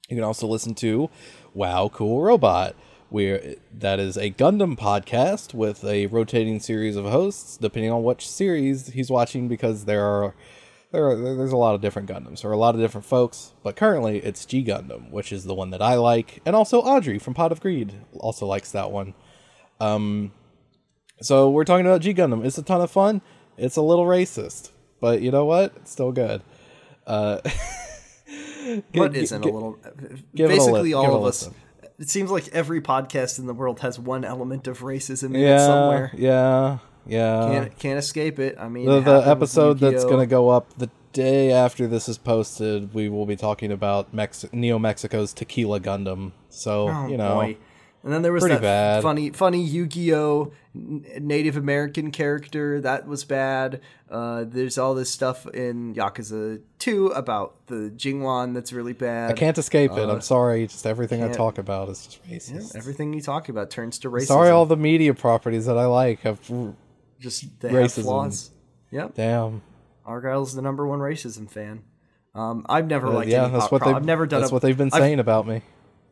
[0.09, 1.09] you can also listen to
[1.53, 2.75] Wow Cool Robot,
[3.09, 8.27] where that is a Gundam podcast with a rotating series of hosts, depending on which
[8.29, 10.35] series he's watching, because there are
[10.91, 12.43] there are there's a lot of different Gundams.
[12.45, 15.71] Are a lot of different folks, but currently it's G Gundam, which is the one
[15.71, 19.13] that I like, and also Audrey from Pot of Greed also likes that one.
[19.79, 20.31] Um,
[21.21, 22.45] so we're talking about G Gundam.
[22.45, 23.21] It's a ton of fun.
[23.57, 24.71] It's a little racist,
[25.01, 25.73] but you know what?
[25.77, 26.41] It's still good.
[27.05, 27.39] Uh,
[28.93, 29.79] What isn't a little?
[30.35, 31.47] Basically, all of us.
[31.47, 31.55] listen.
[31.99, 35.59] It seems like every podcast in the world has one element of racism in it
[35.59, 36.11] somewhere.
[36.15, 37.49] yeah, yeah.
[37.51, 38.55] Can't can't escape it.
[38.57, 42.17] I mean, the the episode that's going to go up the day after this is
[42.17, 46.31] posted, we will be talking about Mex- Neo Mexico's Tequila Gundam.
[46.49, 47.57] So Oh, you know, boy.
[48.03, 49.03] And then there was pretty that bad.
[49.03, 53.81] funny, funny Yu-Gi-Oh Native American character that was bad.
[54.09, 59.31] Uh, there's all this stuff in Yakuza 2 about the Jingweon that's really bad.
[59.31, 60.09] I can't escape it.
[60.09, 60.65] I'm sorry.
[60.67, 62.75] Just everything I talk about is just racist.
[62.77, 64.27] Everything you talk about turns to racism.
[64.27, 66.39] Sorry, all the media properties that I like have.
[67.19, 67.81] just they racism.
[67.81, 68.51] have flaws.
[68.91, 69.61] Yep, Damn.
[70.07, 71.83] Argyle's the number one racism fan.
[72.33, 73.95] Um, I've never liked Uh, yeah, any that's what pro- they.
[73.97, 74.39] I've never done.
[74.41, 75.61] That's a, what they've been I've- saying about me.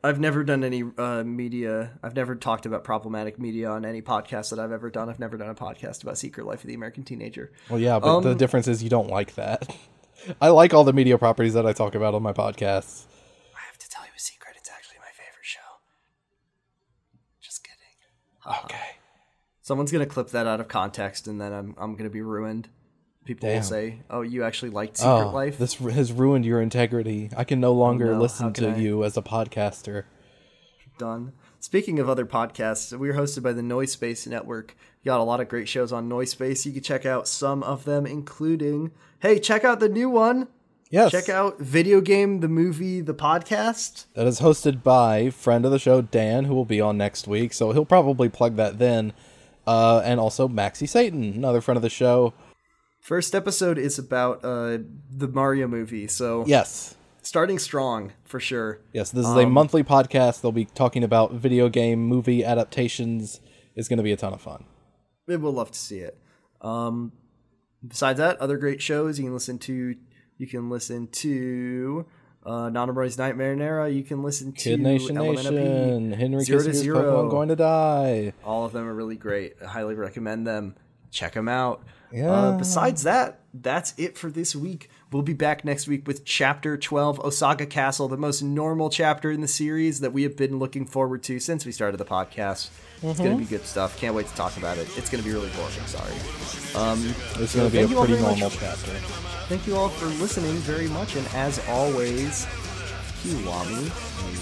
[0.04, 1.98] I've never done any uh, media.
[2.04, 5.10] I've never talked about problematic media on any podcast that I've ever done.
[5.10, 7.52] I've never done a podcast about Secret Life of the American Teenager.
[7.70, 9.76] Well, yeah, but the difference is you don't like that.
[10.42, 13.06] I like all the media properties that I talk about on my podcasts.
[13.56, 14.56] I have to tell you a secret.
[14.58, 15.60] It's actually my favorite show.
[17.42, 18.64] Just kidding.
[18.66, 18.98] Okay.
[19.62, 22.70] Someone's gonna clip that out of context, and then I'm I'm gonna be ruined.
[23.28, 23.58] People Damn.
[23.58, 27.30] will say, "Oh, you actually liked Secret Oh, Life." this has ruined your integrity.
[27.36, 28.76] I can no longer no, listen to I?
[28.78, 30.06] you as a podcaster.
[30.98, 31.34] done.
[31.60, 34.76] Speaking of other podcasts, we're hosted by the Noise Space Network.
[35.04, 36.66] You got a lot of great shows on Noise Space.
[36.66, 40.48] You can check out some of them, including hey, check out the new one.
[40.90, 41.12] Yes.
[41.12, 44.06] Check out Video Game, the movie, the podcast.
[44.14, 47.52] That is hosted by friend of the show Dan, who will be on next week.
[47.54, 49.12] So he'll probably plug that then.
[49.68, 52.34] Uh, and also Maxi Satan, another friend of the show.
[53.08, 54.80] First episode is about uh,
[55.10, 56.94] the Mario movie, so Yes.
[57.22, 58.82] starting strong for sure.
[58.92, 60.42] Yes, this is Um, a monthly podcast.
[60.42, 63.40] They'll be talking about video game movie adaptations.
[63.78, 64.66] It's going to be a ton of fun.
[65.26, 66.18] We will love to see it.
[66.60, 67.14] Um,
[67.88, 69.96] besides that, other great shows you can listen to.
[70.38, 72.06] You can listen to
[72.46, 73.88] uh, Nonomroy's Nightmare Nera.
[73.90, 75.54] You can listen to Kid Nation Elemental.
[75.54, 77.00] Nation, Henry Zero to Zero.
[77.00, 78.34] Pokemon Going to Die.
[78.44, 79.54] All of them are really great.
[79.64, 80.76] I highly recommend them.
[81.10, 81.86] Check them out.
[82.12, 82.32] Yeah.
[82.32, 84.90] Uh, besides that, that's it for this week.
[85.12, 89.42] We'll be back next week with Chapter 12, Osaka Castle, the most normal chapter in
[89.42, 92.70] the series that we have been looking forward to since we started the podcast.
[93.02, 93.98] It's going to be good stuff.
[93.98, 94.88] Can't wait to talk about it.
[94.98, 95.72] It's going to be really boring.
[95.86, 96.12] Sorry.
[96.76, 98.40] Um, It's going to be a thank you all pretty very much.
[98.40, 98.92] normal chapter.
[99.48, 101.16] Thank you all for listening very much.
[101.16, 102.46] And as always,
[103.24, 103.88] Kiwami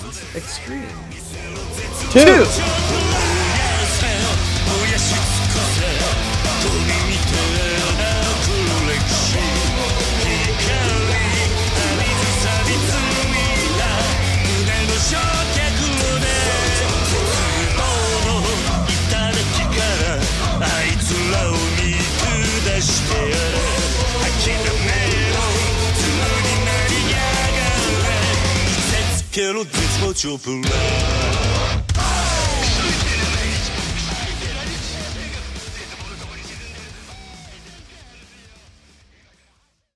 [0.09, 0.89] is extreme.
[2.11, 2.45] Two.
[29.35, 31.24] けろ絶望チョプラー